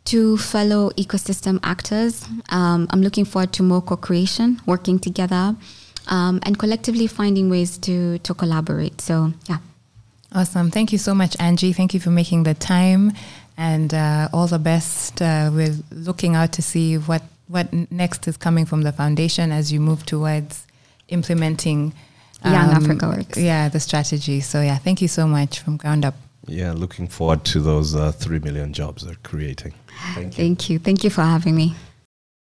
To 0.05 0.37
fellow 0.37 0.89
ecosystem 0.91 1.59
actors, 1.63 2.25
um, 2.49 2.87
I'm 2.89 3.01
looking 3.01 3.23
forward 3.23 3.53
to 3.53 3.63
more 3.63 3.81
co-creation, 3.81 4.59
working 4.65 4.99
together, 4.99 5.55
um, 6.09 6.41
and 6.43 6.59
collectively 6.59 7.07
finding 7.07 7.49
ways 7.49 7.77
to 7.79 8.17
to 8.19 8.33
collaborate. 8.33 8.99
So 8.99 9.31
yeah. 9.47 9.59
Awesome. 10.35 10.71
Thank 10.71 10.91
you 10.91 10.97
so 10.97 11.13
much, 11.13 11.39
Angie. 11.39 11.73
Thank 11.73 11.93
you 11.93 11.99
for 11.99 12.09
making 12.09 12.43
the 12.43 12.55
time 12.55 13.13
and 13.57 13.93
uh, 13.93 14.29
all 14.33 14.47
the 14.47 14.59
best. 14.59 15.21
Uh, 15.21 15.51
we're 15.53 15.75
looking 15.91 16.35
out 16.35 16.51
to 16.53 16.61
see 16.61 16.97
what 16.97 17.23
what 17.47 17.71
next 17.91 18.27
is 18.27 18.37
coming 18.37 18.65
from 18.65 18.81
the 18.81 18.91
foundation 18.91 19.51
as 19.51 19.71
you 19.71 19.79
move 19.79 20.05
towards 20.05 20.65
implementing 21.09 21.93
um, 22.43 22.53
Young 22.53 22.69
Africa 22.71 23.07
Works. 23.07 23.37
Yeah, 23.37 23.69
the 23.69 23.79
strategy. 23.79 24.41
So 24.41 24.61
yeah, 24.61 24.77
thank 24.77 25.01
you 25.01 25.07
so 25.07 25.27
much 25.27 25.59
from 25.59 25.77
ground 25.77 26.05
up. 26.05 26.15
Yeah, 26.47 26.73
looking 26.73 27.07
forward 27.07 27.45
to 27.45 27.61
those 27.61 27.95
uh, 27.95 28.11
three 28.11 28.39
million 28.39 28.73
jobs 28.73 29.05
they're 29.05 29.15
creating. 29.23 29.73
Thank 30.13 30.37
you. 30.37 30.43
Thank 30.43 30.69
you. 30.69 30.79
Thank 30.79 31.03
you 31.03 31.09
for 31.09 31.21
having 31.21 31.55
me. 31.55 31.75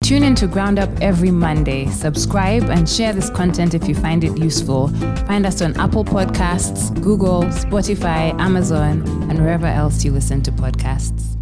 Tune 0.03 0.23
in 0.23 0.35
to 0.35 0.47
Ground 0.47 0.79
Up 0.79 0.89
every 0.99 1.31
Monday. 1.31 1.87
Subscribe 1.87 2.63
and 2.63 2.89
share 2.89 3.13
this 3.13 3.29
content 3.29 3.73
if 3.73 3.87
you 3.87 3.95
find 3.95 4.25
it 4.25 4.37
useful. 4.37 4.89
Find 5.27 5.45
us 5.45 5.61
on 5.61 5.79
Apple 5.79 6.03
Podcasts, 6.03 6.93
Google, 7.01 7.43
Spotify, 7.43 8.37
Amazon, 8.37 9.01
and 9.29 9.39
wherever 9.39 9.65
else 9.65 10.03
you 10.03 10.11
listen 10.11 10.43
to 10.43 10.51
podcasts. 10.51 11.37